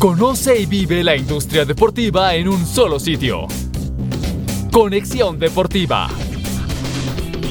Conoce 0.00 0.58
y 0.58 0.64
vive 0.64 1.04
la 1.04 1.14
industria 1.14 1.66
deportiva 1.66 2.34
en 2.34 2.48
un 2.48 2.64
solo 2.64 2.98
sitio. 2.98 3.46
Conexión 4.72 5.38
Deportiva. 5.38 6.08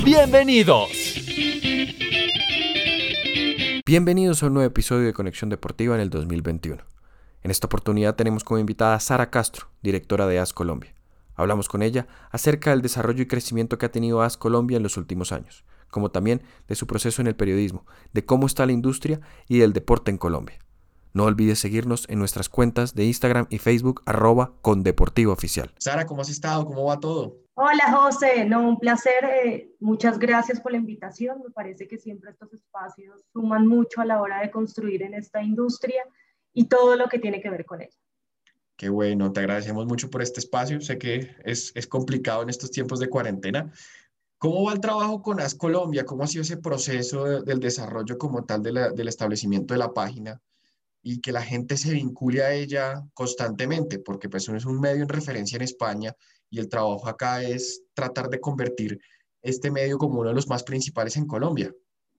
Bienvenidos. 0.04 0.90
Bienvenidos 3.86 4.42
a 4.42 4.48
un 4.48 4.56
nuevo 4.56 4.68
episodio 4.68 5.06
de 5.06 5.14
Conexión 5.14 5.52
Deportiva 5.52 5.94
en 5.94 6.02
el 6.02 6.10
2021. 6.10 6.82
En 7.44 7.52
esta 7.52 7.68
oportunidad 7.68 8.16
tenemos 8.16 8.44
como 8.44 8.58
invitada 8.58 8.96
a 8.96 9.00
Sara 9.00 9.30
Castro, 9.30 9.68
directora 9.84 10.26
de 10.26 10.40
AS 10.40 10.52
Colombia. 10.52 10.96
Hablamos 11.36 11.70
con 11.70 11.84
ella 11.84 12.08
acerca 12.32 12.72
del 12.72 12.82
desarrollo 12.82 13.22
y 13.22 13.28
crecimiento 13.28 13.78
que 13.78 13.86
ha 13.86 13.92
tenido 13.92 14.24
AS 14.24 14.38
Colombia 14.38 14.78
en 14.78 14.84
los 14.84 14.98
últimos 14.98 15.32
años, 15.32 15.66
como 15.92 16.10
también 16.10 16.42
de 16.68 16.74
su 16.74 16.88
proceso 16.88 17.22
en 17.22 17.28
el 17.28 17.36
periodismo, 17.36 17.86
de 18.12 18.26
cómo 18.26 18.48
está 18.48 18.66
la 18.66 18.72
industria 18.72 19.22
y 19.48 19.60
del 19.60 19.72
deporte 19.72 20.10
en 20.10 20.18
Colombia. 20.18 20.58
No 21.14 21.26
olvides 21.26 21.60
seguirnos 21.60 22.06
en 22.10 22.20
nuestras 22.20 22.50
cuentas 22.50 22.94
de 22.94 23.06
Instagram 23.06 23.48
y 23.50 23.58
Facebook 23.58 24.02
arroba 24.06 24.54
con 24.62 24.84
Deportivo 24.84 25.34
Oficial. 25.34 25.74
Sara, 25.80 26.06
¿cómo 26.06 26.22
has 26.22 26.30
estado? 26.30 26.66
¿Cómo 26.66 26.86
va 26.86 27.00
todo? 27.00 27.38
Hola 27.56 27.92
José, 27.92 28.46
no, 28.46 28.70
un 28.70 28.80
placer. 28.80 29.26
Eh, 29.46 29.72
muchas 29.80 30.20
gracias 30.20 30.62
por 30.62 30.72
la 30.72 30.78
invitación. 30.78 31.42
Me 31.44 31.52
parece 31.52 31.88
que 31.88 31.98
siempre 31.98 32.32
estos 32.32 32.54
espacios 32.54 33.26
suman 33.34 33.68
mucho 33.68 34.02
a 34.02 34.06
la 34.06 34.22
hora 34.22 34.40
de 34.40 34.52
construir 34.52 35.04
en 35.04 35.14
esta 35.14 35.44
industria 35.44 36.04
y 36.54 36.68
todo 36.68 36.96
lo 36.96 37.08
que 37.08 37.20
tiene 37.20 37.42
que 37.42 37.50
ver 37.50 37.66
con 37.66 37.82
ella. 37.82 37.98
Qué 38.78 38.88
bueno, 38.88 39.34
te 39.34 39.42
agradecemos 39.42 39.86
mucho 39.88 40.10
por 40.10 40.22
este 40.22 40.40
espacio. 40.40 40.80
Sé 40.80 40.98
que 40.98 41.36
es, 41.44 41.74
es 41.76 41.86
complicado 41.86 42.44
en 42.44 42.50
estos 42.50 42.72
tiempos 42.72 43.00
de 43.00 43.10
cuarentena. 43.10 43.74
¿Cómo 44.38 44.64
va 44.64 44.72
el 44.72 44.80
trabajo 44.80 45.22
con 45.22 45.42
AS 45.42 45.54
Colombia? 45.54 46.06
¿Cómo 46.06 46.24
ha 46.24 46.28
sido 46.28 46.44
ese 46.44 46.56
proceso 46.56 47.42
del 47.42 47.60
desarrollo 47.60 48.18
como 48.18 48.46
tal 48.46 48.64
del 48.64 49.08
establecimiento 49.10 49.74
de 49.74 49.80
la 49.80 49.94
página? 49.94 50.42
Y 51.02 51.22
que 51.22 51.32
la 51.32 51.42
gente 51.42 51.78
se 51.78 51.94
vincule 51.94 52.44
a 52.44 52.54
ella 52.54 53.04
constantemente, 53.14 54.00
porque 54.00 54.30
pues 54.30 54.48
es 54.50 54.66
un 54.66 54.80
medio 54.80 55.04
en 55.04 55.10
referencia 55.10 55.56
en 55.56 55.64
España 55.64 56.14
y 56.50 56.60
el 56.60 56.70
trabajo 56.70 57.08
acá 57.08 57.44
es 57.44 57.84
tratar 57.94 58.30
de 58.30 58.40
convertir 58.40 59.00
este 59.42 59.72
medio 59.72 59.98
como 59.98 60.20
uno 60.20 60.30
de 60.30 60.36
los 60.36 60.48
más 60.48 60.64
principales 60.64 61.16
en 61.18 61.26
Colombia. 61.26 61.72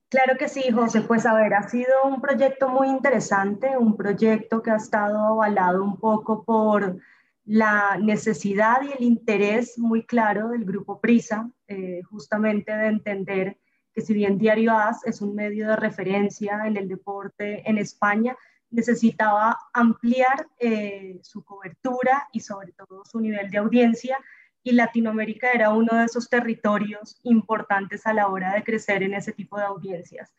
Claro 0.08 0.36
que 0.36 0.48
sí, 0.48 0.72
José. 0.72 1.02
Pues 1.02 1.24
a 1.24 1.34
ver, 1.34 1.54
ha 1.54 1.68
sido 1.68 1.92
un 2.04 2.20
proyecto 2.20 2.68
muy 2.68 2.88
interesante, 2.88 3.76
un 3.76 3.96
proyecto 3.96 4.62
que 4.62 4.70
ha 4.70 4.76
estado 4.76 5.18
avalado 5.18 5.84
un 5.84 5.98
poco 5.98 6.44
por 6.44 6.98
la 7.44 7.96
necesidad 7.96 8.82
y 8.82 8.92
el 8.92 9.04
interés 9.04 9.78
muy 9.78 10.04
claro 10.04 10.48
del 10.48 10.64
grupo 10.64 11.00
Prisa, 11.00 11.48
eh, 11.68 12.02
justamente 12.10 12.72
de 12.72 12.88
entender 12.88 13.58
que 13.92 14.00
si 14.00 14.14
bien 14.14 14.38
Diario 14.38 14.72
AS 14.72 15.04
es 15.04 15.20
un 15.20 15.34
medio 15.34 15.68
de 15.68 15.76
referencia 15.76 16.62
en 16.64 16.76
el 16.76 16.88
deporte 16.88 17.68
en 17.68 17.78
España, 17.78 18.36
necesitaba 18.70 19.58
ampliar 19.72 20.48
eh, 20.58 21.18
su 21.22 21.44
cobertura 21.44 22.28
y 22.32 22.40
sobre 22.40 22.72
todo 22.72 23.04
su 23.04 23.20
nivel 23.20 23.50
de 23.50 23.58
audiencia 23.58 24.18
y 24.62 24.72
Latinoamérica 24.72 25.52
era 25.52 25.70
uno 25.70 25.96
de 25.96 26.04
esos 26.04 26.28
territorios 26.28 27.18
importantes 27.22 28.06
a 28.06 28.12
la 28.12 28.28
hora 28.28 28.54
de 28.54 28.62
crecer 28.62 29.02
en 29.02 29.14
ese 29.14 29.32
tipo 29.32 29.56
de 29.58 29.64
audiencias. 29.64 30.34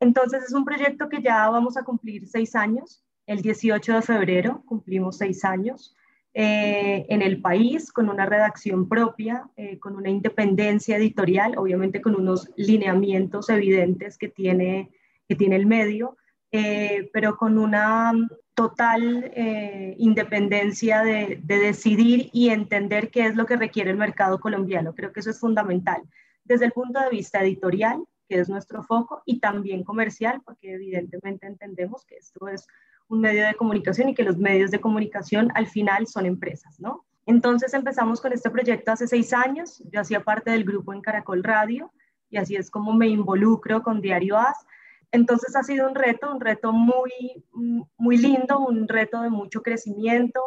Entonces 0.00 0.44
es 0.44 0.54
un 0.54 0.64
proyecto 0.64 1.08
que 1.08 1.22
ya 1.22 1.48
vamos 1.50 1.76
a 1.76 1.84
cumplir 1.84 2.26
seis 2.26 2.54
años. 2.54 3.04
El 3.26 3.42
18 3.42 3.94
de 3.94 4.02
febrero 4.02 4.62
cumplimos 4.64 5.18
seis 5.18 5.44
años 5.44 5.94
eh, 6.34 7.04
en 7.08 7.20
el 7.20 7.40
país 7.42 7.92
con 7.92 8.08
una 8.08 8.24
redacción 8.24 8.88
propia, 8.88 9.48
eh, 9.56 9.78
con 9.78 9.96
una 9.96 10.08
independencia 10.08 10.96
editorial, 10.96 11.58
obviamente 11.58 12.00
con 12.00 12.14
unos 12.14 12.50
lineamientos 12.56 13.50
evidentes 13.50 14.16
que 14.16 14.28
tiene, 14.28 14.90
que 15.28 15.34
tiene 15.34 15.56
el 15.56 15.66
medio 15.66 16.16
eh, 16.50 17.10
pero 17.12 17.36
con 17.36 17.58
una 17.58 18.12
total 18.54 19.30
eh, 19.34 19.94
independencia 19.98 21.02
de, 21.02 21.40
decidir 21.44 22.30
y 22.32 22.48
entender 22.48 23.10
qué 23.10 23.26
es 23.26 23.36
lo 23.36 23.46
que 23.46 23.56
requiere 23.56 23.90
el 23.90 23.96
mercado 23.96 24.40
colombiano. 24.40 24.94
Creo 24.94 25.12
que 25.12 25.20
eso 25.20 25.30
es 25.30 25.38
fundamental 25.38 26.02
desde 26.48 26.64
el 26.64 26.72
punto 26.72 26.98
de 26.98 27.10
vista 27.10 27.40
editorial, 27.42 28.02
que 28.28 28.40
es 28.40 28.48
nuestro 28.48 28.82
foco, 28.82 29.22
y 29.26 29.38
también 29.38 29.84
comercial, 29.84 30.40
porque 30.44 30.72
evidentemente 30.74 31.46
entendemos 31.46 32.04
que 32.04 32.16
esto 32.16 32.48
es 32.48 32.66
un 33.06 33.20
medio 33.20 33.46
de 33.46 33.54
comunicación 33.54 34.08
y 34.08 34.14
que 34.14 34.24
los 34.24 34.38
medios 34.38 34.70
de 34.70 34.80
comunicación 34.80 35.50
al 35.54 35.66
final 35.66 36.06
son 36.06 36.26
empresas, 36.26 36.80
¿no? 36.80 37.04
Entonces 37.26 37.74
empezamos 37.74 38.20
con 38.20 38.32
este 38.32 38.50
proyecto 38.50 38.90
hace 38.90 39.06
seis 39.06 39.32
años, 39.34 39.82
yo 39.92 40.00
hacía 40.00 40.24
parte 40.24 40.50
del 40.50 40.64
grupo 40.64 40.94
en 40.94 41.02
Caracol 41.02 41.44
Radio 41.44 41.92
y 42.30 42.38
así 42.38 42.56
es 42.56 42.70
como 42.70 42.94
me 42.94 43.08
involucro 43.08 43.82
con 43.82 44.00
Diario 44.00 44.38
AS 44.38 44.66
entonces 45.10 45.56
ha 45.56 45.62
sido 45.62 45.88
un 45.88 45.94
reto, 45.94 46.32
un 46.32 46.40
reto 46.40 46.72
muy, 46.72 47.12
muy 47.96 48.18
lindo, 48.18 48.58
un 48.58 48.86
reto 48.88 49.22
de 49.22 49.30
mucho 49.30 49.62
crecimiento, 49.62 50.40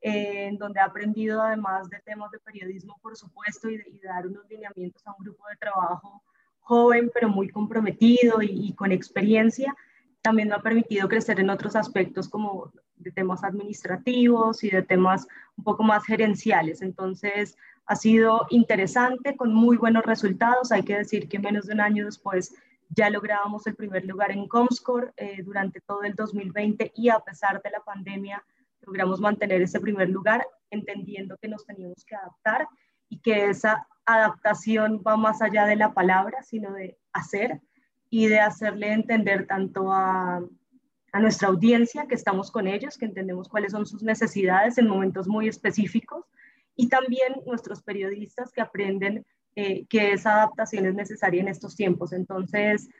eh, 0.00 0.46
en 0.48 0.58
donde 0.58 0.80
he 0.80 0.82
aprendido 0.82 1.42
además 1.42 1.90
de 1.90 1.98
temas 2.00 2.30
de 2.30 2.38
periodismo, 2.38 2.98
por 3.02 3.16
supuesto, 3.16 3.68
y, 3.68 3.76
de, 3.76 4.00
dar 4.02 4.26
unos 4.26 4.48
lineamientos 4.48 5.06
a 5.06 5.12
un 5.12 5.24
grupo 5.24 5.44
de 5.48 5.56
trabajo 5.56 6.22
joven, 6.60 7.10
pero 7.12 7.28
muy 7.28 7.48
comprometido 7.48 8.42
y, 8.42 8.72
con 8.74 8.90
experiencia. 8.90 9.74
También 10.22 10.48
me 10.48 10.54
ha 10.54 10.62
permitido 10.62 11.08
crecer 11.08 11.38
en 11.38 11.50
otros 11.50 11.76
aspectos 11.76 12.28
como 12.28 12.72
de 12.96 13.12
temas 13.12 13.44
administrativos 13.44 14.64
y 14.64 14.70
de 14.70 14.82
temas 14.82 15.28
un 15.56 15.64
poco 15.64 15.82
más 15.82 16.04
gerenciales. 16.04 16.82
Entonces, 16.82 17.56
ha 17.86 17.94
sido 17.94 18.46
interesante, 18.50 19.36
con 19.36 19.54
muy 19.54 19.76
buenos 19.76 20.04
resultados. 20.04 20.72
Hay 20.72 20.82
que 20.82 20.96
decir 20.96 21.28
que 21.28 21.38
menos 21.38 21.66
de 21.66 21.74
un 21.74 21.80
año 21.80 22.06
después 22.06 22.54
ya 22.88 23.10
lográbamos 23.10 23.66
el 23.66 23.74
primer 23.74 24.04
lugar 24.04 24.30
en 24.30 24.46
Comscore 24.48 25.12
eh, 25.16 25.42
durante 25.42 25.80
todo 25.80 26.02
el 26.02 26.14
2020 26.14 26.92
y 26.94 27.08
a 27.08 27.20
pesar 27.20 27.62
de 27.62 27.70
la 27.70 27.80
pandemia 27.80 28.44
logramos 28.82 29.20
mantener 29.20 29.62
ese 29.62 29.80
primer 29.80 30.08
lugar, 30.08 30.46
entendiendo 30.70 31.36
que 31.38 31.48
nos 31.48 31.66
teníamos 31.66 32.04
que 32.04 32.14
adaptar 32.14 32.68
y 33.08 33.18
que 33.20 33.46
esa 33.46 33.86
adaptación 34.04 35.02
va 35.06 35.16
más 35.16 35.42
allá 35.42 35.66
de 35.66 35.76
la 35.76 35.92
palabra, 35.92 36.42
sino 36.42 36.72
de 36.72 36.96
hacer 37.12 37.60
y 38.08 38.26
de 38.28 38.40
hacerle 38.40 38.92
entender 38.92 39.46
tanto 39.46 39.92
a, 39.92 40.40
a 41.12 41.20
nuestra 41.20 41.48
audiencia 41.48 42.06
que 42.06 42.14
estamos 42.14 42.50
con 42.50 42.66
ellos, 42.66 42.96
que 42.96 43.06
entendemos 43.06 43.48
cuáles 43.48 43.72
son 43.72 43.86
sus 43.86 44.02
necesidades 44.02 44.78
en 44.78 44.88
momentos 44.88 45.26
muy 45.26 45.48
específicos, 45.48 46.24
y 46.76 46.88
también 46.88 47.34
nuestros 47.46 47.82
periodistas 47.82 48.52
que 48.52 48.60
aprenden 48.60 49.24
eh, 49.58 49.86
que 49.88 50.12
esa 50.12 50.34
adaptación 50.34 50.84
es 50.84 50.94
necesaria 50.94 51.40
en 51.40 51.48
estos 51.48 51.74
tiempos. 51.74 52.12
Entonces, 52.12 52.90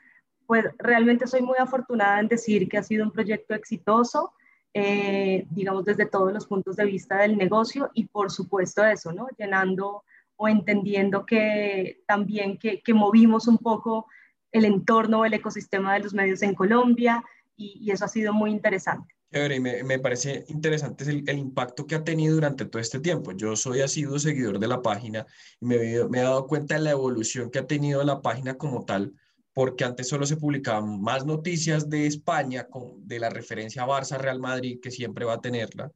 pues 0.47 0.65
realmente 0.79 1.27
soy 1.27 1.43
muy 1.43 1.57
afortunada 1.59 2.19
en 2.19 2.27
decir 2.27 2.67
que 2.67 2.79
ha 2.79 2.83
sido 2.83 3.05
un 3.05 3.11
proyecto 3.11 3.53
exitoso, 3.53 4.33
eh, 4.73 5.45
digamos, 5.51 5.85
desde 5.85 6.07
todos 6.07 6.33
los 6.33 6.47
puntos 6.47 6.75
de 6.75 6.85
vista 6.85 7.17
del 7.17 7.37
negocio 7.37 7.91
y 7.93 8.05
por 8.05 8.31
supuesto 8.31 8.83
eso, 8.83 9.11
¿no? 9.13 9.27
Llenando 9.37 10.03
o 10.35 10.47
entendiendo 10.47 11.27
que 11.27 12.01
también 12.07 12.57
que, 12.57 12.81
movimos 12.93 13.47
un 13.47 13.59
poco 13.59 14.07
el 14.51 14.65
entorno, 14.65 15.25
el 15.25 15.35
ecosistema 15.35 15.93
de 15.93 15.99
los 15.99 16.13
medios 16.15 16.41
en 16.41 16.55
Colombia 16.55 17.23
y 17.55 17.89
eso 17.91 18.05
ha 18.05 18.07
sido 18.07 18.33
muy 18.33 18.51
interesante. 18.51 19.16
Y 19.31 19.59
me, 19.59 19.83
me, 19.83 19.99
parece 19.99 20.45
interesante 20.47 21.03
el, 21.03 21.23
el, 21.27 21.37
impacto 21.37 21.85
que 21.85 21.95
ha 21.95 22.03
tenido 22.03 22.35
durante 22.35 22.65
todo 22.65 22.81
este 22.81 22.99
tiempo. 22.99 23.33
Yo 23.33 23.55
soy 23.55 23.81
asiduo 23.81 24.19
seguidor 24.19 24.57
de 24.57 24.67
la 24.67 24.81
página 24.81 25.25
y 25.59 25.65
me, 25.65 25.77
me, 26.09 26.19
he 26.19 26.23
dado 26.23 26.47
cuenta 26.47 26.75
de 26.75 26.81
la 26.81 26.91
evolución 26.91 27.49
que 27.51 27.59
ha 27.59 27.67
tenido 27.67 28.03
la 28.03 28.21
página 28.21 28.57
como 28.57 28.85
tal, 28.85 29.13
porque 29.53 29.83
antes 29.83 30.07
solo 30.07 30.25
se 30.25 30.37
publicaban 30.37 31.01
más 31.01 31.25
noticias 31.25 31.89
de 31.89 32.07
España, 32.07 32.67
con, 32.67 33.05
de 33.05 33.19
la 33.19 33.29
referencia 33.29 33.83
a 33.83 33.87
Barça, 33.87 34.17
Real 34.17 34.39
Madrid, 34.39 34.79
que 34.81 34.91
siempre 34.91 35.25
va 35.25 35.33
a 35.33 35.41
tenerla, 35.41 35.91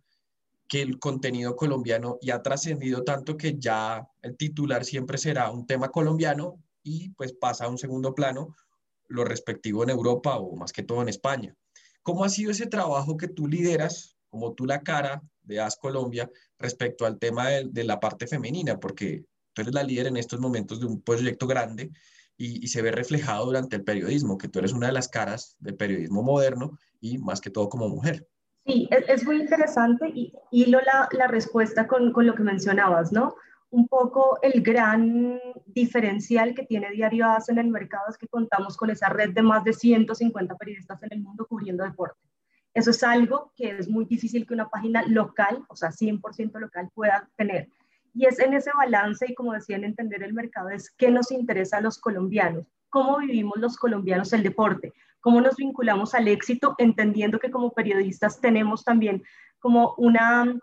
que 0.67 0.81
el 0.81 0.99
contenido 0.99 1.55
colombiano 1.55 2.17
y 2.21 2.31
ha 2.31 2.41
trascendido 2.41 3.03
tanto 3.03 3.37
que 3.37 3.57
ya 3.57 4.07
el 4.21 4.35
titular 4.35 4.83
siempre 4.83 5.17
será 5.17 5.51
un 5.51 5.65
tema 5.65 5.89
colombiano 5.89 6.61
y 6.83 7.09
pues 7.09 7.33
pasa 7.33 7.65
a 7.65 7.69
un 7.69 7.77
segundo 7.77 8.13
plano 8.13 8.55
lo 9.07 9.23
respectivo 9.25 9.83
en 9.83 9.89
Europa 9.89 10.37
o 10.37 10.55
más 10.55 10.71
que 10.71 10.83
todo 10.83 11.01
en 11.01 11.09
España. 11.09 11.55
¿Cómo 12.03 12.23
ha 12.23 12.29
sido 12.29 12.51
ese 12.51 12.67
trabajo 12.67 13.17
que 13.17 13.27
tú 13.27 13.47
lideras, 13.47 14.17
como 14.29 14.53
tú 14.53 14.65
la 14.65 14.81
cara 14.81 15.21
de 15.43 15.59
AS 15.59 15.77
Colombia, 15.77 16.29
respecto 16.57 17.05
al 17.05 17.19
tema 17.19 17.49
de, 17.49 17.83
la 17.83 17.99
parte 17.99 18.27
femenina? 18.27 18.79
Porque 18.79 19.25
tú 19.53 19.61
eres 19.61 19.73
la 19.73 19.83
líder 19.83 20.07
en 20.07 20.17
estos 20.17 20.39
momentos 20.39 20.79
de 20.79 20.87
un 20.87 21.01
proyecto 21.01 21.47
grande 21.47 21.91
y, 22.37 22.67
se 22.67 22.81
ve 22.81 22.91
reflejado 22.91 23.45
durante 23.45 23.75
el 23.75 23.83
periodismo, 23.83 24.37
que 24.37 24.47
tú 24.47 24.59
eres 24.59 24.73
una 24.73 24.87
de 24.87 24.93
las 24.93 25.07
caras 25.07 25.55
del 25.59 25.75
periodismo 25.75 26.23
moderno 26.23 26.77
y 26.99 27.17
más 27.19 27.39
que 27.39 27.51
todo 27.51 27.69
como 27.69 27.87
mujer. 27.87 28.27
Sí, 28.65 28.87
es, 28.91 29.23
muy 29.25 29.41
interesante 29.41 30.07
y 30.09 30.33
hilo 30.51 30.79
la, 30.81 31.27
respuesta 31.27 31.87
con, 31.87 32.11
con, 32.13 32.25
lo 32.25 32.35
que 32.35 32.43
mencionabas, 32.43 33.11
¿no? 33.11 33.35
Un 33.71 33.87
poco 33.87 34.37
el 34.41 34.61
gran 34.61 35.39
diferencial 35.65 36.53
que 36.53 36.63
tiene 36.63 36.91
Diario 36.91 37.25
AS 37.25 37.49
en 37.49 37.57
el 37.57 37.67
mercado 37.67 38.03
es 38.09 38.17
que 38.17 38.27
contamos 38.27 38.75
con 38.75 38.89
esa 38.89 39.09
red 39.09 39.31
de 39.31 39.41
más 39.41 39.63
de 39.63 39.73
150 39.73 40.55
periodistas 40.55 41.01
en 41.03 41.13
el 41.13 41.21
mundo 41.21 41.45
cubriendo 41.47 41.83
deporte. 41.83 42.19
Eso 42.73 42.91
es 42.91 43.01
algo 43.03 43.51
que 43.55 43.77
es 43.77 43.89
muy 43.89 44.05
difícil 44.05 44.45
que 44.45 44.53
una 44.53 44.69
página 44.69 45.03
local, 45.07 45.63
o 45.69 45.75
sea, 45.75 45.89
100% 45.89 46.59
local, 46.59 46.89
pueda 46.93 47.29
tener. 47.37 47.69
Y 48.13 48.25
es 48.25 48.39
en 48.39 48.53
ese 48.53 48.71
balance 48.75 49.25
y 49.29 49.35
como 49.35 49.53
decían, 49.53 49.85
entender 49.85 50.21
el 50.23 50.33
mercado 50.33 50.69
es 50.69 50.91
qué 50.91 51.09
nos 51.09 51.31
interesa 51.31 51.77
a 51.77 51.81
los 51.81 51.97
colombianos, 51.97 52.67
cómo 52.89 53.19
vivimos 53.19 53.57
los 53.57 53.77
colombianos 53.77 54.33
el 54.33 54.43
deporte, 54.43 54.93
cómo 55.21 55.39
nos 55.39 55.55
vinculamos 55.55 56.13
al 56.13 56.27
éxito, 56.27 56.75
entendiendo 56.77 57.39
que 57.39 57.51
como 57.51 57.71
periodistas 57.71 58.41
tenemos 58.41 58.83
también 58.83 59.23
como 59.59 59.93
una 59.97 60.59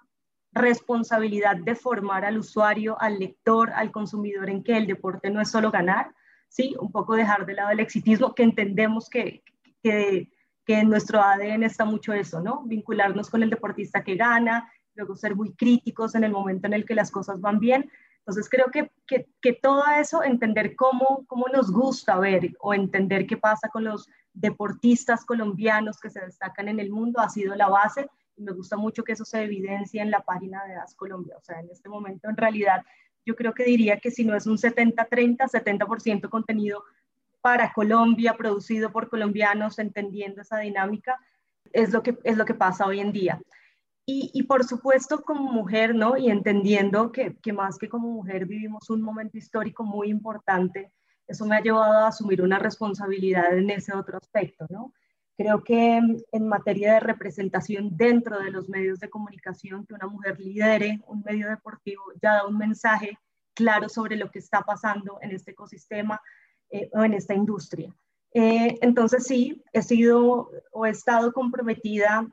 responsabilidad 0.52 1.56
de 1.56 1.74
formar 1.74 2.24
al 2.24 2.38
usuario, 2.38 3.00
al 3.00 3.18
lector, 3.18 3.70
al 3.70 3.90
consumidor 3.90 4.48
en 4.50 4.62
que 4.62 4.76
el 4.76 4.86
deporte 4.86 5.30
no 5.30 5.40
es 5.40 5.50
solo 5.50 5.70
ganar, 5.70 6.14
¿sí? 6.48 6.74
Un 6.80 6.90
poco 6.90 7.14
dejar 7.14 7.46
de 7.46 7.54
lado 7.54 7.70
el 7.70 7.80
exitismo, 7.80 8.34
que 8.34 8.42
entendemos 8.42 9.08
que, 9.10 9.42
que, 9.82 10.30
que 10.64 10.78
en 10.78 10.88
nuestro 10.88 11.22
ADN 11.22 11.64
está 11.64 11.84
mucho 11.84 12.12
eso, 12.12 12.40
¿no? 12.40 12.62
Vincularnos 12.64 13.30
con 13.30 13.42
el 13.42 13.50
deportista 13.50 14.02
que 14.02 14.16
gana, 14.16 14.70
luego 14.94 15.16
ser 15.16 15.36
muy 15.36 15.52
críticos 15.54 16.14
en 16.14 16.24
el 16.24 16.32
momento 16.32 16.66
en 16.66 16.74
el 16.74 16.84
que 16.84 16.94
las 16.94 17.10
cosas 17.10 17.40
van 17.40 17.58
bien. 17.58 17.90
Entonces 18.18 18.48
creo 18.50 18.66
que, 18.70 18.90
que, 19.06 19.26
que 19.40 19.54
todo 19.54 19.82
eso, 19.98 20.22
entender 20.22 20.76
cómo, 20.76 21.24
cómo 21.26 21.46
nos 21.52 21.70
gusta 21.70 22.18
ver 22.18 22.54
o 22.60 22.74
entender 22.74 23.26
qué 23.26 23.36
pasa 23.36 23.68
con 23.68 23.84
los 23.84 24.08
deportistas 24.34 25.24
colombianos 25.24 25.98
que 25.98 26.10
se 26.10 26.20
destacan 26.20 26.68
en 26.68 26.78
el 26.80 26.90
mundo 26.90 27.20
ha 27.20 27.28
sido 27.28 27.54
la 27.54 27.68
base 27.68 28.08
me 28.38 28.52
gusta 28.52 28.76
mucho 28.76 29.04
que 29.04 29.12
eso 29.12 29.24
se 29.24 29.42
evidencie 29.42 30.00
en 30.00 30.10
la 30.10 30.20
página 30.20 30.64
de 30.64 30.76
AS 30.76 30.94
Colombia. 30.94 31.36
O 31.36 31.42
sea, 31.42 31.60
en 31.60 31.68
este 31.70 31.88
momento 31.88 32.28
en 32.28 32.36
realidad 32.36 32.84
yo 33.24 33.36
creo 33.36 33.52
que 33.52 33.64
diría 33.64 33.98
que 33.98 34.10
si 34.10 34.24
no 34.24 34.34
es 34.34 34.46
un 34.46 34.56
70-30, 34.56 35.36
70%, 35.50 36.28
contenido 36.30 36.82
para 37.40 37.72
Colombia, 37.72 38.36
producido 38.36 38.90
por 38.90 39.08
colombianos, 39.08 39.78
entendiendo 39.78 40.42
esa 40.42 40.58
dinámica, 40.58 41.18
es 41.72 41.92
lo 41.92 42.02
que, 42.02 42.18
es 42.24 42.36
lo 42.36 42.44
que 42.44 42.54
pasa 42.54 42.86
hoy 42.86 43.00
en 43.00 43.12
día. 43.12 43.40
Y, 44.06 44.30
y, 44.32 44.44
por 44.44 44.64
supuesto 44.64 45.20
como 45.20 45.52
mujer, 45.52 45.94
¿no? 45.94 46.16
Y 46.16 46.30
entendiendo 46.30 47.12
que, 47.12 47.36
que, 47.42 47.52
más 47.52 47.76
que 47.76 47.90
como 47.90 48.08
mujer 48.08 48.46
vivimos 48.46 48.88
un 48.88 49.02
momento 49.02 49.36
histórico 49.36 49.84
muy 49.84 50.08
importante, 50.08 50.90
eso 51.26 51.44
me 51.44 51.56
ha 51.56 51.60
llevado 51.60 51.92
a 51.92 52.08
asumir 52.08 52.40
una 52.40 52.58
responsabilidad 52.58 53.56
en 53.56 53.68
ese 53.68 53.94
otro 53.94 54.16
aspecto, 54.16 54.66
¿no? 54.70 54.94
Creo 55.38 55.62
que 55.62 55.98
en 56.32 56.48
materia 56.48 56.94
de 56.94 57.00
representación 57.00 57.96
dentro 57.96 58.40
de 58.40 58.50
los 58.50 58.68
medios 58.68 58.98
de 58.98 59.08
comunicación, 59.08 59.86
que 59.86 59.94
una 59.94 60.08
mujer 60.08 60.40
lidere 60.40 61.00
un 61.06 61.22
medio 61.22 61.48
deportivo 61.48 62.02
ya 62.20 62.34
da 62.34 62.46
un 62.48 62.58
mensaje 62.58 63.16
claro 63.54 63.88
sobre 63.88 64.16
lo 64.16 64.32
que 64.32 64.40
está 64.40 64.62
pasando 64.62 65.18
en 65.22 65.30
este 65.30 65.52
ecosistema 65.52 66.20
eh, 66.70 66.90
o 66.92 67.04
en 67.04 67.14
esta 67.14 67.34
industria. 67.34 67.94
Eh, 68.34 68.78
entonces 68.82 69.26
sí, 69.28 69.62
he 69.72 69.82
sido 69.82 70.50
o 70.72 70.86
he 70.86 70.90
estado 70.90 71.32
comprometida 71.32 72.26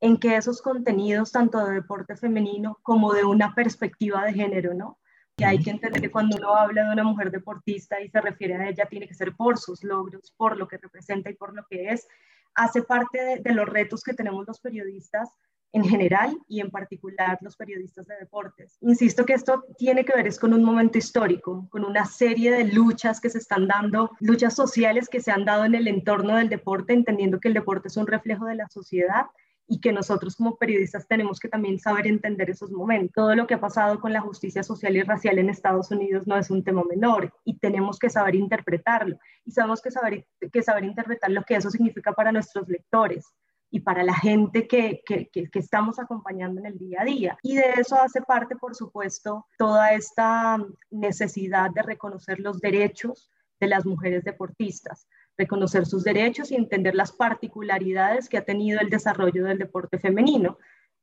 en 0.00 0.16
que 0.16 0.34
esos 0.34 0.60
contenidos, 0.60 1.30
tanto 1.30 1.64
de 1.64 1.74
deporte 1.74 2.16
femenino 2.16 2.80
como 2.82 3.12
de 3.12 3.24
una 3.24 3.54
perspectiva 3.54 4.24
de 4.24 4.34
género, 4.34 4.74
¿no? 4.74 4.98
Que 5.36 5.44
hay 5.44 5.58
que 5.58 5.70
entender 5.70 6.00
que 6.00 6.10
cuando 6.10 6.36
uno 6.38 6.56
habla 6.56 6.84
de 6.84 6.92
una 6.92 7.04
mujer 7.04 7.30
deportista 7.30 8.00
y 8.00 8.08
se 8.08 8.20
refiere 8.20 8.54
a 8.54 8.68
ella, 8.68 8.86
tiene 8.86 9.06
que 9.06 9.14
ser 9.14 9.34
por 9.34 9.58
sus 9.58 9.84
logros, 9.84 10.32
por 10.36 10.56
lo 10.56 10.66
que 10.66 10.78
representa 10.78 11.30
y 11.30 11.34
por 11.34 11.54
lo 11.54 11.64
que 11.68 11.90
es. 11.90 12.08
Hace 12.54 12.82
parte 12.82 13.22
de, 13.22 13.40
de 13.40 13.52
los 13.52 13.68
retos 13.68 14.02
que 14.02 14.14
tenemos 14.14 14.46
los 14.46 14.60
periodistas 14.60 15.30
en 15.72 15.84
general 15.84 16.38
y 16.48 16.60
en 16.60 16.70
particular 16.70 17.38
los 17.42 17.54
periodistas 17.56 18.06
de 18.06 18.16
deportes. 18.16 18.78
Insisto 18.80 19.26
que 19.26 19.34
esto 19.34 19.64
tiene 19.76 20.06
que 20.06 20.14
ver 20.14 20.26
es 20.26 20.38
con 20.38 20.54
un 20.54 20.64
momento 20.64 20.96
histórico, 20.96 21.68
con 21.70 21.84
una 21.84 22.06
serie 22.06 22.50
de 22.50 22.64
luchas 22.64 23.20
que 23.20 23.28
se 23.28 23.38
están 23.38 23.68
dando, 23.68 24.10
luchas 24.20 24.54
sociales 24.54 25.08
que 25.10 25.20
se 25.20 25.32
han 25.32 25.44
dado 25.44 25.66
en 25.66 25.74
el 25.74 25.86
entorno 25.86 26.36
del 26.36 26.48
deporte, 26.48 26.94
entendiendo 26.94 27.40
que 27.40 27.48
el 27.48 27.54
deporte 27.54 27.88
es 27.88 27.96
un 27.98 28.06
reflejo 28.06 28.46
de 28.46 28.54
la 28.54 28.68
sociedad 28.68 29.26
y 29.68 29.80
que 29.80 29.92
nosotros 29.92 30.36
como 30.36 30.56
periodistas 30.56 31.06
tenemos 31.08 31.40
que 31.40 31.48
también 31.48 31.78
saber 31.78 32.06
entender 32.06 32.50
esos 32.50 32.70
momentos. 32.70 33.12
Todo 33.14 33.34
lo 33.34 33.46
que 33.46 33.54
ha 33.54 33.60
pasado 33.60 34.00
con 34.00 34.12
la 34.12 34.20
justicia 34.20 34.62
social 34.62 34.96
y 34.96 35.02
racial 35.02 35.38
en 35.38 35.50
Estados 35.50 35.90
Unidos 35.90 36.26
no 36.26 36.36
es 36.36 36.50
un 36.50 36.62
tema 36.62 36.82
menor 36.88 37.32
y 37.44 37.58
tenemos 37.58 37.98
que 37.98 38.10
saber 38.10 38.34
interpretarlo 38.34 39.18
y 39.44 39.50
sabemos 39.50 39.82
que 39.82 39.90
saber, 39.90 40.26
que 40.52 40.62
saber 40.62 40.84
interpretar 40.84 41.30
lo 41.30 41.42
que 41.42 41.56
eso 41.56 41.70
significa 41.70 42.12
para 42.12 42.32
nuestros 42.32 42.68
lectores 42.68 43.26
y 43.70 43.80
para 43.80 44.04
la 44.04 44.14
gente 44.14 44.68
que, 44.68 45.02
que, 45.04 45.28
que, 45.28 45.50
que, 45.50 45.58
estamos 45.58 45.98
acompañando 45.98 46.60
en 46.60 46.66
el 46.66 46.78
día 46.78 47.02
a 47.02 47.04
día. 47.04 47.38
Y 47.42 47.56
de 47.56 47.72
eso 47.78 48.00
hace 48.00 48.22
parte, 48.22 48.54
por 48.54 48.76
supuesto, 48.76 49.46
toda 49.58 49.92
esta 49.92 50.56
necesidad 50.90 51.70
de 51.72 51.82
reconocer 51.82 52.38
los 52.38 52.60
derechos 52.60 53.28
de 53.58 53.66
las 53.66 53.84
mujeres 53.84 54.22
deportistas, 54.24 55.08
reconocer 55.36 55.86
sus 55.86 56.04
derechos 56.04 56.50
y 56.50 56.56
entender 56.56 56.94
las 56.94 57.12
particularidades 57.12 58.28
que 58.28 58.38
ha 58.38 58.44
tenido 58.44 58.80
el 58.80 58.90
desarrollo 58.90 59.44
del 59.44 59.58
deporte 59.58 59.98
femenino. 59.98 60.58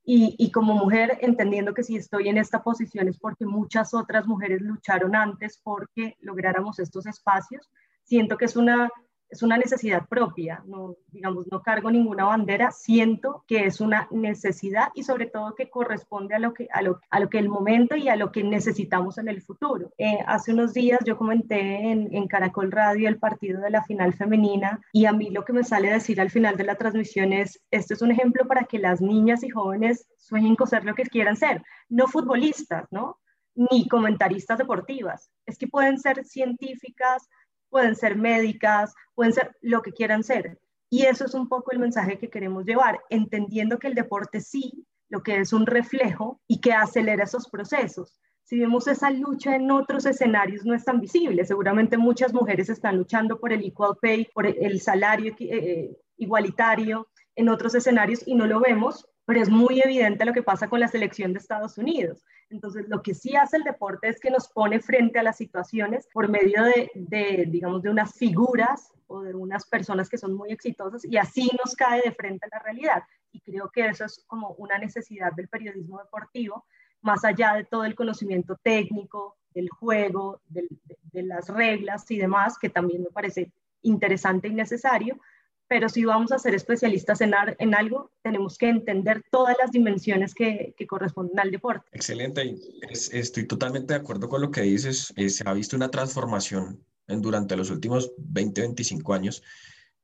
Y, 0.05 0.51
como 0.51 0.73
mujer, 0.73 1.17
entendiendo 1.21 1.73
que 1.73 1.83
si 1.83 1.95
estoy 1.95 2.27
en 2.27 2.37
esta 2.37 2.61
posición 2.61 3.07
es 3.07 3.17
porque 3.17 3.45
muchas 3.45 3.93
otras 3.93 4.27
mujeres 4.27 4.61
lucharon 4.61 5.15
antes 5.15 5.61
porque 5.63 6.17
lográramos 6.19 6.77
estos 6.79 7.05
espacios, 7.05 7.71
siento 8.03 8.35
que 8.35 8.43
es 8.43 8.57
una 8.57 8.91
es 9.33 9.41
una 9.41 9.57
necesidad 9.57 10.07
propia, 10.07 10.63
no, 10.67 10.95
digamos, 11.11 11.47
no 11.51 11.63
cargo 11.63 11.89
ninguna 11.89 12.25
bandera, 12.25 12.69
siento 12.69 13.43
que 13.47 13.65
es 13.65 13.81
una 13.81 14.07
necesidad 14.11 14.89
y 14.93 15.03
sobre 15.03 15.25
todo 15.25 15.55
que 15.55 15.71
corresponde 15.71 16.35
a 16.35 16.39
lo 16.39 16.53
que, 16.53 16.67
a 16.71 16.83
lo, 16.83 16.99
a 17.09 17.19
lo 17.19 17.29
que 17.29 17.39
el 17.39 17.49
momento 17.49 17.95
y 17.95 18.09
a 18.09 18.15
lo 18.15 18.31
que 18.31 18.43
necesitamos 18.43 19.17
en 19.17 19.27
el 19.29 19.41
futuro. 19.41 19.91
Eh, 19.97 20.19
hace 20.27 20.53
unos 20.53 20.75
días 20.75 20.99
yo 21.03 21.17
comenté 21.17 21.59
en, 21.59 22.13
en, 22.13 22.27
Caracol 22.27 22.71
Radio 22.71 23.09
el 23.09 23.17
partido 23.17 23.59
de 23.61 23.71
la 23.71 23.83
final 23.83 24.13
femenina 24.13 24.79
y 24.91 25.05
a 25.05 25.13
mí 25.13 25.31
lo 25.31 25.43
que 25.43 25.53
me 25.53 25.63
sale 25.63 25.89
a 25.89 25.95
decir 25.95 26.21
al 26.21 26.29
final 26.29 26.55
de 26.55 26.65
la 26.65 26.75
transmisión 26.75 27.33
es, 27.33 27.59
este 27.71 27.95
es 27.95 28.03
un 28.03 28.11
ejemplo 28.11 28.47
para 28.47 28.65
que 28.65 28.77
las 28.77 29.01
niñas 29.01 29.43
y 29.43 29.49
jóvenes 29.49 30.07
sueñen 30.17 30.55
con 30.55 30.67
ser 30.67 30.85
lo 30.85 30.93
que 30.93 31.05
quieran 31.05 31.37
ser, 31.37 31.63
no 31.89 32.05
futbolistas, 32.05 32.85
¿no? 32.91 33.17
Ni 33.55 33.87
comentaristas 33.87 34.59
deportivas, 34.59 35.31
es 35.47 35.57
que 35.57 35.67
pueden 35.67 35.97
ser 35.99 36.23
científicas, 36.23 37.27
pueden 37.73 37.95
ser 37.95 38.15
médicas, 38.15 38.93
pueden 39.15 39.33
ser 39.33 39.57
lo 39.61 39.81
que 39.81 39.91
quieran 39.91 40.23
ser. 40.23 40.59
Y 40.91 41.07
eso 41.07 41.25
es 41.25 41.33
un 41.33 41.49
poco 41.49 41.71
el 41.71 41.79
mensaje 41.79 42.19
que 42.19 42.29
queremos 42.29 42.65
llevar, 42.65 42.99
entendiendo 43.09 43.79
que 43.79 43.87
el 43.87 43.95
deporte 43.95 44.41
sí, 44.41 44.85
lo 45.09 45.23
que 45.23 45.37
es 45.37 45.53
un 45.53 45.65
reflejo 45.65 46.39
y 46.47 46.61
que 46.61 46.71
acelera 46.71 47.23
esos 47.23 47.49
procesos. 47.49 48.19
Si 48.43 48.59
vemos 48.59 48.87
esa 48.87 49.09
lucha 49.09 49.55
en 49.55 49.71
otros 49.71 50.05
escenarios, 50.05 50.65
no 50.65 50.75
es 50.75 50.85
tan 50.85 50.99
visible. 50.99 51.45
Seguramente 51.45 51.97
muchas 51.97 52.31
mujeres 52.31 52.69
están 52.69 52.97
luchando 52.97 53.39
por 53.39 53.51
el 53.51 53.65
equal 53.65 53.97
pay, 53.99 54.29
por 54.35 54.45
el 54.45 54.79
salario 54.79 55.35
eh, 55.39 55.97
igualitario 56.17 57.07
en 57.35 57.49
otros 57.49 57.73
escenarios 57.73 58.21
y 58.27 58.35
no 58.35 58.45
lo 58.45 58.59
vemos, 58.59 59.07
pero 59.25 59.41
es 59.41 59.49
muy 59.49 59.81
evidente 59.81 60.25
lo 60.25 60.33
que 60.33 60.43
pasa 60.43 60.69
con 60.69 60.79
la 60.79 60.87
selección 60.87 61.33
de 61.33 61.39
Estados 61.39 61.77
Unidos. 61.77 62.23
Entonces, 62.49 62.85
lo 62.87 63.01
que 63.01 63.13
sí 63.13 63.35
hace 63.35 63.57
el 63.57 63.63
deporte 63.63 64.09
es 64.09 64.19
que 64.19 64.29
nos 64.29 64.49
pone 64.49 64.79
frente 64.79 65.19
a 65.19 65.23
las 65.23 65.37
situaciones 65.37 66.07
por 66.13 66.29
medio 66.29 66.63
de, 66.63 67.45
digamos, 67.47 67.81
de 67.81 67.89
unas 67.89 68.13
figuras 68.15 68.91
o 69.07 69.21
de 69.21 69.33
unas 69.33 69.65
personas 69.67 70.09
que 70.09 70.17
son 70.17 70.33
muy 70.33 70.51
exitosas 70.51 71.05
y 71.05 71.17
así 71.17 71.49
nos 71.63 71.75
cae 71.75 72.01
de 72.01 72.11
frente 72.11 72.45
a 72.45 72.57
la 72.57 72.63
realidad. 72.63 73.03
Y 73.31 73.39
creo 73.41 73.69
que 73.69 73.87
eso 73.87 74.05
es 74.05 74.23
como 74.27 74.49
una 74.57 74.77
necesidad 74.77 75.31
del 75.33 75.47
periodismo 75.47 75.99
deportivo, 75.99 76.65
más 77.01 77.23
allá 77.25 77.53
de 77.55 77.63
todo 77.63 77.85
el 77.85 77.95
conocimiento 77.95 78.57
técnico, 78.61 79.37
del 79.53 79.69
juego, 79.69 80.41
de 80.47 81.23
las 81.23 81.47
reglas 81.49 82.09
y 82.11 82.17
demás, 82.17 82.57
que 82.57 82.69
también 82.69 83.03
me 83.03 83.09
parece 83.09 83.51
interesante 83.81 84.47
y 84.47 84.53
necesario, 84.53 85.19
pero 85.67 85.89
si 85.89 86.05
vamos 86.05 86.31
a 86.31 86.39
ser 86.39 86.53
especialistas 86.55 87.21
en, 87.21 87.33
algo, 87.73 88.11
tenemos 88.21 88.57
que 88.57 88.69
entender 88.69 89.23
todas 89.31 89.55
las 89.61 89.71
dimensiones 89.71 90.33
que, 90.33 90.75
corresponden 90.87 91.39
al 91.39 91.51
deporte. 91.51 91.87
Excelente, 91.91 92.55
es, 92.89 93.11
estoy 93.13 93.47
totalmente 93.47 93.93
de 93.93 93.99
acuerdo 93.99 94.29
con 94.29 94.41
lo 94.41 94.51
que 94.51 94.61
dices. 94.61 95.13
Eh, 95.15 95.29
se 95.29 95.43
ha 95.47 95.53
visto 95.53 95.75
una 95.75 95.89
transformación 95.89 96.83
durante 97.07 97.55
los 97.55 97.69
últimos 97.69 98.13
20, 98.17 98.61
25 98.61 99.13
años 99.13 99.43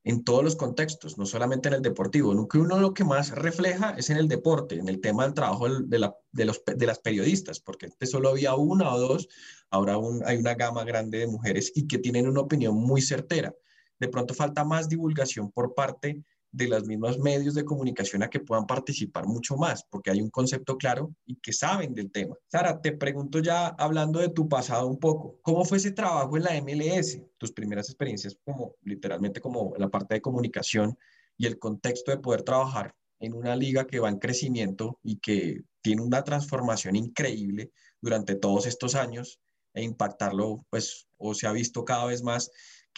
en 0.03 0.23
todos 0.23 0.43
los 0.43 0.55
contextos, 0.55 1.17
no 1.17 1.25
solamente 1.25 1.67
en 1.67 1.75
el 1.75 1.81
deportivo. 1.81 2.33
Nunca 2.33 2.57
uno 2.57 2.79
lo 2.79 2.93
que 2.93 3.03
más 3.03 3.31
refleja 3.31 3.95
es 3.97 4.09
en 4.09 4.17
el 4.17 4.27
deporte, 4.27 4.75
en 4.75 4.87
el 4.87 5.01
tema 5.01 5.23
del 5.23 5.33
trabajo 5.33 5.67
de, 5.69 5.99
la, 5.99 6.15
de, 6.31 6.45
los, 6.45 6.63
de 6.65 6.85
las 6.85 6.99
periodistas, 6.99 7.59
porque 7.59 7.87
antes 7.87 8.09
solo 8.09 8.29
había 8.29 8.55
una 8.55 8.93
o 8.93 8.99
dos, 8.99 9.27
ahora 9.69 9.97
hay 10.25 10.37
una 10.37 10.55
gama 10.55 10.83
grande 10.83 11.19
de 11.19 11.27
mujeres 11.27 11.71
y 11.75 11.85
que 11.87 11.99
tienen 11.99 12.27
una 12.27 12.41
opinión 12.41 12.75
muy 12.75 13.01
certera 13.01 13.53
de 13.99 14.07
pronto 14.07 14.33
falta 14.33 14.63
más 14.63 14.87
divulgación 14.89 15.51
por 15.51 15.73
parte 15.73 16.23
de 16.51 16.67
los 16.67 16.85
mismos 16.87 17.19
medios 17.19 17.53
de 17.53 17.63
comunicación 17.63 18.23
a 18.23 18.29
que 18.29 18.39
puedan 18.39 18.65
participar 18.65 19.27
mucho 19.27 19.55
más, 19.55 19.83
porque 19.89 20.09
hay 20.09 20.21
un 20.21 20.29
concepto 20.29 20.77
claro 20.77 21.13
y 21.25 21.35
que 21.35 21.53
saben 21.53 21.93
del 21.93 22.11
tema. 22.11 22.35
Sara, 22.47 22.81
te 22.81 22.91
pregunto 22.93 23.39
ya 23.39 23.67
hablando 23.67 24.19
de 24.19 24.29
tu 24.29 24.49
pasado 24.49 24.87
un 24.87 24.97
poco, 24.97 25.37
¿cómo 25.41 25.63
fue 25.63 25.77
ese 25.77 25.91
trabajo 25.91 26.37
en 26.37 26.43
la 26.43 26.59
MLS? 26.61 27.21
Tus 27.37 27.51
primeras 27.51 27.89
experiencias 27.89 28.35
como 28.43 28.75
literalmente 28.81 29.41
como 29.41 29.73
la 29.77 29.89
parte 29.89 30.15
de 30.15 30.21
comunicación 30.21 30.97
y 31.37 31.45
el 31.45 31.59
contexto 31.59 32.11
de 32.11 32.17
poder 32.17 32.41
trabajar 32.41 32.95
en 33.19 33.33
una 33.33 33.55
liga 33.55 33.85
que 33.85 33.99
va 33.99 34.09
en 34.09 34.17
crecimiento 34.17 34.99
y 35.03 35.17
que 35.17 35.63
tiene 35.81 36.01
una 36.01 36.23
transformación 36.23 36.95
increíble 36.95 37.71
durante 38.01 38.35
todos 38.35 38.65
estos 38.65 38.95
años 38.95 39.39
e 39.73 39.83
impactarlo, 39.83 40.65
pues, 40.69 41.07
o 41.17 41.33
se 41.33 41.47
ha 41.47 41.51
visto 41.51 41.85
cada 41.85 42.05
vez 42.05 42.23
más 42.23 42.49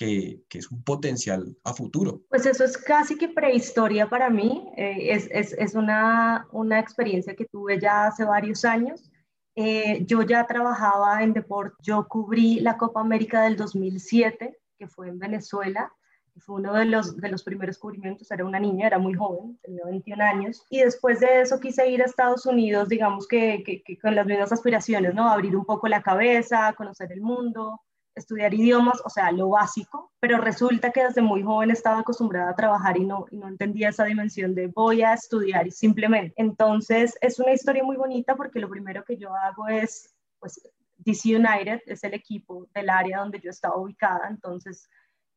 que, 0.01 0.41
que, 0.49 0.57
es 0.57 0.71
un 0.71 0.81
potencial 0.83 1.55
a 1.63 1.73
futuro. 1.75 2.21
Pues 2.27 2.47
eso 2.47 2.63
es 2.63 2.75
casi 2.75 3.19
que 3.19 3.29
prehistoria 3.29 4.09
para 4.09 4.31
mí, 4.31 4.67
eh, 4.75 5.11
es, 5.11 5.29
es, 5.29 5.53
es 5.53 5.75
una, 5.75 6.47
una, 6.51 6.79
experiencia 6.79 7.35
que 7.35 7.45
tuve 7.45 7.79
ya 7.79 8.07
hace 8.07 8.23
varios 8.23 8.65
años. 8.65 9.11
Eh, 9.55 10.03
yo 10.07 10.23
ya 10.23 10.47
trabajaba 10.47 11.21
en 11.21 11.33
deporte, 11.33 11.75
yo 11.83 12.07
cubrí 12.07 12.61
la 12.61 12.77
Copa 12.77 12.99
América 12.99 13.43
del 13.43 13.57
2007, 13.57 14.57
que 14.79 14.87
fue 14.87 15.09
en 15.09 15.19
Venezuela, 15.19 15.91
fue 16.37 16.55
uno 16.55 16.73
de 16.73 16.85
los, 16.85 17.17
de 17.17 17.29
los 17.29 17.43
primeros 17.43 17.75
descubrimientos, 17.75 18.31
era 18.31 18.43
una 18.43 18.59
niña, 18.59 18.87
era 18.87 18.97
muy 18.97 19.13
joven, 19.13 19.59
tenía 19.61 19.85
21 19.85 20.23
años, 20.23 20.65
y 20.71 20.79
después 20.79 21.19
de 21.19 21.41
eso 21.41 21.59
quise 21.59 21.87
ir 21.91 22.01
a 22.01 22.05
Estados 22.05 22.47
Unidos, 22.47 22.89
digamos 22.89 23.27
que, 23.27 23.61
que, 23.63 23.99
con 23.99 24.15
las 24.15 24.25
mismas 24.25 24.51
aspiraciones, 24.51 25.13
¿no? 25.13 25.29
Abrir 25.29 25.55
un 25.55 25.65
poco 25.65 25.87
la 25.87 26.01
cabeza, 26.01 26.73
conocer 26.75 27.11
el 27.11 27.21
mundo, 27.21 27.81
estudiar 28.15 28.53
idiomas, 28.53 29.01
o 29.05 29.09
sea, 29.09 29.31
lo 29.31 29.49
básico, 29.49 30.11
pero 30.19 30.37
resulta 30.37 30.91
que 30.91 31.03
desde 31.03 31.21
muy 31.21 31.43
joven 31.43 31.71
estaba 31.71 31.99
acostumbrada 31.99 32.51
a 32.51 32.55
trabajar 32.55 32.97
y 32.97 33.05
no, 33.05 33.25
y 33.31 33.37
no 33.37 33.47
entendía 33.47 33.89
esa 33.89 34.05
dimensión 34.05 34.53
de 34.53 34.67
voy 34.67 35.01
a 35.01 35.13
estudiar 35.13 35.67
y 35.67 35.71
simplemente. 35.71 36.33
Entonces, 36.37 37.17
es 37.21 37.39
una 37.39 37.53
historia 37.53 37.83
muy 37.83 37.95
bonita 37.95 38.35
porque 38.35 38.59
lo 38.59 38.69
primero 38.69 39.03
que 39.03 39.17
yo 39.17 39.33
hago 39.33 39.67
es, 39.67 40.13
pues, 40.39 40.61
DC 40.97 41.35
United 41.35 41.81
es 41.85 42.03
el 42.03 42.13
equipo 42.13 42.67
del 42.73 42.89
área 42.89 43.19
donde 43.19 43.39
yo 43.39 43.49
estaba 43.49 43.77
ubicada, 43.77 44.27
entonces 44.29 44.87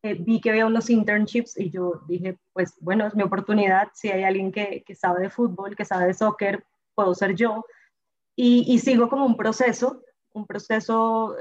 eh, 0.03 0.15
vi 0.15 0.39
que 0.41 0.51
había 0.51 0.67
unos 0.67 0.91
internships 0.91 1.59
y 1.59 1.71
yo 1.71 2.03
dije, 2.07 2.39
pues 2.53 2.75
bueno, 2.81 3.07
es 3.07 3.15
mi 3.15 3.23
oportunidad, 3.23 3.89
si 3.95 4.11
hay 4.11 4.23
alguien 4.25 4.53
que, 4.53 4.85
que 4.87 4.95
sabe 4.95 5.23
de 5.23 5.31
fútbol, 5.31 5.75
que 5.75 5.87
sabe 5.87 6.07
de 6.07 6.15
soccer, 6.15 6.63
puedo 6.95 7.15
ser 7.15 7.35
yo. 7.35 7.65
Y, 8.37 8.65
y 8.69 8.81
sigo 8.81 9.09
como 9.09 9.25
un 9.25 9.37
proceso, 9.37 10.03
un 10.35 10.47
proceso 10.47 11.35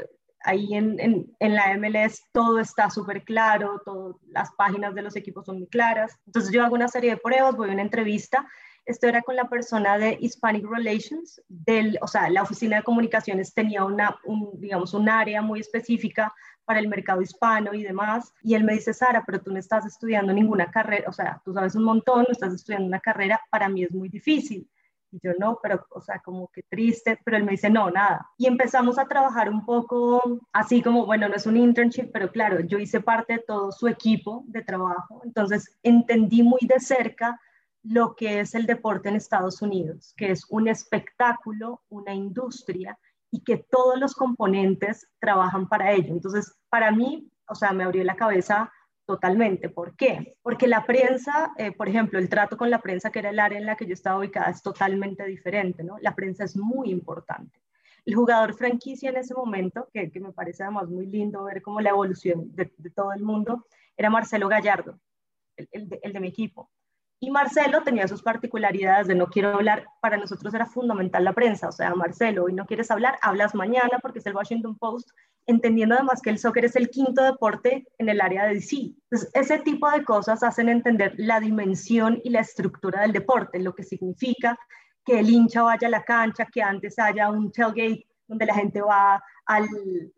ahí 0.43 0.73
en, 0.73 0.99
en, 1.39 1.55
la 1.55 1.77
MLS 1.77 2.23
todo 2.31 2.59
está 2.59 2.89
súper 2.89 3.23
claro, 3.23 3.81
todo, 3.85 4.19
las 4.27 4.51
páginas 4.53 4.93
de 4.93 5.01
los 5.01 5.15
equipos 5.15 5.45
son 5.45 5.59
muy 5.59 5.67
claras. 5.67 6.17
Entonces 6.25 6.51
yo 6.51 6.63
hago 6.63 6.75
una 6.75 6.87
serie 6.87 7.11
de 7.11 7.17
pruebas, 7.17 7.55
voy 7.55 7.69
a 7.69 7.73
una 7.73 7.81
entrevista. 7.81 8.47
Esto 8.85 9.07
era 9.07 9.21
con 9.21 9.35
la 9.35 9.47
persona 9.49 9.97
de 9.97 10.17
Hispanic 10.19 10.65
Relations, 10.65 11.41
del, 11.47 11.97
o 12.01 12.07
sea, 12.07 12.29
la 12.29 12.43
oficina 12.43 12.77
de 12.77 12.83
comunicaciones 12.83 13.53
tenía 13.53 13.85
una, 13.85 14.17
un, 14.25 14.51
digamos, 14.59 14.93
un 14.93 15.07
área 15.07 15.41
muy 15.41 15.61
específica 15.61 16.33
para 16.65 16.79
el 16.79 16.89
mercado 16.89 17.21
hispano 17.21 17.73
y 17.73 17.83
demás. 17.83 18.33
Y 18.41 18.55
él 18.55 18.63
me 18.63 18.73
dice, 18.73 18.93
Sara, 18.93 19.23
pero 19.25 19.41
tú 19.41 19.51
no 19.51 19.59
estás 19.59 19.85
estudiando 19.85 20.33
ninguna 20.33 20.69
carrera, 20.69 21.09
o 21.09 21.13
sea, 21.13 21.41
tú 21.45 21.53
sabes 21.53 21.75
un 21.75 21.85
montón, 21.85 22.25
no 22.27 22.31
estás 22.31 22.53
estudiando 22.53 22.87
una 22.87 22.99
carrera, 22.99 23.39
para 23.49 23.69
mí 23.69 23.83
es 23.83 23.91
muy 23.91 24.09
difícil. 24.09 24.69
Y 25.13 25.19
yo 25.21 25.31
no, 25.37 25.59
pero, 25.61 25.85
o 25.91 26.01
sea, 26.01 26.19
como 26.19 26.47
que 26.47 26.63
triste, 26.63 27.19
pero 27.23 27.37
él 27.37 27.43
me 27.43 27.51
dice, 27.51 27.69
no, 27.69 27.91
nada. 27.91 28.27
Y 28.35 28.47
empezamos 28.47 28.97
a 28.97 29.07
trabajar 29.07 29.47
un 29.47 29.63
poco 29.63 30.41
así 30.51 30.81
como, 30.81 31.05
bueno, 31.05 31.29
no 31.29 31.35
es 31.35 31.45
un 31.45 31.55
internship, 31.55 32.09
pero 32.11 32.31
claro, 32.31 32.61
yo 32.61 32.79
hice 32.79 32.99
parte 32.99 33.33
de 33.33 33.43
todo 33.47 33.71
su 33.71 33.87
equipo 33.87 34.43
de 34.47 34.63
trabajo, 34.63 35.21
entonces 35.23 35.77
entendí 35.83 36.41
muy 36.41 36.61
de 36.61 36.79
cerca 36.79 37.39
lo 37.83 38.15
que 38.15 38.39
es 38.39 38.55
el 38.55 38.65
deporte 38.65 39.09
en 39.09 39.15
Estados 39.15 39.61
Unidos, 39.61 40.15
que 40.17 40.31
es 40.31 40.45
un 40.49 40.67
espectáculo, 40.67 41.83
una 41.89 42.15
industria 42.15 42.97
y 43.29 43.43
que 43.43 43.57
todos 43.57 43.99
los 43.99 44.15
componentes 44.15 45.07
trabajan 45.19 45.67
para 45.69 45.91
ello. 45.91 46.13
Entonces, 46.13 46.55
para 46.69 46.91
mí, 46.91 47.29
o 47.47 47.53
sea, 47.53 47.71
me 47.71 47.83
abrió 47.83 48.03
la 48.03 48.15
cabeza 48.15 48.71
Totalmente. 49.05 49.69
¿Por 49.69 49.95
qué? 49.97 50.37
Porque 50.41 50.67
la 50.67 50.85
prensa, 50.85 51.53
eh, 51.57 51.73
por 51.73 51.89
ejemplo, 51.89 52.19
el 52.19 52.29
trato 52.29 52.55
con 52.55 52.69
la 52.69 52.79
prensa, 52.79 53.11
que 53.11 53.19
era 53.19 53.31
el 53.31 53.39
área 53.39 53.59
en 53.59 53.65
la 53.65 53.75
que 53.75 53.85
yo 53.85 53.93
estaba 53.93 54.19
ubicada, 54.19 54.49
es 54.49 54.61
totalmente 54.61 55.25
diferente, 55.25 55.83
¿no? 55.83 55.97
La 55.99 56.15
prensa 56.15 56.45
es 56.45 56.55
muy 56.55 56.89
importante. 56.89 57.59
El 58.05 58.15
jugador 58.15 58.53
franquicia 58.53 59.09
en 59.09 59.17
ese 59.17 59.33
momento, 59.33 59.89
que, 59.93 60.09
me 60.21 60.31
parece 60.31 60.63
además 60.63 60.89
muy 60.89 61.05
lindo 61.05 61.43
ver 61.43 61.61
cómo 61.61 61.81
la 61.81 61.89
evolución 61.89 62.53
de, 62.55 62.65
todo 62.95 63.11
el 63.13 63.23
mundo, 63.23 63.65
era 63.97 64.09
Marcelo 64.09 64.47
Gallardo, 64.47 64.99
el 65.57 66.13
de 66.13 66.19
mi 66.19 66.29
equipo. 66.29 66.69
Y 67.23 67.31
Marcelo 67.31 67.83
tenía 67.83 68.05
sus 68.05 68.21
particularidades 68.21 69.07
de 69.07 69.15
no 69.15 69.27
quiero 69.27 69.53
hablar, 69.53 69.85
para 70.01 70.17
nosotros 70.17 70.53
era 70.53 70.65
fundamental 70.65 71.23
la 71.23 71.31
prensa, 71.31 71.69
o 71.69 71.71
sea, 71.71 71.95
Marcelo, 71.95 72.43
hoy 72.43 72.53
no 72.53 72.65
quieres 72.65 72.91
hablar, 72.91 73.17
hablas 73.21 73.55
mañana 73.55 73.97
porque 74.01 74.19
es 74.19 74.25
el 74.25 74.35
Washington 74.35 74.77
Post, 74.77 75.09
entendiendo 75.45 75.95
además 75.95 76.21
que 76.21 76.31
el 76.31 76.37
soccer 76.37 76.65
es 76.65 76.75
el 76.75 76.89
quinto 76.89 77.23
deporte 77.23 77.87
en 77.97 78.09
el 78.09 78.19
área 78.19 78.43
de 78.43 78.55
DC. 78.55 78.91
Ese 79.35 79.59
tipo 79.59 79.89
de 79.89 80.03
cosas 80.03 80.43
hacen 80.43 80.67
entender 80.67 81.13
la 81.15 81.39
dimensión 81.39 82.19
y 82.25 82.29
la 82.29 82.41
estructura 82.41 83.03
del 83.03 83.13
deporte, 83.13 83.57
lo 83.57 83.73
que 83.73 83.83
significa 83.83 84.59
que 85.05 85.19
el 85.19 85.29
hincha 85.29 85.61
vaya 85.63 85.87
a 85.87 85.91
la 85.91 86.03
cancha, 86.03 86.49
que 86.51 86.61
antes 86.61 86.99
haya 86.99 87.29
un 87.29 87.53
tailgate 87.53 88.05
donde 88.27 88.47
la 88.47 88.55
gente 88.55 88.81
va 88.81 89.23
al, 89.45 89.69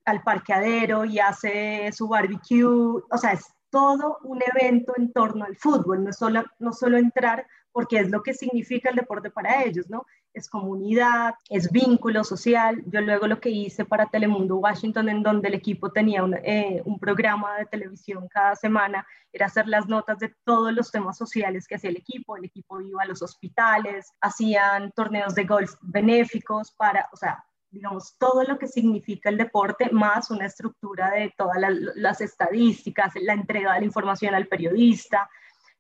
al 0.06 0.24
parqueadero 0.24 1.06
y 1.06 1.20
hace 1.20 1.88
su 1.92 2.08
barbecue, 2.08 2.64
o 2.66 3.18
sea, 3.20 3.34
es 3.34 3.55
todo 3.76 4.20
un 4.24 4.40
evento 4.56 4.94
en 4.96 5.12
torno 5.12 5.44
al 5.44 5.58
fútbol, 5.58 6.02
no 6.02 6.14
solo, 6.14 6.46
no 6.60 6.72
solo 6.72 6.98
entrar 6.98 7.46
porque 7.74 8.00
es 8.00 8.10
lo 8.10 8.24
que 8.24 8.34
significa 8.34 8.90
el 8.90 8.96
deporte 8.96 9.30
para 9.30 9.64
ellos, 9.64 9.90
¿no? 9.90 10.06
Es 10.34 10.48
comunidad, 10.48 11.34
es 11.50 11.70
vínculo 11.70 12.24
social. 12.24 12.82
Yo 12.86 13.02
luego 13.02 13.28
lo 13.28 13.42
que 13.42 13.50
hice 13.50 13.84
para 13.84 14.06
Telemundo 14.06 14.56
Washington, 14.56 15.10
en 15.10 15.22
donde 15.22 15.50
el 15.50 15.56
equipo 15.56 15.92
tenía 15.92 16.24
un, 16.24 16.36
eh, 16.36 16.82
un 16.86 16.98
programa 16.98 17.58
de 17.58 17.66
televisión 17.66 18.30
cada 18.30 18.56
semana, 18.56 19.06
era 19.34 19.48
hacer 19.48 19.68
las 19.68 19.90
notas 19.90 20.20
de 20.20 20.34
todos 20.46 20.72
los 20.72 20.90
temas 20.90 21.18
sociales 21.18 21.68
que 21.68 21.76
hacía 21.76 21.90
el 21.90 21.98
equipo. 21.98 22.38
El 22.38 22.46
equipo 22.46 22.80
iba 22.80 23.04
a 23.04 23.08
los 23.08 23.22
hospitales, 23.22 24.14
hacían 24.22 24.94
torneos 24.94 25.36
de 25.36 25.44
golf 25.44 25.74
benéficos 25.82 26.72
para, 26.72 27.10
o 27.12 27.18
sea, 27.18 27.44
digamos, 27.76 28.16
todo 28.18 28.44
lo 28.44 28.58
que 28.58 28.68
significa 28.68 29.30
el 29.30 29.38
deporte, 29.38 29.90
más 29.92 30.32
una 30.32 30.46
estructura 30.46 31.12
de 31.12 31.34
todas 31.38 31.58
las, 31.96 32.22
estadísticas, 32.22 33.14
la 33.22 33.34
entrega 33.34 33.74
de 33.74 33.82
la 33.82 33.86
información 33.86 34.34
al 34.34 34.48
periodista. 34.48 35.30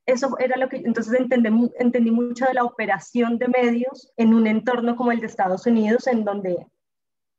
Eso 0.06 0.38
era 0.38 0.58
lo 0.58 0.68
que, 0.68 0.78
entonces 0.78 1.18
entendí, 1.20 1.72
entendí 1.80 2.12
mucho 2.12 2.46
de 2.46 2.54
la 2.54 2.66
operación 2.66 3.38
de 3.38 3.48
medios 3.48 4.12
en 4.18 4.34
un 4.34 4.46
entorno 4.46 4.96
como 4.96 5.14
el 5.14 5.22
de 5.22 5.28
Estados 5.28 5.66
Unidos, 5.66 6.06
en 6.08 6.26
donde 6.26 6.68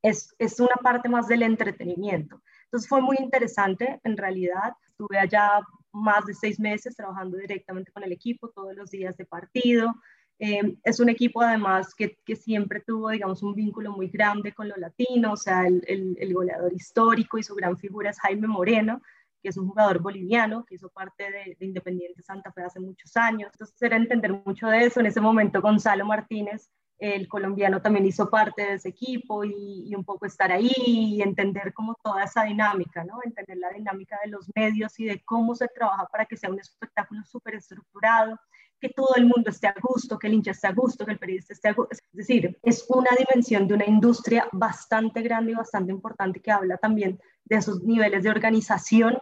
es, 0.03 0.35
es 0.39 0.59
una 0.59 0.77
parte 0.83 1.09
más 1.11 1.29
del 1.29 1.43
entretenimiento. 1.43 2.43
Entonces 2.65 2.89
fue 2.89 3.03
muy 3.03 3.19
interesante, 3.21 4.01
en 4.05 4.17
realidad. 4.17 4.73
Estuve 4.87 5.19
allá 5.19 5.61
más 5.93 6.25
de 6.25 6.33
seis 6.33 6.59
meses 6.59 6.97
trabajando 6.97 7.37
directamente 7.37 7.93
con 7.93 8.03
el 8.05 8.13
equipo 8.13 8.49
todos 8.49 8.75
los 8.75 8.91
días 8.91 9.17
de 9.19 9.27
partido, 9.27 9.95
eh, 10.39 10.77
es 10.85 11.01
un 11.01 11.09
equipo 11.09 11.41
además 11.41 11.95
que, 11.95 12.19
que, 12.25 12.37
siempre 12.37 12.81
tuvo, 12.81 13.09
digamos, 13.09 13.43
un 13.43 13.55
vínculo 13.55 13.93
muy 13.93 14.09
grande 14.09 14.53
con 14.53 14.69
lo 14.69 14.77
latino, 14.77 15.33
o 15.33 15.37
sea, 15.37 15.67
el, 15.67 15.83
el, 16.19 16.35
goleador 16.35 16.75
histórico 16.75 17.39
y 17.39 17.43
su 17.43 17.55
gran 17.55 17.79
figura 17.79 18.11
es 18.11 18.21
Jaime 18.21 18.47
Moreno, 18.47 19.01
que 19.43 19.49
es 19.49 19.57
un 19.57 19.69
jugador 19.69 20.01
boliviano 20.01 20.65
que 20.67 20.75
hizo 20.75 20.91
parte 20.91 21.25
de, 21.25 21.57
de, 21.59 21.67
Independiente 21.67 22.23
Santa 22.23 22.53
Fe 22.53 22.63
hace 22.63 22.81
muchos 22.81 23.17
años. 23.17 23.51
Entonces 23.55 23.81
era 23.81 23.97
entender 23.97 24.33
mucho 24.45 24.67
de 24.69 24.85
eso. 24.85 25.01
En 25.01 25.07
ese 25.07 25.23
momento 25.23 25.63
Gonzalo 25.63 26.05
Martínez, 26.05 26.71
el 26.99 27.29
colombiano, 27.29 27.81
también 27.81 28.05
hizo 28.05 28.29
parte 28.29 28.63
de 28.63 28.75
ese 28.75 28.91
equipo 28.91 29.43
y, 29.43 29.85
y 29.87 29.95
un 29.95 30.05
poco 30.05 30.27
estar 30.27 30.53
ahí 30.53 30.71
y 30.77 31.23
entender 31.23 31.73
como 31.73 31.95
toda 32.03 32.25
esa 32.25 32.45
dinámica, 32.45 33.05
¿no? 33.05 33.21
Entender 33.25 33.57
la 33.57 33.71
dinámica 33.71 34.19
de 34.23 34.31
los 34.31 34.51
medios 34.55 34.99
y 35.01 35.07
de 35.07 35.23
cómo 35.25 35.55
se 35.55 35.69
trabaja 35.69 36.07
para 36.07 36.27
que 36.27 36.37
sea 36.37 36.51
un 36.51 36.61
espectáculo 36.61 37.23
súper 37.25 37.55
estructurado 37.55 38.39
que 38.81 38.91
todo 38.91 39.15
el 39.17 39.25
mundo 39.25 39.51
esté 39.51 39.69
a 39.69 39.75
gusto, 39.81 40.19
que 40.19 40.27
el 40.27 40.35
hincha 40.35 40.51
esté 40.51 40.67
a 40.67 40.73
gusto, 40.73 41.05
que 41.05 41.13
el 41.13 41.19
periodista 41.19 41.53
esté 41.53 41.69
a 41.69 41.73
gusto. 41.73 41.93
Es 41.93 42.03
decir, 42.13 42.59
es 42.63 42.85
una 42.89 43.11
dimensión 43.17 43.67
de 43.67 43.75
una 43.75 43.87
industria 43.87 44.49
bastante 44.53 45.23
grande 45.23 45.53
y 45.53 45.55
bastante 45.55 45.93
importante 45.93 46.41
que 46.41 46.51
habla 46.51 46.77
también 46.77 47.21
de 47.45 47.57
esos 47.57 47.83
niveles 47.83 48.23
de 48.23 48.31
organización 48.31 49.19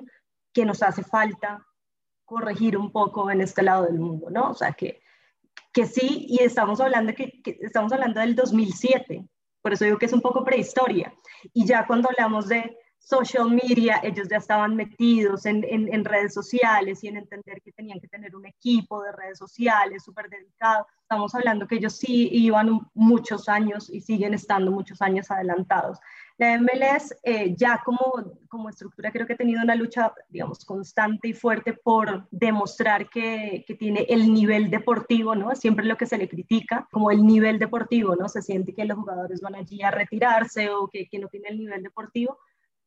que 0.53 0.65
nos 0.65 0.83
hace 0.83 1.03
falta 1.03 1.67
corregir 2.25 2.77
un 2.77 2.91
poco 2.91 3.31
en 3.31 3.41
este 3.41 3.63
lado 3.63 3.85
del 3.85 3.99
mundo, 3.99 4.31
¿no? 4.31 4.51
O 4.51 4.55
sea, 4.55 4.73
que, 4.73 5.03
que 5.73 5.87
sí, 5.87 6.27
y 6.29 6.43
estamos 6.43 6.81
hablando, 6.81 7.15
que, 7.15 7.43
que 7.43 7.59
estamos 7.61 7.93
hablando 7.93 8.21
del 8.21 8.35
2007, 8.35 9.29
por 9.61 9.73
eso 9.73 9.85
digo 9.85 9.99
que 9.99 10.07
es 10.07 10.13
un 10.13 10.21
poco 10.21 10.45
prehistoria. 10.45 11.15
Y 11.53 11.67
ya 11.67 11.87
cuando 11.87 12.09
hablamos 12.09 12.49
de 12.49 12.77
social 13.05 13.51
media, 13.51 14.01
ellos 14.03 14.29
ya 14.31 14.39
estaban 14.39 14.75
metidos 14.75 15.45
en, 15.45 15.63
en, 15.69 16.05
redes 16.05 16.33
sociales 16.33 17.05
y 17.05 17.09
en 17.09 17.19
entender 17.19 17.61
que 17.63 17.71
tenían 17.71 18.01
que 18.01 18.09
tener 18.09 18.35
un 18.35 18.47
equipo 18.47 19.03
de 19.03 19.13
redes 19.13 19.39
sociales 19.39 20.03
súper 20.03 20.31
dedicado. 20.31 20.87
Estamos 21.03 21.35
hablando 21.35 21.67
que 21.67 21.75
ellos 21.77 21.97
sí 21.97 22.31
iban 22.33 22.81
muchos 22.95 23.49
años 23.51 23.91
y 23.91 24.01
siguen 24.01 24.33
estando 24.33 24.71
muchos 24.71 25.03
años 25.03 25.31
adelantados. 25.31 25.99
La 26.39 26.59
MLS 26.59 27.15
eh, 27.23 27.55
ya 27.55 27.81
como, 27.85 28.01
como 28.49 28.71
estructura 28.71 29.13
creo 29.13 29.27
que 29.27 29.35
ha 29.35 29.37
tenido 29.37 29.63
una 29.63 29.75
lucha, 29.75 30.13
digamos, 30.31 30.65
constante 30.65 31.29
y 31.29 31.35
fuerte 31.35 31.75
por 31.75 32.27
demostrar 32.31 33.09
que, 33.11 33.65
que, 33.67 33.75
tiene 33.75 34.07
el 34.09 34.33
nivel 34.33 34.71
deportivo, 34.71 35.37
¿no? 35.37 35.55
Siempre 35.55 35.85
lo 35.85 35.97
que 35.97 36.07
se 36.07 36.19
le 36.19 36.29
critica, 36.29 36.89
como 36.91 37.11
el 37.11 37.25
nivel 37.25 37.59
deportivo, 37.59 38.17
¿no? 38.17 38.29
Se 38.29 38.43
siente 38.43 38.75
que 38.75 38.85
los 38.85 38.99
jugadores 38.99 39.43
van 39.43 39.55
allí 39.55 39.83
a 39.83 39.93
retirarse 39.93 40.71
o 40.71 40.89
que, 40.89 41.07
que 41.07 41.19
no 41.19 41.29
tiene 41.29 41.51
el 41.51 41.59
nivel 41.59 41.83
deportivo, 41.83 42.39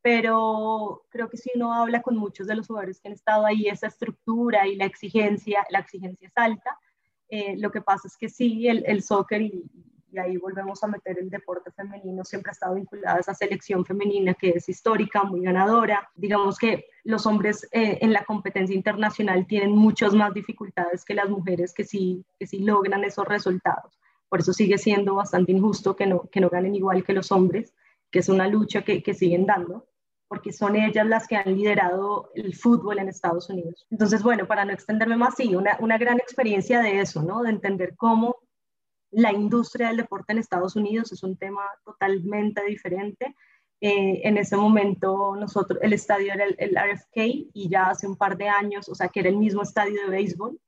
pero 0.08 1.04
creo 1.10 1.28
que 1.28 1.36
si 1.36 1.50
uno 1.54 1.74
habla 1.74 2.02
con 2.02 2.16
muchos 2.16 2.48
de 2.48 2.56
los 2.56 2.68
jugadores 2.68 3.02
que 3.02 3.10
han 3.10 3.14
estado 3.14 3.46
ahí, 3.46 3.68
esa 3.68 3.88
estructura 3.88 4.66
y 4.66 4.78
la 4.78 4.86
exigencia, 4.86 5.68
la 5.70 5.80
exigencia 5.80 6.30
es 6.30 6.38
alta. 6.38 6.80
Eh, 7.28 7.58
lo 7.58 7.72
que 7.72 7.82
pasa 7.82 8.08
es 8.08 8.16
que 8.16 8.30
sí, 8.30 8.70
el, 8.70 8.86
el 8.88 9.04
soccer, 9.04 9.42
y, 9.42 9.70
ahí 10.18 10.38
volvemos 10.38 10.82
a 10.82 10.88
meter 10.88 11.20
el 11.20 11.30
deporte 11.30 11.72
femenino, 11.72 12.24
siempre 12.24 12.52
ha 12.52 12.54
estado 12.54 12.76
vinculado 12.76 13.18
a 13.18 13.20
esa 13.20 13.34
selección 13.34 13.84
femenina 13.84 14.34
que 14.34 14.52
es 14.52 14.70
histórica, 14.70 15.24
muy 15.24 15.42
ganadora. 15.42 16.10
Digamos 16.16 16.58
que 16.58 16.86
los 17.04 17.26
hombres 17.26 17.68
eh, 17.74 17.98
en 18.00 18.14
la 18.14 18.24
competencia 18.24 18.78
internacional 18.78 19.46
tienen 19.46 19.72
muchas 19.72 20.14
más 20.14 20.34
dificultades 20.34 21.04
que 21.04 21.16
las 21.16 21.30
mujeres 21.30 21.74
que 21.74 21.84
sí, 21.84 22.24
que 22.40 22.48
sí 22.48 22.60
logran 22.60 23.04
esos 23.04 23.28
resultados. 23.28 24.00
Por 24.30 24.40
eso 24.40 24.54
sigue 24.54 24.78
siendo 24.78 25.16
bastante 25.16 25.52
injusto 25.52 25.98
que 25.98 26.06
no, 26.06 26.30
que 26.32 26.40
no 26.40 26.50
ganen 26.50 26.76
igual 26.76 27.04
que 27.04 27.12
los 27.12 27.30
hombres, 27.34 27.74
que 28.10 28.20
es 28.20 28.30
una 28.30 28.48
lucha 28.48 28.84
que, 28.84 29.04
que 29.04 29.14
siguen 29.14 29.46
dando 29.46 29.86
porque 30.27 30.51
son 30.51 30.75
ellas 30.75 31.05
las 31.05 31.27
que 31.27 31.38
han 31.38 31.55
liderado 31.55 32.31
el 32.36 32.55
fútbol 32.55 33.00
en 33.00 33.07
Estados 33.07 33.50
Unidos. 33.50 33.88
Entonces, 33.89 34.22
bueno, 34.22 34.46
para 34.46 34.65
no 34.65 34.74
extenderme 34.74 35.15
más, 35.15 35.36
sí, 35.36 35.55
una, 35.55 35.98
gran 35.98 36.17
experiencia 36.17 36.81
de 36.81 37.00
eso, 37.00 37.24
¿no? 37.24 37.43
De 37.43 37.50
entender 37.50 37.96
cómo 37.96 38.36
la 39.12 39.31
industria 39.31 39.88
del 39.88 39.98
deporte 39.98 40.34
en 40.34 40.39
Estados 40.39 40.75
Unidos 40.75 41.12
es 41.13 41.24
un 41.24 41.38
tema 41.38 41.63
totalmente 41.86 42.63
diferente. 42.65 43.36
Eh, 43.79 44.22
en 44.24 44.38
ese 44.38 44.57
momento 44.57 45.36
nosotros, 45.36 45.79
el 45.81 45.93
estadio 45.93 46.34
era 46.34 46.43
el, 46.43 46.55
el, 46.57 46.75
RFK 46.75 47.51
y 47.53 47.69
ya 47.69 47.86
hace 47.86 48.07
un 48.07 48.17
par 48.17 48.36
de 48.36 48.50
años, 48.50 48.89
o 48.89 48.96
sea, 48.96 49.07
que 49.07 49.22
era 49.22 49.29
el 49.29 49.38
mismo 49.38 49.62
estadio 49.62 50.01
de 50.03 50.10
béisbol. 50.10 50.60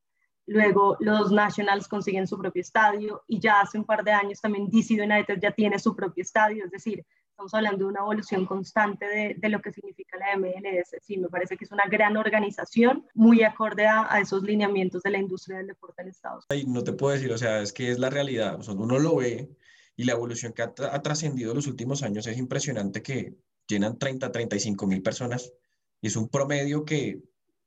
Luego 0.46 0.96
los 1.00 1.32
Nationals 1.32 1.88
consiguen 1.88 2.28
su 2.28 2.38
propio 2.38 2.62
estadio 2.62 3.24
y 3.28 3.40
ya 3.40 3.62
hace 3.62 3.78
un 3.78 3.86
par 3.86 4.04
de 4.04 4.12
años 4.12 4.42
también 4.42 4.70
DC 4.70 4.96
United 4.96 5.40
ya 5.40 5.52
tiene 5.52 5.78
su 5.78 5.96
propio 5.96 6.24
estadio. 6.24 6.66
Es 6.66 6.72
decir, 6.72 7.06
estamos 7.40 7.54
hablando 7.54 7.86
de 7.86 7.92
una 7.92 8.02
evolución 8.02 8.46
constante 8.46 9.06
de, 9.06 9.36
de, 9.38 9.50
lo 9.50 9.62
que 9.62 9.72
significa 9.72 10.18
la 10.18 10.38
MLS. 10.38 10.94
Sí, 11.02 11.18
me 11.18 11.30
parece 11.30 11.56
que 11.56 11.64
es 11.64 11.72
una 11.72 11.86
gran 11.90 12.18
organización, 12.18 13.08
muy 13.14 13.44
acorde 13.44 13.88
a, 13.88 14.14
a, 14.14 14.20
esos 14.20 14.44
lineamientos 14.44 15.04
de 15.04 15.12
la 15.12 15.20
industria 15.20 15.60
del 15.60 15.68
deporte 15.68 16.02
en 16.02 16.10
Estados 16.10 16.46
Unidos. 16.50 16.70
No 16.70 16.84
te 16.84 16.92
puedo 16.92 17.14
decir, 17.14 17.32
o 17.32 17.38
sea, 17.38 17.62
es 17.62 17.72
que 17.72 17.92
es 17.92 17.98
la 17.98 18.10
realidad, 18.10 18.60
o 18.60 18.64
sea, 18.64 18.74
uno 18.74 19.00
lo 19.00 19.16
ve 19.16 19.50
y 19.96 20.04
la 20.04 20.12
evolución 20.14 20.52
que 20.52 20.64
ha, 20.64 20.74
ha 20.92 21.02
trascendido 21.02 21.54
los 21.54 21.68
últimos 21.68 22.04
años 22.04 22.28
es 22.28 22.38
impresionante 22.38 23.02
que 23.02 23.36
llenan 23.70 23.98
30, 23.98 24.34
35 24.34 24.86
mil 24.86 25.02
personas 25.02 25.54
y 26.02 26.08
es 26.08 26.18
un 26.18 26.28
promedio 26.28 26.84
que 26.84 27.22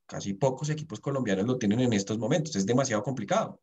casi 0.04 0.34
pocos 0.34 0.68
equipos 0.68 1.00
colombianos 1.00 1.46
lo 1.46 1.56
tienen 1.56 1.80
en 1.80 1.94
estos 1.94 2.18
momentos, 2.18 2.56
es 2.56 2.66
demasiado 2.66 3.02
complicado. 3.02 3.58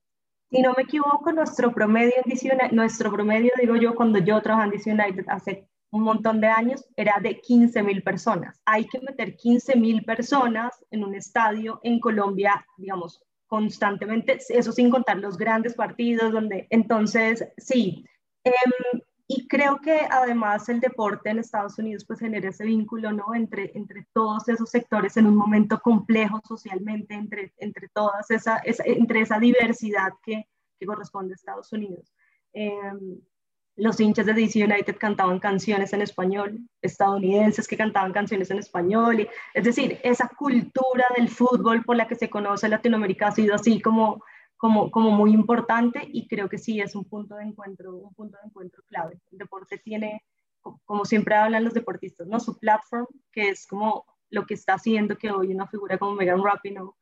Si 0.49 0.59
no 0.63 0.73
me 0.75 0.81
equivoco, 0.81 1.31
nuestro 1.31 1.71
promedio 1.71 2.13
en 2.23 2.31
DC 2.31 2.47
United, 2.47 2.71
nuestro 2.71 3.11
promedio, 3.11 3.51
digo 3.59 3.75
yo, 3.75 3.93
cuando 3.93 4.17
yo 4.17 4.41
trabajaba 4.41 4.65
en 4.65 4.71
DC 4.71 4.91
United 4.91 5.25
hace 5.27 5.69
un 5.91 6.03
montón 6.03 6.39
de 6.39 6.47
años 6.47 6.85
era 6.95 7.19
de 7.21 7.39
15 7.39 7.81
mil 7.83 8.03
personas. 8.03 8.61
Hay 8.65 8.87
que 8.87 8.99
meter 8.99 9.35
15 9.35 9.75
mil 9.75 10.03
personas 10.03 10.85
en 10.91 11.03
un 11.03 11.15
estadio 11.15 11.79
en 11.83 11.99
Colombia, 11.99 12.65
digamos, 12.77 13.23
constantemente, 13.47 14.37
eso 14.49 14.71
sin 14.71 14.91
contar 14.91 15.17
los 15.17 15.37
grandes 15.37 15.73
partidos, 15.73 16.31
donde 16.31 16.67
entonces, 16.69 17.47
sí. 17.57 18.05
Eh, 18.43 18.51
y 19.27 19.47
creo 19.47 19.79
que 19.79 20.01
además 20.09 20.69
el 20.69 20.79
deporte 20.79 21.29
en 21.29 21.39
Estados 21.39 21.77
Unidos 21.77 22.05
pues 22.05 22.19
genera 22.19 22.49
ese 22.49 22.65
vínculo, 22.65 23.11
¿no? 23.11 23.33
Entre, 23.35 23.71
entre 23.75 24.07
todos 24.13 24.47
esos 24.49 24.69
sectores 24.69 25.17
en 25.17 25.27
un 25.27 25.35
momento 25.35 25.79
complejo 25.79 26.41
socialmente, 26.47 27.13
entre, 27.15 27.53
entre 27.57 27.89
todas 27.89 28.29
esa, 28.31 28.57
esa 28.57 28.83
entre 28.85 29.21
esa 29.21 29.39
diversidad 29.39 30.13
que, 30.23 30.47
que 30.79 30.85
corresponde 30.85 31.33
a 31.33 31.35
Estados 31.35 31.71
Unidos. 31.73 32.11
Eh, 32.53 32.79
los 33.79 33.99
hinchas 33.99 34.25
de 34.25 34.33
DC 34.33 34.63
United 34.63 34.97
cantaban 34.97 35.39
canciones 35.39 35.93
en 35.93 36.01
español, 36.01 36.59
estadounidenses 36.81 37.67
que 37.67 37.77
cantaban 37.77 38.11
canciones 38.11 38.51
en 38.51 38.59
español. 38.59 39.27
Es 39.53 39.63
decir, 39.63 39.99
esa 40.03 40.29
cultura 40.29 41.05
del 41.15 41.29
fútbol 41.29 41.83
por 41.83 41.95
la 41.95 42.07
que 42.07 42.15
se 42.15 42.29
conoce 42.29 42.69
Latinoamérica 42.69 43.27
ha 43.27 43.31
sido 43.31 43.55
así 43.55 43.81
como, 43.81 44.23
como, 44.57 44.91
como 44.91 45.11
muy 45.11 45.31
importante 45.31 46.01
y 46.05 46.27
creo 46.27 46.49
que 46.49 46.57
sí 46.57 46.79
es 46.81 46.95
un 46.95 47.05
punto 47.05 47.35
de 47.35 47.45
encuentro, 47.45 47.95
un 47.95 48.13
punto 48.13 48.37
de 48.41 48.47
encuentro 48.47 48.83
clave. 48.87 49.19
El 49.31 49.37
deporte 49.37 49.77
tiene, 49.77 50.23
como 50.85 51.05
siempre 51.05 51.35
hablan 51.35 51.63
los 51.63 51.73
deportistas, 51.73 52.27
¿no? 52.27 52.39
su 52.39 52.57
platform, 52.59 53.07
que 53.31 53.49
es 53.49 53.65
como 53.65 54.05
lo 54.29 54.45
que 54.45 54.53
está 54.53 54.73
haciendo 54.73 55.17
que 55.17 55.31
hoy 55.31 55.53
una 55.53 55.67
figura 55.67 55.97
como 55.97 56.15
Megan 56.15 56.43
Rapinoe 56.43 56.93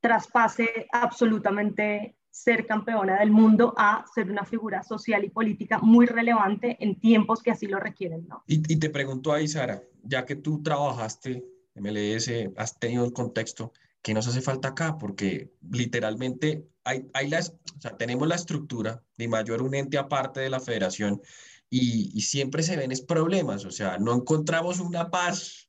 traspase 0.00 0.86
absolutamente 0.92 2.16
ser 2.32 2.66
campeona 2.66 3.20
del 3.20 3.30
mundo 3.30 3.74
a 3.76 4.06
ser 4.12 4.30
una 4.30 4.44
figura 4.44 4.82
social 4.82 5.22
y 5.22 5.28
política 5.28 5.78
muy 5.78 6.06
relevante 6.06 6.78
en 6.80 6.98
tiempos 6.98 7.42
que 7.42 7.50
así 7.50 7.66
lo 7.66 7.78
requieren. 7.78 8.26
¿no? 8.26 8.42
Y, 8.46 8.76
te 8.78 8.88
pregunto 8.88 9.32
ahí, 9.32 9.46
Sara, 9.46 9.82
ya 10.02 10.24
que 10.24 10.34
tú 10.34 10.62
trabajaste 10.62 11.44
MLS, 11.74 12.30
has 12.56 12.78
tenido 12.78 13.04
el 13.04 13.12
contexto, 13.12 13.72
¿qué 14.00 14.14
nos 14.14 14.26
hace 14.26 14.40
falta 14.40 14.68
acá? 14.68 14.96
Porque 14.96 15.52
literalmente 15.70 16.66
hay, 16.84 17.06
hay 17.12 17.28
las, 17.28 17.50
o 17.50 17.80
sea, 17.80 17.98
tenemos 17.98 18.26
la 18.26 18.36
estructura 18.36 19.02
de 19.18 19.28
mayor 19.28 19.62
un 19.62 19.74
ente 19.74 19.98
aparte 19.98 20.40
de 20.40 20.50
la 20.50 20.60
federación 20.60 21.20
y, 21.68 22.10
y 22.14 22.22
siempre 22.22 22.62
se 22.62 22.76
ven 22.76 22.92
es 22.92 23.02
problemas, 23.02 23.66
o 23.66 23.70
sea, 23.70 23.98
no 23.98 24.14
encontramos 24.14 24.80
una 24.80 25.10
paz 25.10 25.68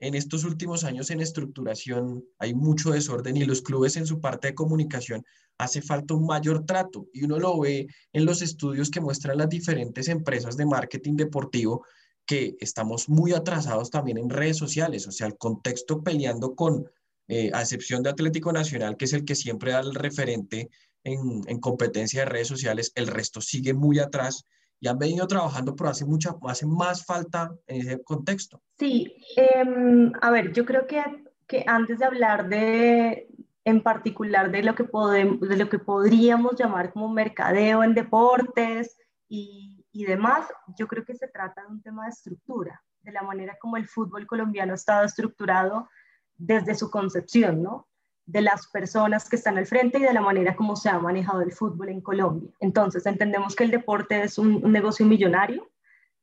en 0.00 0.14
estos 0.14 0.44
últimos 0.44 0.84
años 0.84 1.10
en 1.10 1.20
estructuración 1.20 2.24
hay 2.38 2.54
mucho 2.54 2.90
desorden 2.90 3.36
y 3.36 3.44
los 3.44 3.62
clubes 3.62 3.96
en 3.96 4.06
su 4.06 4.20
parte 4.20 4.48
de 4.48 4.54
comunicación 4.54 5.24
hace 5.58 5.82
falta 5.82 6.14
un 6.14 6.26
mayor 6.26 6.64
trato 6.64 7.08
y 7.12 7.24
uno 7.24 7.38
lo 7.38 7.58
ve 7.58 7.88
en 8.12 8.24
los 8.24 8.42
estudios 8.42 8.90
que 8.90 9.00
muestran 9.00 9.38
las 9.38 9.48
diferentes 9.48 10.08
empresas 10.08 10.56
de 10.56 10.66
marketing 10.66 11.16
deportivo 11.16 11.84
que 12.24 12.56
estamos 12.60 13.08
muy 13.08 13.32
atrasados 13.32 13.90
también 13.90 14.18
en 14.18 14.30
redes 14.30 14.58
sociales, 14.58 15.06
o 15.08 15.12
sea, 15.12 15.26
el 15.26 15.38
contexto 15.38 16.02
peleando 16.02 16.54
con, 16.54 16.88
eh, 17.26 17.50
a 17.54 17.62
excepción 17.62 18.02
de 18.02 18.10
Atlético 18.10 18.52
Nacional, 18.52 18.96
que 18.96 19.06
es 19.06 19.14
el 19.14 19.24
que 19.24 19.34
siempre 19.34 19.72
da 19.72 19.80
el 19.80 19.94
referente 19.94 20.68
en, 21.04 21.42
en 21.46 21.58
competencia 21.58 22.20
de 22.20 22.26
redes 22.26 22.48
sociales, 22.48 22.92
el 22.94 23.06
resto 23.06 23.40
sigue 23.40 23.72
muy 23.72 23.98
atrás 23.98 24.44
y 24.78 24.88
han 24.88 24.98
venido 24.98 25.26
trabajando, 25.26 25.74
pero 25.74 25.90
hace, 25.90 26.04
mucha, 26.04 26.36
hace 26.42 26.66
más 26.66 27.04
falta 27.04 27.50
en 27.66 27.80
ese 27.80 28.02
contexto. 28.02 28.62
Sí, 28.78 29.16
eh, 29.36 30.12
a 30.20 30.30
ver, 30.30 30.52
yo 30.52 30.64
creo 30.64 30.86
que, 30.86 31.02
que 31.46 31.64
antes 31.66 31.98
de 31.98 32.04
hablar 32.04 32.48
de, 32.48 33.28
en 33.64 33.82
particular 33.82 34.50
de 34.50 34.62
lo, 34.62 34.74
que 34.74 34.84
podemos, 34.84 35.40
de 35.40 35.56
lo 35.56 35.68
que 35.68 35.78
podríamos 35.78 36.56
llamar 36.56 36.92
como 36.92 37.08
mercadeo 37.08 37.82
en 37.82 37.94
deportes 37.94 38.96
y, 39.28 39.84
y 39.92 40.04
demás, 40.04 40.46
yo 40.76 40.86
creo 40.86 41.04
que 41.04 41.14
se 41.14 41.28
trata 41.28 41.62
de 41.62 41.68
un 41.68 41.82
tema 41.82 42.04
de 42.04 42.10
estructura, 42.10 42.82
de 43.02 43.12
la 43.12 43.22
manera 43.22 43.56
como 43.60 43.76
el 43.76 43.88
fútbol 43.88 44.26
colombiano 44.26 44.72
ha 44.72 44.76
estado 44.76 45.04
estructurado 45.04 45.88
desde 46.36 46.74
su 46.74 46.90
concepción, 46.90 47.62
¿no? 47.62 47.88
de 48.28 48.42
las 48.42 48.66
personas 48.68 49.26
que 49.26 49.36
están 49.36 49.56
al 49.56 49.66
frente 49.66 49.98
y 49.98 50.02
de 50.02 50.12
la 50.12 50.20
manera 50.20 50.54
como 50.54 50.76
se 50.76 50.90
ha 50.90 50.98
manejado 50.98 51.40
el 51.40 51.50
fútbol 51.50 51.88
en 51.88 52.02
Colombia. 52.02 52.50
Entonces, 52.60 53.06
entendemos 53.06 53.56
que 53.56 53.64
el 53.64 53.70
deporte 53.70 54.22
es 54.22 54.36
un, 54.36 54.62
un 54.62 54.70
negocio 54.70 55.06
millonario. 55.06 55.67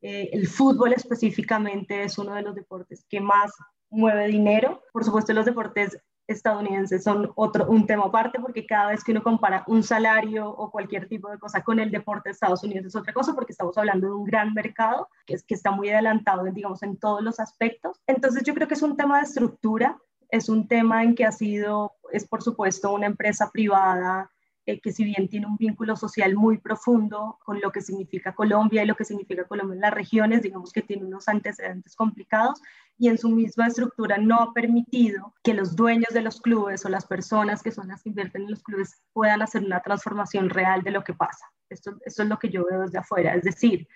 Eh, 0.08 0.30
el 0.34 0.48
fútbol 0.48 0.94
específicamente 0.94 2.04
es 2.04 2.20
uno 2.20 2.36
de 2.36 2.44
los 2.44 2.54
deportes 2.54 3.04
que 3.10 3.20
más 3.20 3.52
mueve 3.90 4.28
dinero. 4.28 4.84
Por 4.94 5.04
supuesto, 5.04 5.34
los 5.34 5.46
deportes 5.46 5.98
estadounidenses 6.28 7.04
son 7.04 7.32
otro, 7.36 7.68
un 7.68 7.88
tema 7.88 8.04
aparte 8.06 8.40
porque 8.40 8.68
cada 8.68 8.92
vez 8.92 9.04
que 9.04 9.14
uno 9.14 9.24
compara 9.24 9.64
un 9.66 9.82
salario 9.82 10.48
o 10.48 10.70
cualquier 10.70 11.08
tipo 11.08 11.28
de 11.32 11.40
cosa 11.40 11.64
con 11.64 11.80
el 11.80 11.90
deporte 11.90 12.30
de 12.30 12.34
Estados 12.34 12.64
Unidos 12.64 12.86
es 12.86 12.96
otra 12.96 13.14
cosa 13.14 13.34
porque 13.34 13.52
estamos 13.52 13.76
hablando 13.80 14.06
de 14.06 14.14
un 14.14 14.26
gran 14.26 14.54
mercado 14.54 15.08
que, 15.26 15.34
es, 15.34 15.44
que 15.44 15.56
está 15.56 15.72
muy 15.72 15.90
adelantado, 15.90 16.44
digamos, 16.44 16.84
en 16.84 16.98
todos 16.98 17.24
los 17.24 17.40
aspectos. 17.40 18.00
Entonces 18.06 18.44
yo 18.44 18.54
creo 18.54 18.68
que 18.68 18.76
es 18.76 18.84
un 18.84 18.98
tema 18.98 19.18
de 19.18 19.24
estructura 19.24 19.98
es 20.30 20.50
un 20.50 20.68
tema 20.68 21.04
en 21.04 21.16
que 21.16 21.26
ha 21.26 21.32
sido, 21.32 21.94
es 22.12 22.28
por 22.28 22.42
supuesto 22.42 22.92
una 22.94 23.06
empresa 23.06 23.50
privada 23.52 24.32
eh, 24.68 24.80
que 24.82 24.92
si 24.92 25.04
bien 25.04 25.28
tiene 25.30 25.46
un 25.46 25.58
vínculo 25.58 25.96
social 25.96 26.36
muy 26.36 26.58
profundo 26.58 27.38
con 27.44 27.62
lo 27.62 27.72
que 27.72 27.82
significa 27.82 28.34
Colombia 28.34 28.84
y 28.84 28.88
lo 28.88 28.96
que 28.96 29.06
significa 29.06 29.44
Colombia 29.44 29.76
en 29.76 29.82
las 29.82 29.94
regiones, 29.94 30.42
digamos 30.42 30.72
que 30.72 30.82
tiene 30.82 31.06
unos 31.06 31.28
antecedentes 31.28 31.96
complicados 31.96 32.60
y 32.98 33.10
en 33.10 33.20
su 33.20 33.30
misma 33.30 33.68
estructura 33.68 34.18
no 34.18 34.42
ha 34.42 34.54
permitido 34.54 35.36
que 35.44 35.54
los 35.54 35.76
dueños 35.76 36.14
de 36.14 36.22
los 36.22 36.42
clubes 36.42 36.84
o 36.84 36.90
las 36.90 37.06
personas 37.06 37.62
que 37.62 37.72
son 37.72 37.90
las 37.90 38.02
que 38.02 38.10
invierten 38.10 38.44
en 38.44 38.52
los 38.52 38.64
clubes 38.64 39.04
puedan 39.14 39.44
hacer 39.44 39.64
una 39.64 39.82
transformación 39.82 40.50
real 40.50 40.82
de 40.82 40.92
lo 40.92 41.04
que 41.04 41.14
pasa. 41.14 41.46
Esto, 41.70 41.98
es 42.04 42.18
lo 42.18 42.40
que 42.40 42.50
yo 42.50 42.66
veo 42.66 42.82
desde 42.82 42.98
afuera, 42.98 43.36
es 43.36 43.44
decir, 43.44 43.88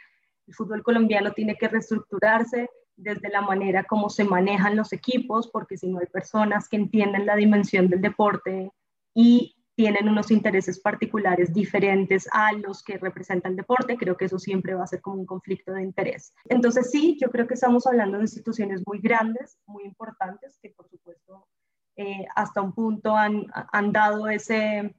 el 0.45 0.53
fútbol 0.53 0.83
colombiano 0.83 1.31
tiene 1.31 1.55
que 1.55 1.67
reestructurarse, 1.67 2.69
desde 2.95 3.29
la 3.29 3.41
manera 3.41 3.85
como 3.85 4.09
se 4.09 4.23
manejan 4.23 4.75
los 4.75 4.91
equipos, 4.93 5.47
porque 5.47 5.77
si 5.77 5.87
no 5.87 5.99
hay 5.99 6.07
personas 6.07 6.67
que 6.67 6.75
entienden 6.75 7.25
la 7.25 7.35
dimensión 7.35 7.87
del 7.87 8.01
deporte 8.01 8.71
y 9.15 9.55
tienen 9.79 10.09
unos 10.09 10.29
intereses 10.29 10.77
particulares 10.77 11.53
diferentes 11.53 12.27
a 12.33 12.51
los 12.51 12.83
que 12.83 12.97
representa 12.97 13.47
el 13.47 13.55
deporte, 13.55 13.95
creo 13.95 14.17
que 14.17 14.25
eso 14.25 14.37
siempre 14.37 14.73
va 14.73 14.83
a 14.83 14.87
ser 14.87 14.99
como 14.99 15.21
un 15.21 15.25
conflicto 15.25 15.71
de 15.71 15.83
interés. 15.83 16.33
Entonces 16.49 16.91
sí, 16.91 17.17
yo 17.17 17.31
creo 17.31 17.47
que 17.47 17.53
estamos 17.53 17.87
hablando 17.87 18.17
de 18.17 18.25
instituciones 18.25 18.85
muy 18.85 18.99
grandes, 18.99 19.57
muy 19.67 19.85
importantes, 19.85 20.59
que 20.61 20.71
por 20.71 20.89
supuesto 20.89 21.47
eh, 21.95 22.27
hasta 22.35 22.61
un 22.61 22.73
punto 22.73 23.15
han, 23.15 23.45
han 23.53 23.93
dado 23.93 24.27
ese, 24.27 24.93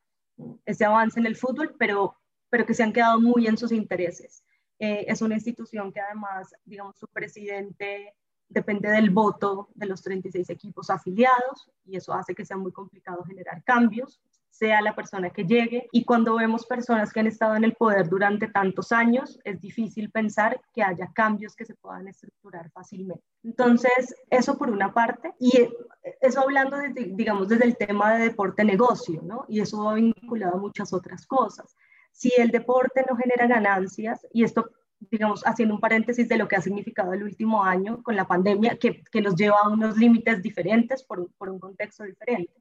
ese 0.65 0.85
avance 0.87 1.21
en 1.21 1.27
el 1.27 1.37
fútbol, 1.37 1.77
pero, 1.79 2.17
pero 2.49 2.65
que 2.65 2.73
se 2.73 2.83
han 2.83 2.95
quedado 2.95 3.21
muy 3.21 3.49
en 3.49 3.59
sus 3.59 3.73
intereses. 3.73 4.47
Eh, 4.79 5.05
es 5.09 5.21
una 5.21 5.35
institución 5.35 5.93
que 5.93 6.01
además, 6.01 6.55
digamos, 6.65 6.97
su 6.97 7.07
presidente 7.09 8.15
depende 8.49 8.89
del 8.89 9.11
voto 9.11 9.69
de 9.75 9.85
los 9.85 10.01
36 10.01 10.49
equipos 10.49 10.89
afiliados 10.89 11.71
y 11.85 11.97
eso 11.97 12.15
hace 12.15 12.35
que 12.35 12.47
sea 12.47 12.57
muy 12.57 12.73
complicado 12.73 13.23
generar 13.25 13.63
cambios, 13.63 14.23
sea 14.61 14.83
la 14.83 14.95
persona 14.95 15.31
que 15.31 15.45
llegue. 15.45 15.89
Y 15.91 16.05
cuando 16.05 16.37
vemos 16.37 16.67
personas 16.67 17.13
que 17.13 17.21
han 17.21 17.27
estado 17.27 17.57
en 17.57 17.65
el 17.65 17.73
poder 17.73 18.09
durante 18.09 18.47
tantos 18.49 18.93
años, 18.93 19.41
es 19.43 19.59
difícil 19.61 20.11
pensar 20.11 20.61
que 20.75 20.83
haya 20.83 21.11
cambios 21.15 21.57
que 21.57 21.65
se 21.65 21.75
puedan 21.75 22.07
estructurar 22.09 22.71
fácilmente. 22.71 23.25
Entonces, 23.43 24.15
eso 24.29 24.59
por 24.59 24.71
una 24.71 24.93
parte. 24.93 25.33
Y 25.41 25.51
eso 26.21 26.41
hablando, 26.41 26.77
digamos, 26.95 27.49
desde 27.49 27.65
el 27.65 27.77
tema 27.79 28.15
de 28.15 28.25
deporte-negocio, 28.25 29.23
¿no? 29.23 29.47
Y 29.49 29.61
eso 29.61 29.83
va 29.83 29.95
vinculado 29.95 30.57
a 30.57 30.61
muchas 30.61 30.93
otras 30.93 31.27
cosas 31.27 31.75
si 32.13 32.33
el 32.37 32.51
deporte 32.51 33.05
no 33.09 33.17
genera 33.17 33.47
ganancias, 33.47 34.27
y 34.33 34.43
esto 34.43 34.69
digamos, 35.09 35.43
haciendo 35.47 35.75
un 35.75 35.81
paréntesis 35.81 36.29
de 36.29 36.37
lo 36.37 36.47
que 36.47 36.57
ha 36.57 36.61
significado 36.61 37.15
el 37.15 37.23
último 37.23 37.65
año 37.65 38.03
con 38.03 38.17
la 38.17 38.27
pandemia, 38.27 38.77
que, 38.77 39.03
que 39.11 39.23
nos 39.23 39.35
lleva 39.35 39.57
a 39.63 39.69
unos 39.69 39.97
límites 39.97 40.43
diferentes 40.43 41.03
por, 41.03 41.31
por 41.39 41.49
un 41.49 41.59
contexto 41.59 42.05
diferente. 42.05 42.53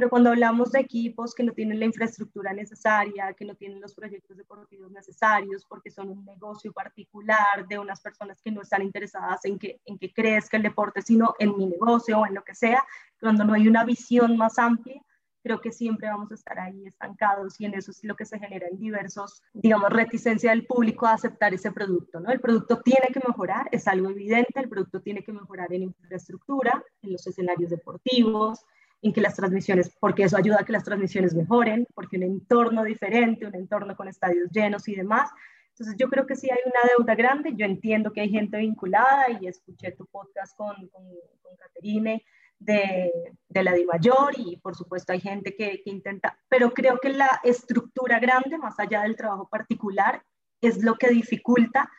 Pero 0.00 0.08
cuando 0.08 0.30
hablamos 0.30 0.72
de 0.72 0.80
equipos 0.80 1.34
que 1.34 1.42
no 1.42 1.52
tienen 1.52 1.78
la 1.78 1.84
infraestructura 1.84 2.54
necesaria, 2.54 3.34
que 3.34 3.44
no 3.44 3.54
tienen 3.54 3.82
los 3.82 3.94
proyectos 3.94 4.34
deportivos 4.34 4.90
necesarios, 4.90 5.66
porque 5.66 5.90
son 5.90 6.08
un 6.08 6.24
negocio 6.24 6.72
particular 6.72 7.68
de 7.68 7.78
unas 7.78 8.00
personas 8.00 8.40
que 8.40 8.50
no 8.50 8.62
están 8.62 8.80
interesadas 8.80 9.44
en 9.44 9.58
que, 9.58 9.78
en 9.84 9.98
que 9.98 10.10
crezca 10.10 10.56
el 10.56 10.62
deporte, 10.62 11.02
sino 11.02 11.34
en 11.38 11.54
mi 11.54 11.66
negocio 11.66 12.18
o 12.18 12.26
en 12.26 12.32
lo 12.32 12.42
que 12.42 12.54
sea, 12.54 12.82
cuando 13.20 13.44
no 13.44 13.52
hay 13.52 13.68
una 13.68 13.84
visión 13.84 14.38
más 14.38 14.58
amplia, 14.58 15.02
creo 15.42 15.60
que 15.60 15.70
siempre 15.70 16.08
vamos 16.08 16.30
a 16.30 16.34
estar 16.34 16.58
ahí 16.58 16.86
estancados 16.86 17.60
y 17.60 17.66
en 17.66 17.74
eso 17.74 17.90
es 17.90 18.02
lo 18.02 18.16
que 18.16 18.24
se 18.24 18.38
genera 18.38 18.68
en 18.68 18.78
diversos, 18.78 19.42
digamos, 19.52 19.90
reticencia 19.90 20.48
del 20.48 20.64
público 20.64 21.04
a 21.04 21.12
aceptar 21.12 21.52
ese 21.52 21.72
producto, 21.72 22.20
¿no? 22.20 22.30
El 22.30 22.40
producto 22.40 22.80
tiene 22.80 23.08
que 23.12 23.20
mejorar, 23.20 23.68
es 23.70 23.86
algo 23.86 24.08
evidente, 24.08 24.60
el 24.60 24.70
producto 24.70 25.02
tiene 25.02 25.22
que 25.22 25.34
mejorar 25.34 25.70
en 25.74 25.82
infraestructura, 25.82 26.82
en 27.02 27.12
los 27.12 27.26
escenarios 27.26 27.68
deportivos, 27.68 28.64
en 29.02 29.12
que 29.12 29.20
las 29.20 29.36
transmisiones, 29.36 29.90
porque 29.98 30.24
eso 30.24 30.36
ayuda 30.36 30.58
a 30.60 30.64
que 30.64 30.72
las 30.72 30.84
transmisiones 30.84 31.34
mejoren, 31.34 31.86
porque 31.94 32.16
un 32.16 32.24
entorno 32.24 32.84
diferente, 32.84 33.46
un 33.46 33.54
entorno 33.54 33.96
con 33.96 34.08
estadios 34.08 34.50
llenos 34.50 34.86
y 34.88 34.94
demás. 34.94 35.30
Entonces 35.70 35.96
yo 35.98 36.08
creo 36.08 36.26
que 36.26 36.36
sí 36.36 36.48
hay 36.50 36.58
una 36.66 36.80
deuda 36.96 37.14
grande, 37.14 37.54
yo 37.56 37.64
entiendo 37.64 38.12
que 38.12 38.20
hay 38.20 38.28
gente 38.28 38.58
vinculada 38.58 39.26
y 39.40 39.46
escuché 39.46 39.92
tu 39.92 40.06
podcast 40.06 40.54
con, 40.56 40.74
con, 40.88 41.04
con 41.40 41.56
Caterine 41.56 42.22
de, 42.58 43.10
de 43.48 43.64
la 43.64 43.74
mayor 43.90 44.34
y 44.36 44.58
por 44.58 44.76
supuesto 44.76 45.12
hay 45.12 45.20
gente 45.20 45.56
que, 45.56 45.80
que 45.82 45.90
intenta, 45.90 46.38
pero 46.48 46.72
creo 46.72 46.98
que 46.98 47.08
la 47.08 47.40
estructura 47.42 48.18
grande, 48.18 48.58
más 48.58 48.78
allá 48.78 49.02
del 49.02 49.16
trabajo 49.16 49.48
particular, 49.48 50.22
es 50.60 50.82
lo 50.84 50.96
que 50.96 51.08
dificulta 51.08 51.90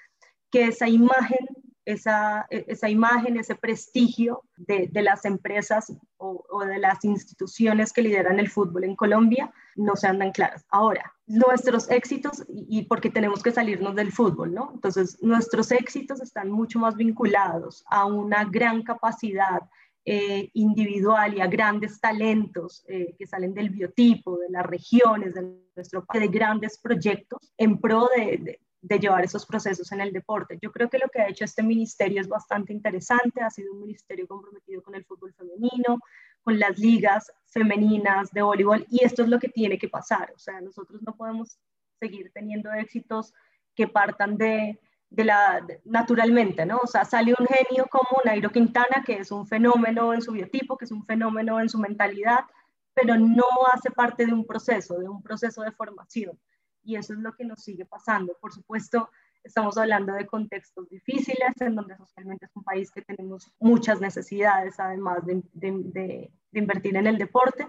que 0.52 0.66
esa 0.66 0.88
imagen 0.88 1.48
esa, 1.86 2.46
esa 2.50 2.90
imagen, 2.90 3.38
ese 3.38 3.56
prestigio 3.56 4.44
de, 4.58 4.88
de 4.92 5.02
las 5.02 5.26
empresas 5.26 5.94
o, 6.18 6.64
de 6.66 6.78
las 6.78 7.04
instituciones 7.04 7.92
que 7.92 8.04
lideran 8.04 8.40
el 8.40 8.50
fútbol 8.50 8.84
en 8.84 8.96
Colombia 8.96 9.52
no 9.76 9.96
se 9.96 10.08
andan 10.08 10.32
claras. 10.32 10.66
Ahora, 10.70 11.14
nuestros 11.26 11.90
éxitos, 11.90 12.44
y, 12.50 12.84
porque 12.84 13.10
tenemos 13.10 13.42
que 13.42 13.52
salirnos 13.52 13.96
del 13.96 14.12
fútbol, 14.12 14.54
¿no? 14.54 14.72
Entonces, 14.74 15.18
nuestros 15.22 15.72
éxitos 15.72 16.22
están 16.22 16.52
mucho 16.52 16.78
más 16.80 16.96
vinculados 16.96 17.84
a 17.90 18.06
una 18.06 18.46
gran 18.46 18.84
capacidad 18.84 19.62
eh, 20.06 20.50
individual 20.54 21.36
y 21.36 21.42
a 21.42 21.48
grandes 21.48 22.00
talentos 22.00 22.84
eh, 22.88 23.16
que 23.18 23.28
salen 23.28 23.54
del 23.54 23.70
biotipo, 23.70 24.38
de 24.38 24.50
las 24.50 24.66
regiones, 24.66 25.34
de 25.34 25.56
nuestro 25.76 26.06
país, 26.06 26.22
de 26.24 26.28
grandes 26.28 26.80
proyectos 26.80 27.54
en 27.58 27.80
pro 27.80 28.10
de 28.16 28.60
llevar 28.82 29.24
esos 29.24 29.46
procesos 29.46 29.92
en 29.92 30.02
el 30.02 30.12
deporte. 30.12 30.58
Yo 30.62 30.72
creo 30.72 30.90
que 30.90 30.98
lo 30.98 31.10
que 31.10 31.22
ha 31.22 31.30
hecho 31.30 31.46
este 31.46 31.64
ministerio 31.64 32.22
es 32.22 32.28
bastante 32.28 32.74
interesante, 32.74 33.42
ha 33.42 33.50
sido 33.50 33.74
un 33.74 33.82
ministerio 33.82 34.28
comprometido 34.28 34.82
con 34.82 34.96
el 34.96 35.06
fútbol 35.06 35.34
femenino, 35.34 36.00
con 36.44 36.60
las 36.60 36.78
ligas 36.80 37.32
femeninas 37.46 38.32
de 38.32 38.42
voleibol, 38.42 38.86
y 38.90 39.04
esto 39.04 39.22
es 39.22 39.30
lo 39.30 39.40
que 39.40 39.50
tiene 39.50 39.78
que 39.78 39.90
pasar. 39.90 40.32
O 40.36 40.40
sea, 40.40 40.60
nosotros 40.62 41.02
no 41.04 41.16
podemos 41.16 41.60
seguir 42.00 42.32
teniendo 42.34 42.72
éxitos 42.74 43.34
que 43.76 43.88
partan 43.88 44.38
de, 44.38 44.80
de 45.10 45.26
la 45.26 45.66
naturalmente, 45.86 46.66
¿no? 46.66 46.80
O 46.84 46.88
sea, 46.88 47.06
sale 47.06 47.36
un 47.38 47.46
genio 47.46 47.88
como 47.90 48.22
Nairo 48.26 48.50
Quintana, 48.50 49.04
que 49.06 49.20
es 49.20 49.32
un 49.32 49.46
fenómeno 49.46 50.14
en 50.14 50.22
su 50.22 50.32
biotipo, 50.32 50.78
que 50.78 50.86
es 50.86 50.92
un 50.92 51.06
fenómeno 51.06 51.60
en 51.60 51.70
su 51.70 51.78
mentalidad, 51.78 52.46
pero 52.94 53.18
no 53.18 53.46
hace 53.72 53.92
parte 53.92 54.26
de 54.26 54.34
un 54.34 54.46
proceso, 54.46 54.98
de 54.98 55.08
un 55.08 55.22
proceso 55.22 55.62
de 55.62 55.72
formación 55.72 56.38
y 56.84 56.96
eso 56.96 57.14
es 57.14 57.20
lo 57.20 57.34
que 57.34 57.46
nos 57.46 57.64
sigue 57.64 57.86
pasando. 57.86 58.38
Por 58.40 58.54
supuesto, 58.54 59.10
estamos 59.44 59.78
hablando 59.78 60.14
de 60.14 60.26
contextos 60.26 60.90
difíciles, 60.90 61.60
en 61.60 61.76
donde 61.76 61.98
socialmente 61.98 62.46
es 62.46 62.56
un 62.56 62.64
país 62.64 62.92
que 62.92 63.02
tenemos 63.02 63.52
muchas 63.60 64.00
necesidades, 64.00 64.80
además 64.80 65.26
de, 65.26 65.42
de, 65.54 66.32
invertir 66.54 66.96
en 66.98 67.08
el 67.08 67.18
deporte, 67.18 67.68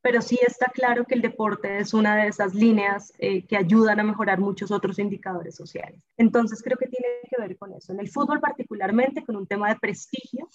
pero 0.00 0.20
sí 0.20 0.38
está 0.46 0.66
claro 0.66 1.04
que 1.04 1.14
el 1.14 1.22
deporte 1.22 1.78
es 1.78 1.94
una 1.94 2.16
de 2.16 2.28
esas 2.28 2.54
líneas 2.54 3.12
eh, 3.18 3.46
que 3.46 3.56
ayudan 3.56 4.00
a 4.00 4.04
mejorar 4.04 4.38
muchos 4.38 4.70
otros 4.70 4.98
indicadores 4.98 5.54
sociales. 5.54 6.02
Entonces 6.16 6.62
creo 6.62 6.76
que 6.76 6.88
tiene 6.88 7.08
que 7.28 7.40
ver 7.40 7.56
con 7.56 7.72
eso. 7.72 7.92
En 7.92 8.00
el 8.00 8.08
fútbol 8.08 8.40
particularmente, 8.40 9.24
con 9.24 9.36
un 9.36 9.46
tema 9.46 9.68
de 9.68 9.76
prestigio, 9.80 10.48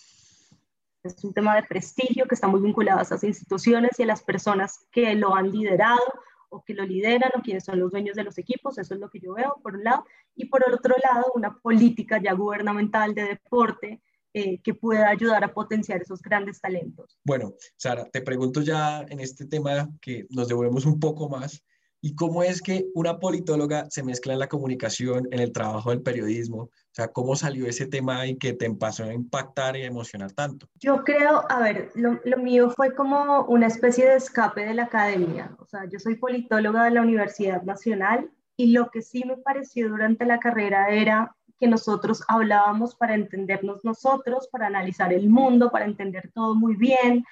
es 1.03 1.23
un 1.23 1.33
tema 1.33 1.55
de 1.55 1.63
prestigio 1.63 2.25
que 2.25 2.35
está 2.35 2.47
muy 2.47 2.61
vinculado 2.61 2.99
a 2.99 3.03
esas 3.03 3.23
instituciones 3.23 3.97
y 3.97 4.03
a 4.03 4.07
las 4.07 4.21
personas 4.21 4.85
que 4.91 5.15
lo 5.15 5.33
han 5.33 5.49
liderado 5.49 6.01
o 6.49 6.63
que 6.63 6.73
lo 6.73 6.85
lideran 6.85 7.31
o 7.35 7.41
quienes 7.41 7.63
son 7.63 7.79
los 7.79 7.91
dueños 7.91 8.15
de 8.15 8.23
los 8.23 8.37
equipos, 8.37 8.77
eso 8.77 8.93
es 8.93 8.99
lo 8.99 9.09
que 9.09 9.19
yo 9.19 9.33
veo 9.33 9.59
por 9.63 9.75
un 9.75 9.83
lado, 9.83 10.05
y 10.35 10.45
por 10.45 10.63
otro 10.63 10.95
lado 11.03 11.31
una 11.35 11.57
política 11.59 12.21
ya 12.21 12.33
gubernamental 12.33 13.13
de 13.13 13.23
deporte 13.23 14.01
eh, 14.33 14.61
que 14.61 14.75
pueda 14.75 15.09
ayudar 15.09 15.43
a 15.43 15.53
potenciar 15.53 16.01
esos 16.01 16.21
grandes 16.21 16.61
talentos. 16.61 17.17
Bueno, 17.23 17.55
Sara, 17.77 18.05
te 18.05 18.21
pregunto 18.21 18.61
ya 18.61 19.01
en 19.09 19.19
este 19.19 19.45
tema 19.45 19.89
que 19.99 20.27
nos 20.29 20.47
devolvemos 20.47 20.85
un 20.85 20.99
poco 20.99 21.27
más, 21.27 21.63
¿Y 22.01 22.15
cómo 22.15 22.43
es 22.43 22.61
que 22.61 22.87
una 22.95 23.19
politóloga 23.19 23.89
se 23.89 24.03
mezcla 24.03 24.31
en 24.31 24.39
la 24.39 24.47
comunicación, 24.47 25.27
en 25.31 25.39
el 25.39 25.51
trabajo 25.51 25.89
del 25.89 26.01
periodismo? 26.01 26.63
O 26.63 26.93
sea, 26.93 27.09
¿cómo 27.09 27.35
salió 27.35 27.67
ese 27.67 27.87
tema 27.87 28.25
y 28.25 28.37
que 28.37 28.53
te 28.53 28.65
empezó 28.65 29.03
a 29.03 29.13
impactar 29.13 29.75
y 29.75 29.81
a 29.81 29.87
emocionar 29.87 30.31
tanto? 30.31 30.67
Yo 30.75 31.03
creo, 31.03 31.43
a 31.49 31.59
ver, 31.59 31.91
lo, 31.95 32.37
mío 32.37 32.71
fue 32.71 32.95
como 32.95 33.43
una 33.45 33.67
especie 33.67 34.07
de 34.07 34.15
escape 34.15 34.65
de 34.65 34.73
la 34.73 34.83
academia. 34.83 35.55
O 35.59 35.65
sea, 35.65 35.85
yo 35.89 35.99
soy 35.99 36.15
politóloga 36.15 36.85
de 36.85 36.91
la 36.91 37.01
Universidad 37.01 37.63
Nacional 37.63 38.31
y 38.55 38.71
lo 38.71 38.89
que 38.91 39.01
sí 39.01 39.23
me 39.25 39.35
pareció 39.37 39.89
durante 39.89 40.25
la 40.25 40.39
carrera 40.39 40.89
era 40.89 41.35
que 41.59 41.67
nosotros 41.67 42.23
hablábamos 42.29 42.95
para 42.95 43.15
entendernos 43.15 43.83
nosotros, 43.83 44.47
para 44.49 44.67
analizar 44.67 45.11
el 45.11 45.29
mundo, 45.29 45.69
para 45.69 45.83
entender 45.83 46.31
todo 46.33 46.55
muy 46.55 46.75
bien, 46.75 47.25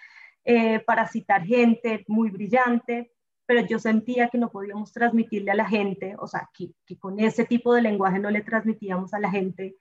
eh, 0.43 0.81
para 0.81 1.07
citar 1.07 1.43
gente 1.45 2.03
muy 2.09 2.29
brillante, 2.29 3.13
pero 3.47 3.65
yo 3.65 3.79
sentía 3.79 4.27
que 4.29 4.37
no 4.37 4.51
podíamos 4.51 4.91
transmitirle 4.91 5.51
a 5.51 5.55
la 5.55 5.65
gente, 5.65 6.15
o 6.19 6.27
sea, 6.27 6.49
que, 6.53 6.73
con 6.99 7.19
ese 7.19 7.45
tipo 7.45 7.73
de 7.73 7.81
lenguaje 7.81 8.19
no 8.19 8.29
le 8.29 8.41
transmitíamos 8.41 9.13
a 9.13 9.19
la 9.19 9.31
gente 9.31 9.77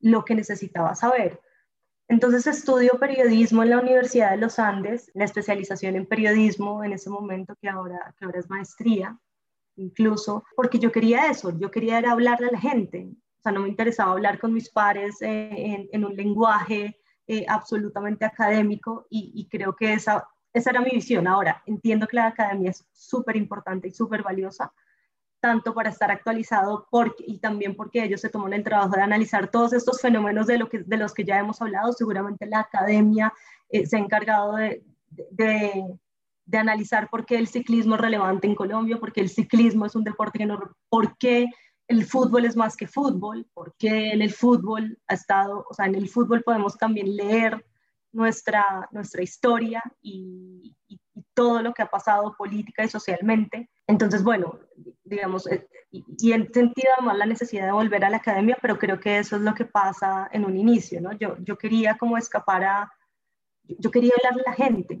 lo 0.00 0.24
que 0.24 0.34
necesitaba 0.34 0.94
saber. 0.94 1.40
Entonces 2.06 2.46
estudio 2.46 2.98
periodismo 3.00 3.62
en 3.62 3.70
la 3.70 3.80
Universidad 3.80 4.32
de 4.32 4.36
los 4.36 4.58
Andes, 4.58 5.10
la 5.14 5.24
especialización 5.24 5.96
en 5.96 6.06
periodismo 6.06 6.84
en 6.84 6.92
ese 6.92 7.08
momento 7.08 7.56
que 7.60 7.68
ahora, 7.68 8.14
que 8.18 8.26
ahora 8.26 8.40
es 8.40 8.50
maestría, 8.50 9.18
incluso, 9.76 10.44
porque 10.54 10.78
yo 10.78 10.92
quería 10.92 11.30
eso, 11.30 11.58
yo 11.58 11.70
quería 11.70 11.98
era 11.98 12.12
hablarle 12.12 12.48
a 12.48 12.52
la 12.52 12.60
gente, 12.60 13.08
o 13.10 13.42
sea, 13.42 13.52
no 13.52 13.60
me 13.60 13.70
interesaba 13.70 14.12
hablar 14.12 14.38
con 14.38 14.52
mis 14.52 14.68
pares 14.68 15.22
eh, 15.22 15.48
en, 15.50 15.88
en, 15.90 16.04
un 16.04 16.14
lenguaje 16.14 17.00
eh, 17.26 17.46
absolutamente 17.48 18.26
académico 18.26 19.06
y, 19.08 19.32
y 19.34 19.48
creo 19.48 19.74
que 19.74 19.94
esa 19.94 20.28
esa 20.52 20.70
era 20.70 20.80
mi 20.80 20.90
visión. 20.90 21.26
Ahora, 21.26 21.62
entiendo 21.66 22.06
que 22.06 22.16
la 22.16 22.28
academia 22.28 22.70
es 22.70 22.86
súper 22.92 23.36
importante 23.36 23.88
y 23.88 23.92
súper 23.92 24.22
valiosa, 24.22 24.72
tanto 25.40 25.74
para 25.74 25.90
estar 25.90 26.10
actualizado 26.10 26.86
porque, 26.90 27.24
y 27.26 27.38
también 27.38 27.74
porque 27.74 28.04
ellos 28.04 28.20
se 28.20 28.28
toman 28.28 28.52
el 28.52 28.62
trabajo 28.62 28.94
de 28.94 29.02
analizar 29.02 29.48
todos 29.48 29.72
estos 29.72 30.00
fenómenos 30.00 30.46
de, 30.46 30.58
lo 30.58 30.68
que, 30.68 30.80
de 30.80 30.96
los 30.96 31.12
que 31.14 31.24
ya 31.24 31.38
hemos 31.38 31.60
hablado. 31.60 31.92
Seguramente 31.92 32.46
la 32.46 32.60
academia 32.60 33.32
eh, 33.68 33.86
se 33.86 33.96
ha 33.96 34.00
encargado 34.00 34.56
de, 34.56 34.84
de, 35.30 35.98
de, 36.44 36.58
analizar 36.58 37.08
por 37.10 37.26
qué 37.26 37.38
el 37.38 37.48
ciclismo 37.48 37.96
es 37.96 38.00
relevante 38.00 38.46
en 38.46 38.54
Colombia, 38.54 38.98
por 38.98 39.12
qué 39.12 39.20
el 39.20 39.30
ciclismo 39.30 39.86
es 39.86 39.96
un 39.96 40.04
deporte 40.04 40.38
que 40.38 40.46
no... 40.46 40.60
por 40.88 41.16
qué 41.18 41.48
el 41.88 42.06
fútbol 42.06 42.44
es 42.44 42.56
más 42.56 42.76
que 42.76 42.86
fútbol, 42.86 43.46
por 43.52 43.74
qué 43.76 44.12
en 44.12 44.22
el 44.22 44.32
fútbol 44.32 44.98
ha 45.08 45.14
estado, 45.14 45.66
o 45.68 45.74
sea, 45.74 45.86
en 45.86 45.94
el 45.94 46.08
fútbol 46.08 46.42
podemos 46.42 46.78
también 46.78 47.16
leer 47.16 47.64
nuestra, 48.12 48.88
nuestra 48.92 49.22
historia 49.22 49.82
y, 50.00 50.76
todo 51.34 51.62
lo 51.62 51.72
que 51.72 51.82
ha 51.82 51.90
pasado 51.90 52.34
política 52.36 52.84
y 52.84 52.88
socialmente. 52.88 53.70
Entonces, 53.86 54.22
bueno, 54.22 54.58
digamos, 55.02 55.46
eh, 55.46 55.66
y, 55.90 56.04
y 56.18 56.32
he 56.32 56.52
sentido 56.52 56.90
además 56.96 57.16
la 57.16 57.26
necesidad 57.26 57.66
de 57.66 57.72
volver 57.72 58.04
a 58.04 58.10
la 58.10 58.18
academia, 58.18 58.58
pero 58.60 58.78
creo 58.78 59.00
que 59.00 59.18
eso 59.18 59.36
es 59.36 59.42
lo 59.42 59.54
que 59.54 59.64
pasa 59.64 60.28
en 60.32 60.44
un 60.44 60.56
inicio, 60.58 61.00
¿no? 61.00 61.12
Yo, 61.12 61.36
yo 61.38 61.56
quería 61.56 61.96
como 61.96 62.18
escapar 62.18 62.64
a, 62.64 62.92
yo 63.64 63.90
quería 63.90 64.12
hablarle 64.16 64.42
a 64.46 64.50
la 64.50 64.56
gente. 64.56 65.00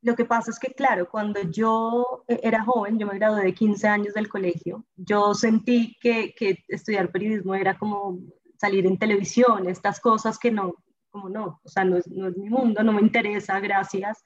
Lo 0.00 0.14
que 0.14 0.24
pasa 0.24 0.50
es 0.50 0.58
que, 0.58 0.72
claro, 0.72 1.08
cuando 1.10 1.42
yo 1.42 2.24
e, 2.28 2.40
era 2.42 2.64
joven, 2.64 2.98
yo 2.98 3.06
me 3.06 3.18
gradué 3.18 3.42
de 3.42 3.54
15 3.54 3.88
años 3.88 4.14
del 4.14 4.28
colegio, 4.28 4.84
yo 4.96 5.34
sentí 5.34 5.96
que, 6.00 6.34
que 6.34 6.64
estudiar 6.68 7.10
periodismo 7.10 7.54
era 7.54 7.76
como 7.76 8.18
salir 8.58 8.86
en 8.86 8.98
televisión, 8.98 9.68
estas 9.68 10.00
cosas 10.00 10.38
que 10.38 10.50
no, 10.50 10.74
como 11.10 11.28
no, 11.28 11.60
o 11.62 11.68
sea, 11.68 11.84
no 11.84 11.96
es, 11.96 12.08
no 12.08 12.28
es 12.28 12.36
mi 12.36 12.48
mundo, 12.48 12.82
no 12.82 12.92
me 12.92 13.00
interesa, 13.00 13.60
gracias. 13.60 14.22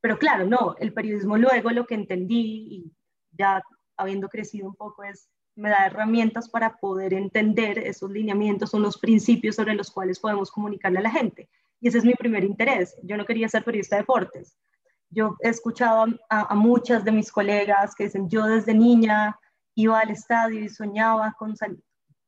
Pero 0.00 0.18
claro, 0.18 0.46
no, 0.46 0.76
el 0.78 0.92
periodismo 0.92 1.36
luego 1.36 1.70
lo 1.70 1.86
que 1.86 1.94
entendí 1.94 2.68
y 2.70 2.92
ya 3.32 3.62
habiendo 3.96 4.28
crecido 4.28 4.68
un 4.68 4.74
poco 4.76 5.04
es, 5.04 5.28
me 5.56 5.70
da 5.70 5.86
herramientas 5.86 6.50
para 6.50 6.76
poder 6.76 7.14
entender 7.14 7.78
esos 7.78 8.10
lineamientos, 8.10 8.70
son 8.70 8.82
los 8.82 8.98
principios 8.98 9.56
sobre 9.56 9.74
los 9.74 9.90
cuales 9.90 10.20
podemos 10.20 10.50
comunicarle 10.50 10.98
a 10.98 11.02
la 11.02 11.10
gente. 11.10 11.48
Y 11.80 11.88
ese 11.88 11.98
es 11.98 12.04
mi 12.04 12.14
primer 12.14 12.44
interés. 12.44 12.96
Yo 13.02 13.16
no 13.16 13.24
quería 13.24 13.48
ser 13.48 13.64
periodista 13.64 13.96
de 13.96 14.02
deportes. 14.02 14.58
Yo 15.08 15.36
he 15.40 15.48
escuchado 15.48 16.06
a, 16.28 16.52
a 16.52 16.54
muchas 16.54 17.04
de 17.04 17.12
mis 17.12 17.32
colegas 17.32 17.94
que 17.94 18.04
dicen, 18.04 18.28
yo 18.28 18.44
desde 18.44 18.74
niña 18.74 19.38
iba 19.74 20.00
al 20.00 20.10
estadio 20.10 20.60
y 20.60 20.68
soñaba 20.68 21.34
con 21.38 21.56
salir 21.56 21.82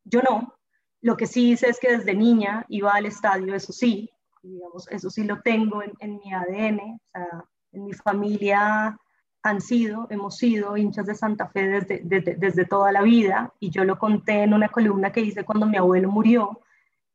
yo 0.08 0.22
no. 0.22 0.54
Lo 1.00 1.16
que 1.16 1.26
sí 1.26 1.52
hice 1.52 1.68
es 1.68 1.78
que 1.78 1.96
desde 1.96 2.14
niña 2.14 2.64
iba 2.68 2.92
al 2.92 3.06
estadio, 3.06 3.54
eso 3.54 3.72
sí, 3.72 4.10
digamos, 4.42 4.88
eso 4.90 5.10
sí 5.10 5.24
lo 5.24 5.40
tengo 5.42 5.82
en, 5.82 5.92
en 6.00 6.18
mi 6.18 6.32
ADN, 6.32 6.80
o 6.80 7.08
sea, 7.12 7.44
en 7.72 7.84
mi 7.84 7.92
familia 7.92 8.98
han 9.42 9.60
sido, 9.60 10.06
hemos 10.10 10.36
sido 10.36 10.76
hinchas 10.76 11.06
de 11.06 11.14
Santa 11.14 11.48
Fe 11.48 11.68
desde, 11.68 12.00
desde, 12.04 12.34
desde, 12.34 12.64
toda 12.64 12.90
la 12.90 13.02
vida 13.02 13.54
y 13.60 13.70
yo 13.70 13.84
lo 13.84 13.98
conté 13.98 14.42
en 14.42 14.52
una 14.52 14.68
columna 14.68 15.12
que 15.12 15.20
hice 15.20 15.44
cuando 15.44 15.66
mi 15.66 15.76
abuelo 15.76 16.10
murió, 16.10 16.60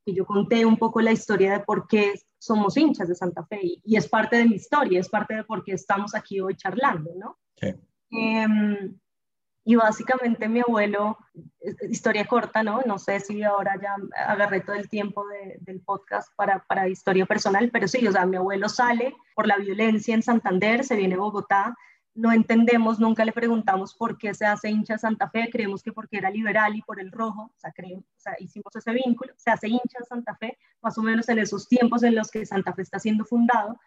y 0.06 0.16
yo 0.16 0.26
conté 0.26 0.66
un 0.66 0.78
poco 0.78 1.02
la 1.02 1.12
historia 1.12 1.54
de 1.54 1.60
por 1.62 1.88
qué 1.88 2.14
somos 2.38 2.76
hinchas 2.76 3.08
de 3.08 3.16
Santa 3.16 3.46
Fe 3.46 3.60
y, 3.62 3.96
es 3.96 4.08
parte 4.08 4.38
de 4.38 4.46
mi 4.46 4.56
historia, 4.56 5.00
es 5.00 5.10
parte 5.10 5.36
de 5.36 5.44
por 5.44 5.64
qué 5.64 5.74
estamos 5.74 6.14
aquí 6.14 6.42
hoy 6.42 6.56
charlando, 6.56 7.12
¿no? 7.16 7.38
Sí. 7.56 7.68
Eh, 8.12 8.48
y 9.66 9.76
básicamente 9.76 10.50
mi 10.50 10.60
abuelo, 10.60 11.18
historia 11.90 12.26
corta, 12.26 12.64
¿no? 12.64 12.82
No 12.86 13.00
sé 13.00 13.20
si 13.22 13.44
ahora 13.44 13.80
ya 13.82 13.96
agarré 14.28 14.60
todo 14.60 14.76
el 14.76 14.90
tiempo 14.90 15.26
de, 15.28 15.58
del 15.62 15.80
podcast 15.80 16.30
para, 16.36 16.64
para 16.66 16.90
historia 16.90 17.26
personal, 17.26 17.70
pero 17.72 17.88
sí, 17.88 18.06
o 18.06 18.12
sea, 18.12 18.26
mi 18.26 18.36
abuelo 18.36 18.68
sale 18.68 19.16
por 19.34 19.48
la 19.48 19.58
violencia 19.58 20.14
en 20.14 20.22
Santander, 20.22 20.84
se 20.84 20.98
viene 20.98 21.16
a 21.16 21.20
Bogotá, 21.20 21.76
no 22.16 22.32
entendemos, 22.32 23.00
nunca 23.00 23.24
le 23.24 23.32
preguntamos 23.32 23.96
por 23.96 24.18
qué 24.18 24.34
se 24.34 24.46
hace 24.46 24.70
hincha 24.70 24.98
Santa 24.98 25.30
Fe, 25.30 25.50
creemos 25.52 25.82
que 25.82 25.94
porque 25.94 26.18
era 26.18 26.30
liberal 26.30 26.76
y 26.76 26.82
por 26.82 27.00
el 27.00 27.12
rojo, 27.12 27.44
o 27.44 27.60
sea, 27.60 27.72
creemos, 27.72 28.04
o 28.04 28.20
sea, 28.20 28.36
hicimos 28.40 28.76
ese 28.76 28.92
vínculo, 28.92 29.34
se 29.38 29.50
hace 29.50 29.70
hincha 29.70 30.04
Santa 30.08 30.36
Fe, 30.36 30.58
más 30.82 30.98
o 30.98 31.02
menos 31.02 31.30
en 31.30 31.40
esos 31.40 31.68
tiempos 31.68 32.04
en 32.04 32.16
los 32.16 32.30
que 32.30 32.46
Santa 32.46 32.74
Fe 32.74 32.82
está 32.82 33.00
siendo 33.00 33.24
fundado, 33.24 33.80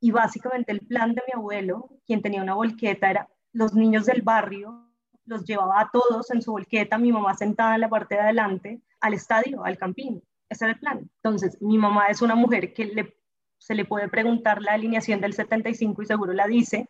y 0.00 0.12
básicamente 0.12 0.72
el 0.72 0.86
plan 0.86 1.14
de 1.14 1.22
mi 1.26 1.32
abuelo, 1.34 1.90
quien 2.06 2.22
tenía 2.22 2.42
una 2.42 2.54
volqueta, 2.54 3.10
era 3.10 3.28
los 3.52 3.74
niños 3.74 4.06
del 4.06 4.22
barrio, 4.22 4.85
los 5.26 5.44
llevaba 5.44 5.80
a 5.80 5.90
todos 5.90 6.30
en 6.30 6.42
su 6.42 6.52
volqueta, 6.52 6.98
mi 6.98 7.12
mamá 7.12 7.34
sentada 7.34 7.74
en 7.74 7.82
la 7.82 7.88
parte 7.88 8.14
de 8.14 8.22
adelante, 8.22 8.80
al 9.00 9.14
estadio, 9.14 9.64
al 9.64 9.76
campín, 9.76 10.22
ese 10.48 10.64
era 10.64 10.74
el 10.74 10.80
plan. 10.80 11.10
Entonces, 11.22 11.60
mi 11.60 11.78
mamá 11.78 12.06
es 12.06 12.22
una 12.22 12.34
mujer 12.34 12.72
que 12.72 13.14
se 13.58 13.74
le 13.74 13.84
puede 13.84 14.08
preguntar 14.08 14.62
la 14.62 14.72
alineación 14.72 15.20
del 15.20 15.34
75 15.34 16.02
y 16.02 16.06
seguro 16.06 16.32
la 16.32 16.46
dice, 16.46 16.88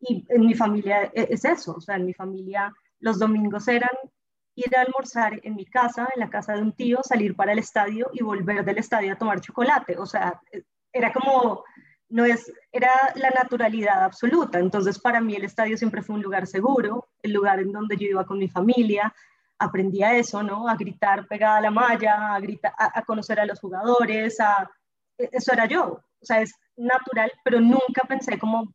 y 0.00 0.24
en 0.28 0.46
mi 0.46 0.54
familia 0.54 1.10
e, 1.14 1.28
es 1.30 1.44
eso, 1.44 1.74
o 1.76 1.80
sea, 1.80 1.96
en 1.96 2.06
mi 2.06 2.14
familia 2.14 2.72
los 3.00 3.18
domingos 3.18 3.68
eran 3.68 3.90
ir 4.54 4.76
a 4.76 4.82
almorzar 4.82 5.40
en 5.42 5.56
mi 5.56 5.66
casa, 5.66 6.08
en 6.14 6.20
la 6.20 6.30
casa 6.30 6.54
de 6.54 6.62
un 6.62 6.72
tío, 6.72 7.02
salir 7.02 7.34
para 7.34 7.52
el 7.52 7.58
estadio 7.58 8.10
y 8.12 8.22
volver 8.22 8.64
del 8.64 8.78
estadio 8.78 9.12
a 9.12 9.18
tomar 9.18 9.40
chocolate. 9.40 9.98
O 9.98 10.06
sea, 10.06 10.40
era 10.92 11.12
como, 11.12 11.64
no 12.14 12.24
es, 12.24 12.52
era 12.70 12.92
la 13.16 13.30
naturalidad 13.30 14.04
absoluta. 14.04 14.60
Entonces, 14.60 15.00
para 15.00 15.20
mí 15.20 15.34
el 15.34 15.42
estadio 15.42 15.76
siempre 15.76 16.00
fue 16.00 16.14
un 16.14 16.22
lugar 16.22 16.46
seguro, 16.46 17.08
el 17.20 17.32
lugar 17.32 17.58
en 17.58 17.72
donde 17.72 17.96
yo 17.96 18.06
iba 18.06 18.24
con 18.24 18.38
mi 18.38 18.48
familia. 18.48 19.12
Aprendí 19.58 20.00
a 20.04 20.16
eso, 20.16 20.40
¿no? 20.40 20.68
A 20.68 20.76
gritar 20.76 21.26
pegada 21.26 21.56
a 21.56 21.60
la 21.62 21.72
malla, 21.72 22.36
a, 22.36 22.38
gritar, 22.38 22.72
a, 22.78 23.02
conocer 23.02 23.40
a 23.40 23.46
los 23.46 23.58
jugadores, 23.58 24.38
e, 25.18 25.28
eso 25.32 25.52
era 25.52 25.66
yo. 25.66 26.04
O 26.20 26.24
sea, 26.24 26.40
es 26.40 26.52
natural, 26.76 27.32
pero 27.42 27.60
nunca 27.60 28.02
pensé 28.06 28.38
como 28.38 28.72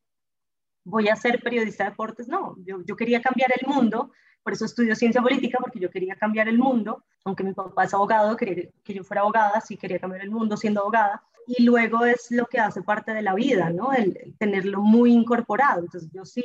voy 0.84 1.08
a 1.08 1.16
ser 1.16 1.40
periodista 1.42 1.86
de 1.86 1.92
deportes, 1.92 2.28
no, 2.28 2.58
yo, 2.66 2.82
yo, 2.86 2.96
quería 2.98 3.22
cambiar 3.22 3.52
el 3.58 3.68
mundo, 3.68 4.12
por 4.44 4.52
eso 4.52 4.66
estudio 4.66 4.96
ciencia 4.96 5.22
política, 5.22 5.60
porque 5.62 5.80
yo 5.80 5.90
quería 5.90 6.16
cambiar 6.16 6.50
el 6.50 6.58
mundo, 6.58 7.06
aunque 7.24 7.44
mi 7.46 7.54
papá 7.54 7.86
es 7.86 7.94
abogado, 7.94 8.36
quería 8.36 8.70
que 8.84 8.94
yo 8.94 9.04
fuera 9.04 9.22
abogada, 9.22 9.62
sí 9.62 9.78
quería 9.78 10.00
cambiar 10.00 10.24
el 10.24 10.32
mundo 10.32 10.58
siendo 10.58 10.82
abogada, 10.82 11.24
y 11.50 11.64
luego 11.64 12.06
es 12.06 12.28
lo 12.30 12.46
que 12.46 12.60
hace 12.60 12.84
parte 12.84 13.12
de 13.12 13.24
la 13.24 13.34
vida, 13.34 13.72
¿no? 13.72 13.92
El, 13.92 14.16
el 14.24 14.38
tenerlo 14.38 14.82
muy 14.82 15.12
incorporado, 15.12 15.82
entonces 15.82 16.08
yo 16.14 16.24
sí 16.24 16.44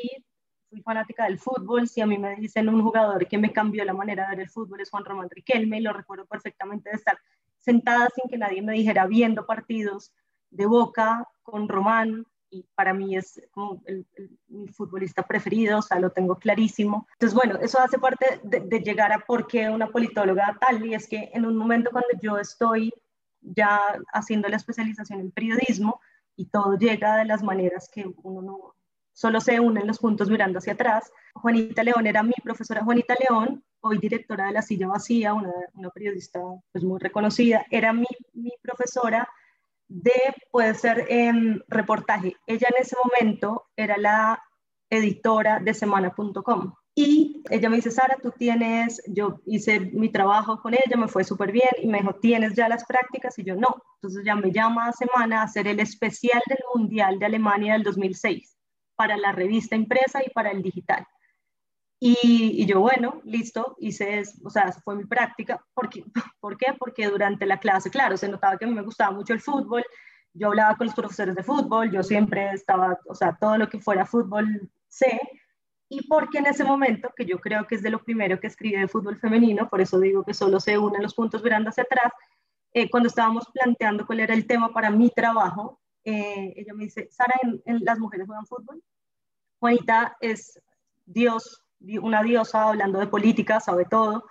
fui 0.70 0.80
fanática 0.80 1.24
del 1.24 1.38
fútbol, 1.38 1.86
si 1.86 2.00
a 2.00 2.06
mí 2.06 2.16
me 2.16 2.34
dicen 2.36 2.70
un 2.70 2.82
jugador 2.82 3.28
que 3.28 3.36
me 3.36 3.52
cambió 3.52 3.84
la 3.84 3.92
manera 3.92 4.24
de 4.24 4.30
ver 4.30 4.40
el 4.40 4.50
fútbol 4.50 4.80
es 4.80 4.88
Juan 4.88 5.04
Román 5.04 5.28
Riquelme, 5.28 5.78
y 5.78 5.82
lo 5.82 5.92
recuerdo 5.92 6.24
perfectamente 6.24 6.88
de 6.88 6.96
estar 6.96 7.18
sentada 7.58 8.08
sin 8.14 8.30
que 8.30 8.38
nadie 8.38 8.62
me 8.62 8.72
dijera 8.72 9.06
viendo 9.06 9.44
partidos 9.44 10.14
de 10.48 10.64
Boca 10.64 11.28
con 11.42 11.68
Román, 11.68 12.24
y 12.48 12.64
para 12.74 12.94
mí 12.94 13.14
es 13.14 13.42
como 13.50 13.82
el, 13.84 14.06
el, 14.14 14.30
mi 14.48 14.68
futbolista 14.68 15.22
preferido, 15.22 15.80
o 15.80 15.82
sea, 15.82 15.98
lo 15.98 16.10
tengo 16.10 16.36
clarísimo. 16.36 17.06
Entonces, 17.14 17.34
bueno, 17.34 17.58
eso 17.60 17.78
hace 17.78 17.98
parte 17.98 18.40
de, 18.44 18.60
de, 18.60 18.80
llegar 18.80 19.12
a 19.12 19.18
por 19.18 19.48
qué 19.48 19.68
una 19.68 19.88
politóloga 19.88 20.56
tal, 20.60 20.86
y 20.86 20.94
es 20.94 21.06
que 21.06 21.30
en 21.34 21.44
un 21.44 21.56
momento 21.56 21.90
cuando 21.90 22.08
yo 22.22 22.38
estoy 22.38 22.94
ya 23.44 23.80
haciendo 24.12 24.48
la 24.48 24.56
especialización 24.56 25.20
en 25.20 25.30
periodismo 25.30 26.00
y 26.36 26.46
todo 26.46 26.76
llega 26.76 27.16
de 27.16 27.24
las 27.24 27.42
maneras 27.42 27.88
que 27.92 28.06
uno 28.22 28.42
no 28.42 28.74
solo 29.12 29.40
se 29.40 29.60
unen 29.60 29.86
los 29.86 30.00
puntos 30.00 30.28
mirando 30.28 30.58
hacia 30.58 30.72
atrás, 30.72 31.12
Juanita 31.34 31.84
León 31.84 32.06
era 32.06 32.24
mi 32.24 32.34
profesora 32.42 32.82
Juanita 32.82 33.14
León, 33.20 33.64
hoy 33.80 33.98
directora 33.98 34.46
de 34.46 34.52
La 34.52 34.62
Silla 34.62 34.88
Vacía, 34.88 35.34
una, 35.34 35.52
periodista 35.90 36.40
pues, 36.72 36.82
muy 36.82 36.98
reconocida, 36.98 37.64
era 37.70 37.92
mi, 37.92 38.06
mi 38.32 38.52
profesora 38.60 39.28
de, 39.86 40.12
puede 40.50 40.74
ser 40.74 41.06
en 41.08 41.62
reportaje. 41.68 42.36
Ella 42.46 42.68
en 42.74 42.82
ese 42.82 42.96
momento 43.04 43.66
era 43.76 43.96
la 43.98 44.42
editora 44.90 45.60
de 45.60 45.74
semana.com. 45.74 46.74
Y 46.96 47.42
ella 47.50 47.68
me 47.68 47.76
dice, 47.76 47.90
Sara, 47.90 48.16
tú 48.22 48.30
tienes, 48.30 49.02
yo 49.08 49.40
hice 49.46 49.80
mi 49.80 50.10
trabajo 50.10 50.60
con 50.60 50.74
ella, 50.74 50.96
me 50.96 51.08
fue 51.08 51.24
súper 51.24 51.50
bien 51.50 51.70
y 51.82 51.88
me 51.88 51.98
dijo, 51.98 52.14
¿tienes 52.14 52.54
ya 52.54 52.68
las 52.68 52.84
prácticas? 52.84 53.36
Y 53.38 53.44
yo 53.44 53.56
no. 53.56 53.82
Entonces 53.96 54.24
ya 54.24 54.36
me 54.36 54.52
llama 54.52 54.86
a 54.86 54.92
semana 54.92 55.40
a 55.40 55.44
hacer 55.44 55.66
el 55.66 55.80
especial 55.80 56.40
del 56.46 56.60
Mundial 56.72 57.18
de 57.18 57.26
Alemania 57.26 57.72
del 57.72 57.82
2006 57.82 58.56
para 58.94 59.16
la 59.16 59.32
revista 59.32 59.74
impresa 59.74 60.22
y 60.24 60.30
para 60.30 60.52
el 60.52 60.62
digital. 60.62 61.04
Y, 61.98 62.62
y, 62.62 62.66
yo, 62.66 62.80
bueno, 62.80 63.22
listo, 63.24 63.76
hice, 63.80 64.22
o 64.44 64.50
sea, 64.50 64.70
fue 64.72 64.94
mi 64.94 65.06
práctica. 65.06 65.64
¿Por 65.74 65.88
qué? 65.88 66.04
¿Por 66.40 66.56
qué? 66.56 66.74
Porque 66.78 67.08
durante 67.08 67.46
la 67.46 67.58
clase, 67.58 67.90
claro, 67.90 68.16
se 68.16 68.28
notaba 68.28 68.56
que 68.56 68.66
a 68.66 68.68
mí 68.68 68.74
me 68.74 68.82
gustaba 68.82 69.10
mucho 69.10 69.32
el 69.32 69.40
fútbol, 69.40 69.84
yo 70.32 70.48
hablaba 70.48 70.76
con 70.76 70.86
los 70.86 70.94
profesores 70.94 71.34
de 71.34 71.42
fútbol, 71.42 71.90
yo 71.90 72.02
siempre 72.02 72.50
estaba, 72.52 72.98
o 73.06 73.14
sea, 73.14 73.36
todo 73.40 73.56
lo 73.56 73.68
que 73.68 73.78
fuera 73.78 74.04
fútbol 74.04 74.70
sé, 74.88 75.20
y 75.88 76.06
porque 76.08 76.38
en 76.38 76.46
ese 76.46 76.64
momento, 76.64 77.10
que 77.16 77.24
yo 77.24 77.40
creo 77.40 77.66
que 77.66 77.74
es 77.74 77.82
de 77.82 77.90
lo 77.90 78.02
primero 78.02 78.40
que 78.40 78.46
escribí 78.46 78.76
de 78.76 78.88
fútbol 78.88 79.18
femenino, 79.18 79.68
por 79.68 79.80
eso 79.80 80.00
digo 80.00 80.24
que 80.24 80.34
solo 80.34 80.60
se 80.60 80.78
unen 80.78 81.02
los 81.02 81.14
puntos 81.14 81.42
mirando 81.42 81.70
hacia 81.70 81.84
atrás, 81.84 82.12
eh, 82.72 82.90
cuando 82.90 83.08
estábamos 83.08 83.44
planteando 83.52 84.06
cuál 84.06 84.20
era 84.20 84.34
el 84.34 84.46
tema 84.46 84.72
para 84.72 84.90
mi 84.90 85.10
trabajo, 85.10 85.80
eh, 86.04 86.54
ella 86.56 86.74
me 86.74 86.84
dice, 86.84 87.08
Sara, 87.10 87.34
¿en, 87.42 87.62
¿en, 87.64 87.84
las 87.84 87.98
mujeres 87.98 88.26
juegan 88.26 88.46
fútbol? 88.46 88.82
Juanita 89.58 90.16
es 90.20 90.60
Dios 91.06 91.64
una 92.00 92.22
diosa 92.22 92.68
hablando 92.68 92.98
de 92.98 93.06
política, 93.06 93.60
sabe 93.60 93.84
todo, 93.84 94.24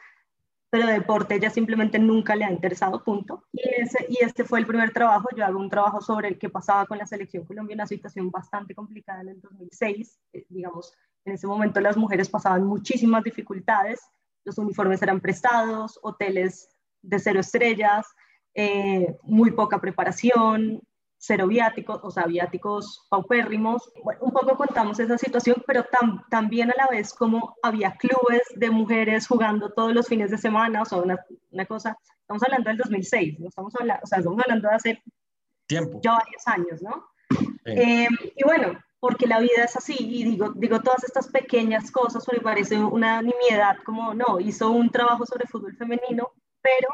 pero 0.69 0.87
de 0.87 0.93
deporte 0.93 1.35
ella 1.35 1.49
simplemente 1.49 1.99
nunca 1.99 2.35
le 2.35 2.45
ha 2.45 2.51
interesado, 2.51 3.03
punto. 3.03 3.43
Y, 3.51 3.61
ese, 3.81 4.05
y 4.09 4.23
este 4.23 4.43
fue 4.43 4.59
el 4.59 4.65
primer 4.65 4.91
trabajo, 4.91 5.29
yo 5.35 5.45
hago 5.45 5.59
un 5.59 5.69
trabajo 5.69 6.01
sobre 6.01 6.37
qué 6.37 6.49
pasaba 6.49 6.85
con 6.87 6.97
la 6.97 7.05
selección 7.05 7.45
colombiana, 7.45 7.83
una 7.83 7.87
situación 7.87 8.31
bastante 8.31 8.73
complicada 8.73 9.21
en 9.21 9.29
el 9.29 9.41
2006, 9.41 10.19
eh, 10.33 10.45
digamos, 10.49 10.91
en 11.25 11.33
ese 11.33 11.47
momento 11.47 11.79
las 11.79 11.97
mujeres 11.97 12.29
pasaban 12.29 12.65
muchísimas 12.65 13.23
dificultades, 13.23 13.99
los 14.45 14.57
uniformes 14.57 15.01
eran 15.01 15.21
prestados, 15.21 15.99
hoteles 16.01 16.69
de 17.01 17.19
cero 17.19 17.39
estrellas, 17.39 18.07
eh, 18.53 19.17
muy 19.23 19.51
poca 19.51 19.79
preparación, 19.79 20.81
cero 21.17 21.47
viáticos, 21.47 22.01
o 22.03 22.11
sea, 22.11 22.25
viáticos 22.25 23.07
paupérrimos. 23.09 23.89
Bueno, 24.03 24.19
un 24.23 24.31
poco 24.31 24.57
contamos 24.57 24.99
esa 24.99 25.17
situación, 25.17 25.63
pero 25.65 25.85
tam, 25.85 26.21
también 26.29 26.69
a 26.69 26.75
la 26.75 26.87
vez 26.87 27.13
como 27.13 27.55
había 27.63 27.95
clubes 27.95 28.41
de 28.55 28.69
mujeres 28.69 29.27
jugando 29.27 29.71
todos 29.71 29.93
los 29.93 30.07
fines 30.07 30.31
de 30.31 30.37
semana, 30.37 30.81
o 30.81 30.85
sea, 30.85 30.97
una, 30.97 31.17
una 31.51 31.65
cosa, 31.65 31.97
estamos 32.19 32.43
hablando 32.43 32.69
del 32.69 32.77
2006, 32.77 33.39
no 33.39 33.47
estamos 33.47 33.73
hablando, 33.79 34.01
o 34.03 34.07
sea, 34.07 34.19
estamos 34.19 34.43
hablando 34.43 34.67
de 34.67 34.75
hace 34.75 35.03
tiempo, 35.65 36.01
ya 36.03 36.11
varios 36.11 36.47
años, 36.47 36.81
¿no? 36.81 37.05
Eh, 37.65 38.09
y 38.35 38.43
bueno, 38.43 38.77
porque 39.03 39.27
la 39.27 39.39
vida 39.39 39.65
es 39.65 39.75
así, 39.75 39.97
y 39.99 40.23
digo, 40.23 40.53
digo 40.55 40.79
todas 40.79 41.03
estas 41.03 41.27
pequeñas 41.27 41.91
cosas, 41.91 42.25
porque 42.25 42.39
parece 42.39 42.77
una 42.79 43.21
nimiedad, 43.21 43.75
como 43.83 44.13
no, 44.13 44.39
hizo 44.39 44.71
un 44.71 44.91
trabajo 44.91 45.25
sobre 45.25 45.45
fútbol 45.45 45.75
femenino, 45.75 46.31
pero 46.61 46.87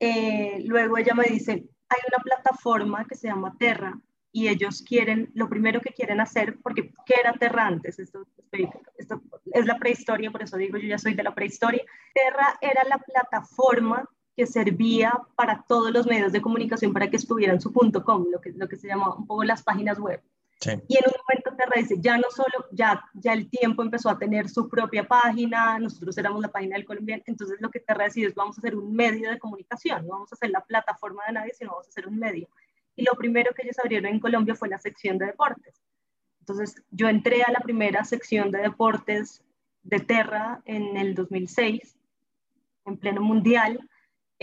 eh, 0.00 0.62
luego 0.64 0.96
ella 0.96 1.12
me 1.12 1.24
dice, 1.24 1.52
hay 1.90 1.98
una 2.08 2.24
plataforma 2.24 3.04
que 3.06 3.16
se 3.16 3.28
llama 3.28 3.54
Terra 3.58 4.00
y 4.32 4.48
ellos 4.48 4.80
quieren, 4.80 5.30
lo 5.34 5.50
primero 5.50 5.82
que 5.82 5.92
quieren 5.92 6.20
hacer, 6.20 6.56
porque 6.62 6.90
¿qué 7.04 7.16
era 7.20 7.34
Terra 7.34 7.66
antes? 7.66 7.98
Esto, 7.98 8.26
esto, 8.96 9.20
es 9.52 9.66
la 9.66 9.76
prehistoria, 9.76 10.30
por 10.30 10.42
eso 10.42 10.56
digo, 10.56 10.78
yo 10.78 10.88
ya 10.88 10.96
soy 10.96 11.12
de 11.12 11.22
la 11.22 11.34
prehistoria. 11.34 11.82
Terra 12.14 12.56
era 12.62 12.82
la 12.84 12.96
plataforma 12.96 14.08
que 14.34 14.46
servía 14.46 15.20
para 15.36 15.66
todos 15.68 15.90
los 15.90 16.06
medios 16.06 16.32
de 16.32 16.40
comunicación 16.40 16.94
para 16.94 17.10
que 17.10 17.16
estuvieran 17.16 17.60
su 17.60 17.74
punto 17.74 18.02
.com, 18.02 18.24
lo 18.32 18.40
que, 18.40 18.52
lo 18.52 18.66
que 18.68 18.76
se 18.78 18.88
llama 18.88 19.14
un 19.14 19.26
poco 19.26 19.44
las 19.44 19.62
páginas 19.62 19.98
web. 19.98 20.22
Y 20.64 20.96
en 20.96 21.04
un 21.06 21.14
momento 21.26 21.56
Terra 21.56 21.72
dice, 21.76 21.96
ya 21.98 22.16
no 22.16 22.30
solo, 22.30 22.66
ya, 22.72 23.04
ya 23.14 23.32
el 23.32 23.48
tiempo 23.48 23.82
empezó 23.82 24.10
a 24.10 24.18
tener 24.18 24.48
su 24.48 24.68
propia 24.68 25.06
página, 25.06 25.78
nosotros 25.78 26.16
éramos 26.18 26.40
la 26.40 26.48
página 26.48 26.76
del 26.76 26.84
colombiano, 26.84 27.22
entonces 27.26 27.56
lo 27.60 27.70
que 27.70 27.80
Terra 27.80 28.04
decidió 28.04 28.28
es, 28.28 28.34
vamos 28.34 28.56
a 28.56 28.60
hacer 28.60 28.76
un 28.76 28.94
medio 28.94 29.30
de 29.30 29.38
comunicación, 29.38 30.06
no 30.06 30.14
vamos 30.14 30.32
a 30.32 30.34
hacer 30.36 30.50
la 30.50 30.64
plataforma 30.64 31.24
de 31.26 31.32
nadie, 31.32 31.54
sino 31.54 31.70
vamos 31.70 31.86
a 31.86 31.90
hacer 31.90 32.06
un 32.06 32.18
medio. 32.18 32.48
Y 32.94 33.04
lo 33.04 33.14
primero 33.14 33.52
que 33.54 33.62
ellos 33.62 33.78
abrieron 33.78 34.12
en 34.12 34.20
Colombia 34.20 34.54
fue 34.54 34.68
la 34.68 34.78
sección 34.78 35.18
de 35.18 35.26
deportes. 35.26 35.82
Entonces 36.40 36.82
yo 36.90 37.08
entré 37.08 37.42
a 37.42 37.52
la 37.52 37.60
primera 37.60 38.04
sección 38.04 38.50
de 38.50 38.58
deportes 38.58 39.42
de 39.82 40.00
Terra 40.00 40.62
en 40.64 40.96
el 40.96 41.14
2006, 41.14 41.96
en 42.84 42.96
pleno 42.98 43.20
mundial, 43.20 43.88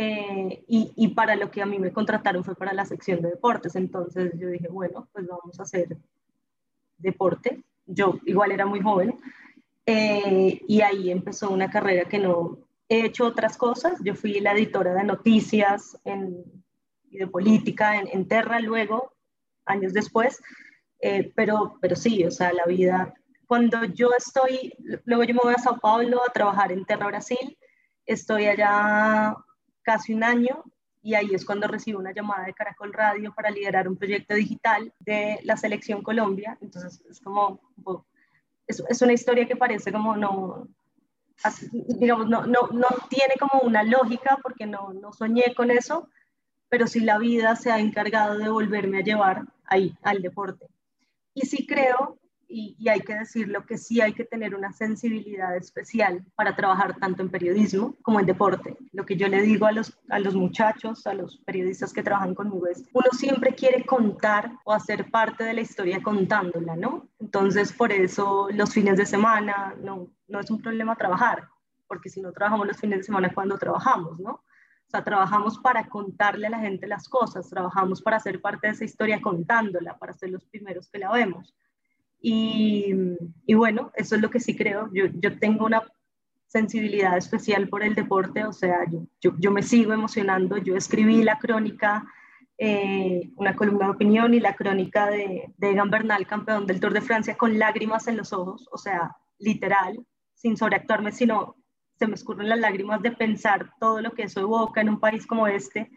eh, 0.02 0.64
y, 0.70 0.94
y, 0.96 1.10
para 1.10 1.36
lo 1.36 1.52
que 1.52 1.62
a 1.62 1.66
mí 1.66 1.78
me 1.78 1.92
contrataron 1.92 2.46
fue 2.46 2.56
para 2.56 2.72
la 2.72 2.86
sección 2.86 3.22
de 3.22 3.32
deportes. 3.32 3.76
Entonces 3.76 4.32
yo 4.40 4.48
dije, 4.48 4.70
bueno, 4.70 5.10
pues 5.12 5.28
vamos 5.28 5.60
a 5.60 5.64
hacer 5.64 5.98
deporte. 6.98 7.62
Yo 7.86 8.18
igual 8.26 8.54
era 8.54 8.66
muy 8.66 8.80
joven. 8.80 9.20
Eh, 9.86 10.62
y 10.66 10.80
ahí 10.80 11.12
empezó 11.12 11.50
una 11.50 11.70
carrera 11.70 12.08
que 12.08 12.18
no 12.18 12.60
he 12.88 13.08
hecho 13.08 13.26
otras 13.26 13.58
cosas. 13.58 14.00
Yo 14.02 14.16
fui 14.16 14.40
la 14.40 14.54
editora 14.54 14.94
de 14.94 15.04
noticias 15.04 16.00
en, 16.06 16.46
y 17.12 17.18
de 17.18 17.28
política 17.28 17.98
en, 17.98 18.08
en, 18.08 18.26
Terra 18.26 18.62
luego, 18.62 19.12
años 19.66 19.92
después. 19.92 20.42
Eh, 21.02 21.30
pero, 21.36 21.78
pero 21.82 21.98
sí, 21.98 22.24
o 22.24 22.32
sea, 22.32 22.54
la 22.54 22.64
vida. 22.64 23.14
Cuando 23.46 23.84
yo 23.84 24.12
estoy, 24.18 24.74
luego 25.04 25.26
yo 25.26 25.34
me 25.34 25.42
voy 25.44 25.56
a 25.58 25.62
Sao 25.62 25.78
Paulo 25.78 26.22
a 26.26 26.32
trabajar 26.32 26.72
en 26.72 26.86
Terra 26.86 27.08
Brasil. 27.08 27.58
Estoy 28.06 28.46
allá 28.46 29.36
casi 29.90 30.14
un 30.14 30.24
año 30.24 30.64
y 31.02 31.16
ahí 31.16 31.34
es 31.34 31.44
cuando 31.44 31.68
recibo 31.68 31.98
una 31.98 32.14
llamada 32.14 32.46
de 32.46 32.54
Caracol 32.54 32.94
Radio 32.94 33.34
para 33.34 33.50
liderar 33.50 33.88
un 33.88 33.98
proyecto 33.98 34.36
digital 34.36 34.94
de 35.00 35.40
la 35.46 35.58
Selección 35.58 36.04
Colombia. 36.04 36.60
Entonces 36.62 37.04
es 37.10 37.20
como, 37.20 37.60
es, 38.68 38.84
es 38.88 39.02
una 39.02 39.14
historia 39.14 39.48
que 39.48 39.56
parece 39.56 39.92
como 39.92 40.16
no, 40.16 40.68
digamos, 41.74 42.30
no, 42.30 42.46
no, 42.46 42.68
no 42.72 42.88
tiene 43.10 43.34
como 43.40 43.64
una 43.64 43.82
lógica 43.82 44.38
porque 44.44 44.68
no, 44.68 44.94
no 44.94 45.12
soñé 45.12 45.56
con 45.56 45.72
eso, 45.72 46.08
pero 46.70 46.86
sí 46.86 47.00
la 47.00 47.18
vida 47.18 47.56
se 47.56 47.72
ha 47.72 47.80
encargado 47.80 48.38
de 48.38 48.50
volverme 48.50 49.00
a 49.00 49.04
llevar 49.04 49.42
ahí, 49.66 49.98
al 50.04 50.22
deporte. 50.22 50.68
Y 51.34 51.48
sí 51.48 51.66
creo 51.66 52.20
y, 52.50 52.90
hay 52.90 53.02
que 53.02 53.14
decirlo 53.14 53.66
que 53.66 53.78
sí 53.78 54.02
hay 54.02 54.14
que 54.14 54.26
tener 54.26 54.56
una 54.56 54.74
sensibilidad 54.74 55.56
especial 55.56 56.26
para 56.36 56.56
trabajar 56.56 56.98
tanto 56.98 57.22
en 57.22 57.30
periodismo 57.30 57.96
como 58.02 58.20
en 58.20 58.26
deporte. 58.26 58.76
Lo 58.92 59.06
que 59.06 59.16
yo 59.16 59.28
le 59.28 59.42
digo 59.44 59.68
a 59.68 59.72
los, 59.72 59.98
a 60.10 60.20
los 60.20 60.34
muchachos, 60.34 61.06
a 61.06 61.14
los 61.14 61.38
periodistas 61.38 61.94
que 61.94 62.04
trabajan 62.04 62.34
conmigo 62.34 62.66
es, 62.68 62.84
uno 62.92 63.08
siempre 63.12 63.54
quiere 63.54 63.86
contar 63.86 64.52
o 64.66 64.74
hacer 64.74 65.12
parte 65.12 65.44
de 65.44 65.54
la 65.54 65.62
historia 65.62 66.02
contándola, 66.02 66.76
¿no? 66.76 67.08
Entonces, 67.20 67.72
por 67.72 67.92
eso 67.92 68.50
los 68.52 68.74
fines 68.74 68.98
de 68.98 69.06
semana 69.06 69.76
no, 69.82 70.08
no 70.28 70.40
es 70.40 70.50
un 70.50 70.62
problema 70.62 70.96
trabajar, 70.96 71.48
porque 71.88 72.10
si 72.10 72.20
no 72.22 72.32
trabajamos 72.32 72.68
los 72.68 72.78
fines 72.78 73.00
de 73.00 73.04
semana, 73.04 73.32
cuando 73.34 73.58
trabajamos, 73.58 74.20
no? 74.20 74.32
O 74.32 74.92
sea, 74.92 75.04
trabajamos 75.04 75.60
para 75.60 75.88
contarle 75.88 76.48
a 76.48 76.50
la 76.50 76.60
gente 76.60 76.88
las 76.88 77.08
cosas, 77.08 77.48
trabajamos 77.48 78.02
para 78.02 78.20
ser 78.20 78.42
parte 78.42 78.66
de 78.66 78.74
esa 78.74 78.86
historia 78.86 79.22
contándola, 79.22 79.96
para 80.00 80.14
ser 80.14 80.32
los 80.32 80.44
primeros 80.46 80.90
que 80.90 80.98
la 80.98 81.12
vemos. 81.12 81.54
Y, 82.22 82.94
y, 83.46 83.54
bueno, 83.54 83.92
eso 83.96 84.16
es 84.16 84.22
lo 84.22 84.30
que 84.30 84.40
sí 84.40 84.56
creo. 84.56 84.90
Yo, 84.94 85.06
yo, 85.14 85.40
tengo 85.40 85.66
una 85.66 85.84
sensibilidad 86.48 87.18
especial 87.18 87.70
por 87.70 87.84
el 87.84 87.96
deporte, 87.96 88.44
o 88.44 88.52
sea, 88.52 88.80
yo, 88.90 89.34
yo, 89.38 89.52
me 89.52 89.64
sigo 89.64 89.94
emocionando. 89.94 90.58
Yo 90.58 90.76
escribí 90.76 91.24
la 91.24 91.40
crónica, 91.40 92.06
eh, 92.58 93.30
una 93.38 93.56
columna 93.56 93.86
de 93.86 93.92
opinión 93.92 94.34
y 94.34 94.40
la 94.40 94.56
crónica 94.56 95.08
de, 95.08 95.54
de 95.58 95.72
Egan 95.72 95.90
Bernal, 95.90 96.28
campeón 96.28 96.66
del 96.66 96.80
Tour 96.80 96.94
de 96.94 97.02
Francia, 97.02 97.38
con 97.38 97.58
lágrimas 97.58 98.08
en 98.08 98.18
los 98.18 98.34
ojos, 98.34 98.68
o 98.72 98.78
sea, 98.78 99.16
literal, 99.38 100.06
sin 100.34 100.58
sobreactuarme, 100.58 101.12
sino 101.12 101.56
se 102.00 102.08
me 102.08 102.16
escurren 102.16 102.50
las 102.50 102.60
lágrimas 102.60 103.02
de 103.02 103.12
pensar 103.12 103.74
todo 103.80 104.02
lo 104.02 104.12
que 104.12 104.24
eso 104.24 104.40
evoca 104.40 104.82
en 104.82 104.90
un 104.90 105.00
país 105.00 105.28
como 105.28 105.48
este. 105.48 105.92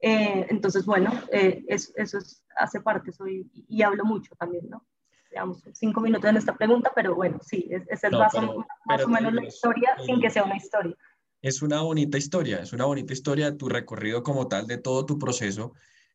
Eh, 0.00 0.46
entonces, 0.48 0.86
bueno, 0.86 1.12
eh, 1.32 1.64
eso, 1.68 1.92
eso 1.96 2.18
hace 2.56 2.80
parte, 2.80 3.12
soy, 3.12 3.50
y 3.68 3.82
hablo 3.82 4.04
mucho 4.04 4.34
también, 4.36 4.68
¿no? 4.70 4.84
Digamos, 5.30 5.62
cinco 5.72 6.00
minutos 6.00 6.28
en 6.28 6.36
esta 6.36 6.56
pregunta, 6.56 6.92
pero 6.94 7.14
bueno, 7.14 7.38
sí, 7.40 7.68
esa 7.88 8.08
es 8.08 8.12
más, 8.12 8.34
o, 8.34 9.08
menos 9.08 9.32
la 9.32 9.44
historia 9.44 9.96
sin 10.04 10.20
que 10.20 10.30
sea 10.30 10.44
una 10.44 10.56
historia. 10.56 10.96
Es 11.40 11.62
una 11.62 11.82
bonita 11.82 12.18
historia, 12.18 12.58
es 12.58 12.72
una 12.72 12.84
bonita 12.84 13.12
historia 13.12 13.50
de 13.50 13.56
tu 13.56 13.68
recorrido 13.68 14.22
como 14.22 14.48
tal, 14.48 14.66
de 14.66 14.78
todo 14.78 15.06
tu 15.06 15.18
proceso 15.18 15.72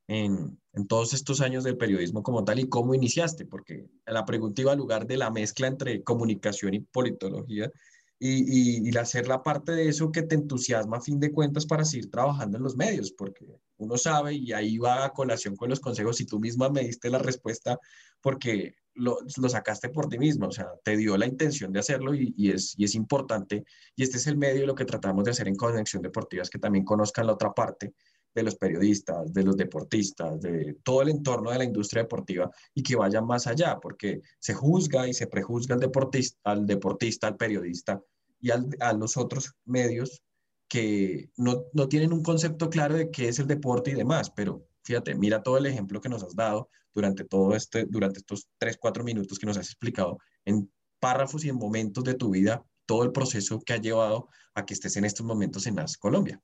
en, 0.07 0.59
en, 0.73 0.87
todos 0.87 1.13
estos 1.13 1.41
años 1.41 1.63
del 1.63 1.77
periodismo 1.77 2.21
como 2.21 2.43
tal 2.43 2.59
y 2.59 2.69
cómo 2.69 2.93
iniciaste, 2.93 3.45
porque 3.45 3.87
la 4.05 4.25
pregunta 4.25 4.61
iba 4.61 4.73
al 4.73 4.77
lugar 4.77 5.07
de 5.07 5.17
la 5.17 5.31
mezcla 5.31 5.67
entre 5.67 6.03
comunicación 6.03 6.75
y 6.75 6.79
politología 6.81 7.71
y, 8.19 8.87
y, 8.89 8.97
hacer 8.97 9.27
la 9.27 9.43
parte 9.43 9.73
de 9.73 9.89
eso 9.89 10.11
que 10.11 10.23
te 10.23 10.35
entusiasma 10.35 10.97
a 10.97 11.01
fin 11.01 11.19
de 11.19 11.31
cuentas 11.31 11.65
para 11.65 11.83
seguir 11.83 12.09
trabajando 12.09 12.57
en 12.57 12.63
los 12.63 12.75
medios, 12.75 13.11
porque 13.11 13.45
uno 13.77 13.97
sabe 13.97 14.33
y 14.35 14.53
ahí 14.53 14.77
va 14.77 15.05
a 15.05 15.13
colación 15.13 15.55
con 15.55 15.69
los 15.69 15.79
consejos 15.79 16.21
y 16.21 16.25
tú 16.25 16.39
misma 16.39 16.69
me 16.69 16.81
diste 16.81 17.09
la 17.09 17.19
respuesta 17.19 17.77
porque 18.21 18.75
lo, 18.95 19.19
lo, 19.37 19.49
sacaste 19.49 19.89
por 19.89 20.07
ti 20.07 20.17
mismo, 20.17 20.47
o 20.47 20.51
sea, 20.51 20.69
te 20.83 20.97
dio 20.97 21.17
la 21.17 21.25
intención 21.25 21.71
de 21.71 21.79
hacerlo 21.79 22.13
y, 22.13 22.33
y, 22.37 22.51
es, 22.51 22.73
y 22.77 22.85
es 22.85 22.95
importante. 22.95 23.63
Y 23.95 24.03
este 24.03 24.17
es 24.17 24.27
el 24.27 24.37
medio 24.37 24.61
de 24.61 24.67
lo 24.67 24.75
que 24.75 24.85
tratamos 24.85 25.23
de 25.25 25.31
hacer 25.31 25.47
en 25.47 25.55
Conexión 25.55 26.01
Deportiva, 26.01 26.43
es 26.43 26.49
que 26.49 26.59
también 26.59 26.85
conozcan 26.85 27.27
la 27.27 27.33
otra 27.33 27.53
parte 27.53 27.93
de 28.35 28.43
los 28.43 28.55
periodistas, 28.55 29.33
de 29.33 29.43
los 29.43 29.55
deportistas, 29.55 30.41
de 30.41 30.77
todo 30.83 31.01
el 31.01 31.09
entorno 31.09 31.51
de 31.51 31.57
la 31.57 31.63
industria 31.63 32.03
deportiva 32.03 32.51
y 32.73 32.83
que 32.83 32.97
vayan 32.97 33.25
más 33.25 33.47
allá, 33.47 33.79
porque 33.81 34.21
se 34.39 34.53
juzga 34.53 35.07
y 35.07 35.13
se 35.13 35.27
prejuzga 35.27 35.75
al 35.75 35.81
deportista, 35.81 36.37
al, 36.43 36.65
deportista, 36.65 37.27
al 37.27 37.37
periodista 37.37 38.01
y 38.41 38.51
al, 38.51 38.67
a 38.81 38.91
los 38.91 39.15
otros 39.15 39.53
medios 39.63 40.21
que 40.67 41.29
no, 41.37 41.63
no 41.73 41.87
tienen 41.87 42.11
un 42.11 42.23
concepto 42.23 42.69
claro 42.69 42.95
de 42.95 43.09
qué 43.09 43.29
es 43.29 43.39
el 43.39 43.47
deporte 43.47 43.91
y 43.91 43.95
demás, 43.95 44.29
pero 44.29 44.67
fíjate, 44.85 45.15
mira 45.15 45.43
todo 45.43 45.57
el 45.57 45.65
ejemplo 45.65 45.99
que 45.99 46.09
nos 46.09 46.23
has 46.23 46.35
dado 46.35 46.69
durante 46.93 47.25
todo 47.25 47.55
este, 47.55 47.85
durante 47.85 48.19
estos 48.19 48.47
tres, 48.57 48.77
cuatro 48.79 49.03
minutos 49.03 49.37
que 49.37 49.45
nos 49.45 49.57
has 49.57 49.65
explicado 49.65 50.19
en 50.45 50.71
párrafos 50.99 51.43
y 51.43 51.49
en 51.49 51.55
momentos 51.55 52.03
de 52.03 52.13
tu 52.13 52.29
vida, 52.29 52.63
todo 52.85 53.03
el 53.03 53.11
proceso 53.11 53.59
que 53.59 53.73
ha 53.73 53.77
llevado 53.77 54.29
a 54.53 54.65
que 54.65 54.73
estés 54.73 54.95
en 54.95 55.05
estos 55.05 55.25
momentos 55.25 55.67
en 55.67 55.75
NAS 55.75 55.97
Colombia. 55.97 56.41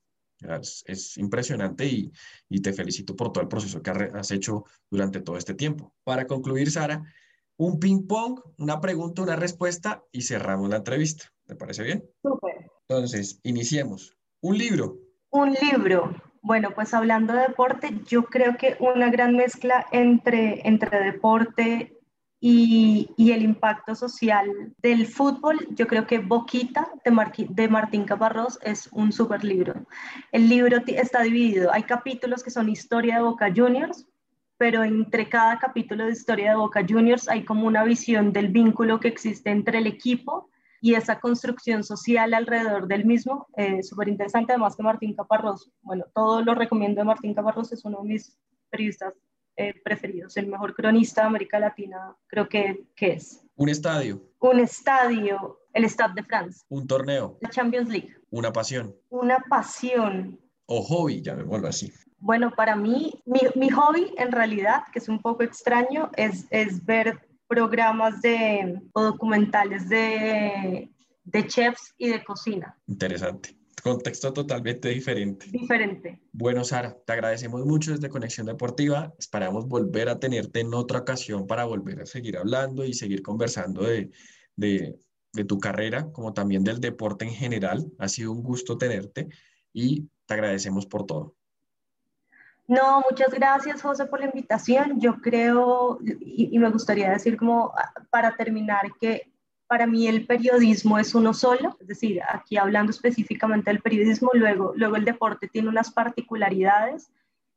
Es, 0.86 1.16
impresionante 1.18 1.86
y, 1.86 2.10
y, 2.48 2.60
te 2.60 2.72
felicito 2.72 3.14
por 3.14 3.32
todo 3.32 3.42
el 3.42 3.48
proceso 3.48 3.80
que 3.80 3.90
has 3.90 4.30
hecho 4.32 4.64
durante 4.90 5.20
todo 5.20 5.36
este 5.36 5.54
tiempo. 5.54 5.94
Para 6.02 6.26
concluir, 6.26 6.68
Sara, 6.68 7.02
un 7.56 7.78
ping-pong, 7.78 8.40
una 8.58 8.80
pregunta, 8.80 9.22
una 9.22 9.36
respuesta 9.36 10.02
y 10.10 10.22
cerramos 10.22 10.68
la 10.68 10.78
entrevista. 10.78 11.32
¿Te 11.46 11.54
parece 11.54 11.84
bien? 11.84 12.04
Súper. 12.20 12.70
Entonces, 12.88 13.38
iniciemos. 13.44 14.16
Un 14.40 14.58
libro. 14.58 14.98
Un 15.30 15.52
libro. 15.52 16.31
Bueno, 16.44 16.72
pues 16.74 16.92
hablando 16.92 17.34
de 17.34 17.42
deporte, 17.42 18.00
yo 18.04 18.24
creo 18.24 18.56
que 18.56 18.76
una 18.80 19.10
gran 19.10 19.36
mezcla 19.36 19.86
entre, 19.92 20.66
entre 20.66 20.98
deporte 20.98 21.96
y, 22.40 23.08
el 23.16 23.42
impacto 23.42 23.94
social 23.94 24.74
del 24.78 25.06
fútbol, 25.06 25.68
yo 25.70 25.86
creo 25.86 26.04
que 26.04 26.18
Boquita 26.18 26.90
de, 27.04 27.46
de 27.48 27.68
Martín 27.68 28.04
Caparrós 28.04 28.58
es 28.62 28.88
un 28.90 29.12
super 29.12 29.44
libro. 29.44 29.86
El 30.32 30.48
libro 30.48 30.78
está 30.84 31.22
dividido, 31.22 31.72
hay 31.72 31.84
capítulos 31.84 32.42
que 32.42 32.50
son 32.50 32.68
historia 32.68 33.16
de 33.16 33.22
Boca 33.22 33.52
Juniors, 33.54 34.08
pero 34.58 34.82
entre 34.82 35.28
cada 35.28 35.60
capítulo 35.60 36.06
de 36.06 36.12
historia 36.12 36.50
de 36.50 36.56
Boca 36.56 36.84
Juniors 36.86 37.28
hay 37.28 37.44
como 37.44 37.68
una 37.68 37.84
visión 37.84 38.32
del 38.32 38.48
vínculo 38.48 38.98
que 38.98 39.08
existe 39.08 39.50
entre 39.50 39.78
el 39.78 39.86
equipo 39.86 40.50
y 40.82 40.96
esa 40.96 41.20
construcción 41.20 41.84
social 41.84 42.34
alrededor 42.34 42.88
del 42.88 43.06
mismo. 43.06 43.46
Eh, 43.56 43.82
Súper 43.84 44.08
interesante, 44.08 44.52
además 44.52 44.74
que 44.76 44.82
Martín 44.82 45.14
Caparrós, 45.14 45.70
bueno, 45.80 46.04
todo 46.12 46.42
lo 46.42 46.54
recomiendo 46.56 47.00
de 47.00 47.04
Martín 47.04 47.34
Caparrós, 47.34 47.72
es 47.72 47.84
uno 47.84 48.02
de 48.02 48.08
mis 48.08 48.36
periodistas 48.68 49.14
eh, 49.56 49.74
preferidos, 49.84 50.36
el 50.36 50.48
mejor 50.48 50.74
cronista 50.74 51.20
de 51.22 51.28
América 51.28 51.60
Latina, 51.60 52.16
creo 52.26 52.48
que, 52.48 52.88
que 52.96 53.12
es. 53.12 53.46
Un 53.54 53.68
estadio. 53.68 54.20
Un 54.40 54.58
estadio, 54.58 55.60
el 55.72 55.84
Stade 55.84 56.14
de 56.14 56.24
France. 56.24 56.64
Un 56.68 56.86
torneo. 56.88 57.38
La 57.40 57.50
Champions 57.50 57.88
League. 57.88 58.16
Una 58.30 58.52
pasión. 58.52 58.92
Una 59.08 59.38
pasión. 59.48 60.40
O 60.66 60.82
hobby, 60.82 61.22
ya 61.22 61.36
me 61.36 61.44
vuelvo 61.44 61.68
así. 61.68 61.92
Bueno, 62.18 62.50
para 62.56 62.74
mí, 62.74 63.22
mi, 63.24 63.40
mi, 63.54 63.70
hobby 63.70 64.12
en 64.16 64.32
realidad, 64.32 64.82
que 64.92 64.98
es 64.98 65.08
un 65.08 65.22
poco 65.22 65.44
extraño, 65.44 66.10
es, 66.16 66.46
es 66.50 66.84
ver 66.84 67.20
programas 67.52 68.22
de, 68.22 68.80
o 68.94 69.02
documentales 69.02 69.86
de, 69.90 70.90
de 71.24 71.46
chefs 71.46 71.92
y 71.98 72.08
de 72.08 72.24
cocina. 72.24 72.78
Interesante 72.86 73.54
contexto 73.82 74.32
totalmente 74.32 74.88
diferente. 74.88 75.46
Diferente. 75.50 76.20
Bueno, 76.32 76.64
Sara, 76.64 76.96
te 77.04 77.12
agradecemos 77.12 77.66
mucho 77.66 77.90
desde 77.90 78.08
Conexión 78.08 78.46
Deportiva. 78.46 79.12
Esperamos 79.18 79.66
volver 79.66 80.08
a 80.08 80.20
tenerte 80.20 80.60
en 80.60 80.72
otra 80.72 81.00
ocasión 81.00 81.46
para 81.46 81.64
volver 81.64 82.00
a 82.00 82.06
seguir 82.06 82.38
hablando 82.38 82.84
y 82.84 82.94
seguir 82.94 83.22
conversando 83.22 83.82
de, 83.82 84.12
de, 84.54 85.00
de 85.32 85.44
tu 85.44 85.58
carrera, 85.58 86.10
como 86.12 86.32
también 86.32 86.62
del 86.62 86.80
deporte 86.80 87.24
en 87.24 87.32
general. 87.32 87.90
Ha 87.98 88.08
sido 88.08 88.30
un 88.30 88.44
gusto 88.44 88.78
tenerte 88.78 89.28
y 89.72 90.08
te 90.26 90.34
agradecemos 90.34 90.86
por 90.86 91.04
todo. 91.04 91.34
No, 92.72 93.04
muchas 93.10 93.34
gracias, 93.34 93.82
José, 93.82 94.06
por 94.06 94.20
la 94.20 94.26
invitación. 94.26 94.98
Yo 94.98 95.16
creo, 95.20 95.98
y, 96.20 96.58
me 96.58 96.70
gustaría 96.70 97.10
decir 97.10 97.36
como 97.36 97.74
ah, 97.76 97.92
para 98.08 98.34
terminar, 98.34 98.94
que 98.98 99.30
para 99.66 99.86
mí 99.86 100.08
el 100.08 100.26
periodismo 100.26 100.98
es 100.98 101.14
uno 101.14 101.34
solo, 101.34 101.76
es 101.80 101.86
decir, 101.86 102.22
aquí 102.26 102.56
hablando 102.56 102.90
específicamente 102.90 103.70
del 103.70 103.82
periodismo, 103.82 104.30
luego, 104.32 104.72
luego 104.74 104.96
el 104.96 105.04
deporte 105.04 105.48
tiene 105.48 105.68
unas 105.68 105.90
particularidades 105.90 107.12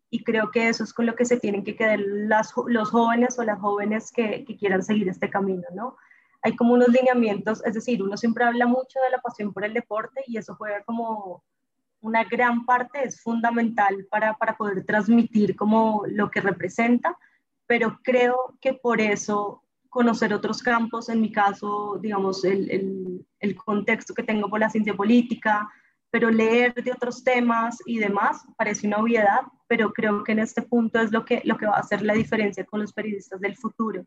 y 0.09 0.21
creo 0.21 0.51
que 0.51 0.67
eso 0.67 0.83
es 0.83 0.93
con 0.93 1.05
lo 1.05 1.15
que 1.15 1.23
se 1.23 1.39
tienen 1.39 1.63
que 1.63 1.77
quedar 1.77 2.01
las, 2.01 2.53
los 2.67 2.89
jóvenes 2.89 3.39
o 3.39 3.43
las 3.43 3.59
jóvenes 3.61 4.11
que, 4.11 4.43
que 4.43 4.57
quieran 4.57 4.83
seguir 4.83 5.07
este 5.07 5.29
camino, 5.29 5.63
¿no? 5.73 5.95
Hay 6.41 6.57
como 6.57 6.73
unos 6.73 6.89
lineamientos, 6.89 7.65
es 7.65 7.73
decir, 7.73 8.03
uno 8.03 8.17
siempre 8.17 8.43
habla 8.43 8.67
mucho 8.67 8.99
de 8.99 9.11
la 9.11 9.21
pasión 9.21 9.53
por 9.53 9.63
el 9.63 9.73
deporte 9.73 10.23
y 10.27 10.37
eso 10.37 10.55
juega 10.55 10.83
como 10.83 11.41
una 12.05 12.23
gran 12.23 12.65
parte 12.65 13.03
es 13.03 13.19
fundamental 13.19 14.05
para, 14.11 14.35
para 14.35 14.55
poder 14.55 14.85
transmitir 14.85 15.55
como 15.55 16.03
lo 16.07 16.29
que 16.29 16.39
representa, 16.39 17.17
pero 17.65 17.99
creo 18.03 18.55
que 18.61 18.73
por 18.73 19.01
eso 19.01 19.63
conocer 19.89 20.31
otros 20.33 20.61
campos, 20.61 21.09
en 21.09 21.19
mi 21.19 21.31
caso, 21.31 21.97
digamos, 21.99 22.45
el, 22.45 22.69
el, 22.69 23.25
el, 23.39 23.55
contexto 23.55 24.13
que 24.13 24.23
tengo 24.23 24.49
por 24.49 24.59
la 24.59 24.69
ciencia 24.69 24.93
política, 24.93 25.67
pero 26.11 26.29
leer 26.29 26.75
de 26.75 26.91
otros 26.91 27.23
temas 27.23 27.79
y 27.87 27.97
demás 27.97 28.45
parece 28.55 28.85
una 28.85 28.97
obviedad, 28.97 29.41
pero 29.67 29.91
creo 29.91 30.23
que 30.23 30.33
en 30.33 30.39
este 30.39 30.61
punto 30.61 30.99
es 30.99 31.11
lo 31.11 31.25
que, 31.25 31.41
lo 31.43 31.57
que 31.57 31.65
va 31.65 31.77
a 31.77 31.79
hacer 31.79 32.03
la 32.03 32.13
diferencia 32.13 32.65
con 32.65 32.81
los 32.81 32.93
periodistas 32.93 33.39
del 33.39 33.55
futuro. 33.57 34.05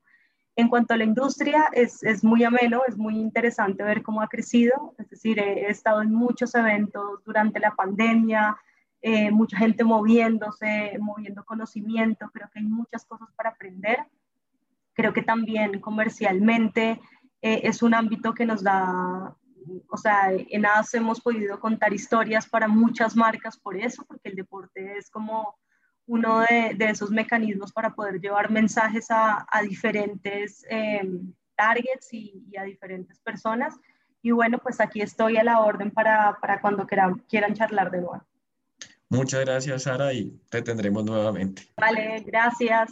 En 0.59 0.69
cuanto 0.69 0.93
a 0.93 0.97
la 0.97 1.05
industria, 1.05 1.69
es, 1.73 2.03
es, 2.03 2.25
muy 2.25 2.43
ameno, 2.43 2.83
es 2.89 2.97
muy 2.97 3.17
interesante 3.17 3.85
ver 3.85 4.03
cómo 4.03 4.23
ha 4.23 4.27
crecido. 4.27 4.93
Es 4.99 5.09
decir, 5.09 5.39
he, 5.39 5.71
estado 5.71 6.03
en 6.03 6.13
muchos 6.13 6.53
eventos 6.57 7.23
durante 7.25 7.61
la 7.61 7.77
pandemia, 7.77 8.57
eh, 9.01 9.31
mucha 9.31 9.57
gente 9.57 9.85
moviéndose, 9.85 10.99
moviendo 10.99 11.45
conocimiento. 11.45 12.29
Creo 12.33 12.49
que 12.53 12.59
hay 12.59 12.67
muchas 12.67 13.05
cosas 13.05 13.29
para 13.37 13.51
aprender. 13.51 13.99
Creo 14.95 15.13
que 15.13 15.23
también 15.23 15.79
comercialmente 15.79 17.01
eh, 17.41 17.61
es 17.63 17.81
un 17.81 17.95
ámbito 17.95 18.35
que 18.35 18.45
nos 18.45 18.65
da, 18.65 19.37
o 19.89 19.97
sea, 19.97 20.33
en 20.33 20.67
AS 20.67 20.93
hemos 20.95 21.21
podido 21.21 21.61
contar 21.61 21.93
historias 21.93 22.49
para 22.49 22.67
muchas 22.67 23.15
marcas 23.15 23.57
por 23.57 23.77
eso, 23.77 24.05
porque 24.09 24.31
el 24.31 24.35
deporte 24.35 24.99
es 24.99 25.09
como 25.09 25.55
uno 26.09 26.41
de, 26.41 26.75
esos 26.81 27.11
mecanismos 27.11 27.73
para 27.73 27.95
poder 27.95 28.21
llevar 28.21 28.51
mensajes 28.51 29.07
a, 29.11 29.47
diferentes 29.63 30.65
eh, 30.69 31.03
targets 31.55 32.13
y, 32.13 32.43
a 32.59 32.65
diferentes 32.65 33.21
personas. 33.21 33.77
Y 34.23 34.33
bueno, 34.33 34.59
pues 34.59 34.81
aquí 34.81 35.01
estoy 35.01 35.37
a 35.37 35.45
la 35.45 35.61
orden 35.61 35.91
para, 35.91 36.39
cuando 36.61 36.87
quieran, 36.87 37.23
quieran 37.29 37.55
charlar 37.55 37.91
de 37.91 37.99
nuevo. 37.99 38.23
Muchas 39.11 39.41
gracias, 39.41 39.85
Sara, 39.85 40.13
y 40.13 40.39
te 40.51 40.61
tendremos 40.63 41.05
nuevamente. 41.05 41.63
Vale, 41.77 42.25
gracias. 42.27 42.91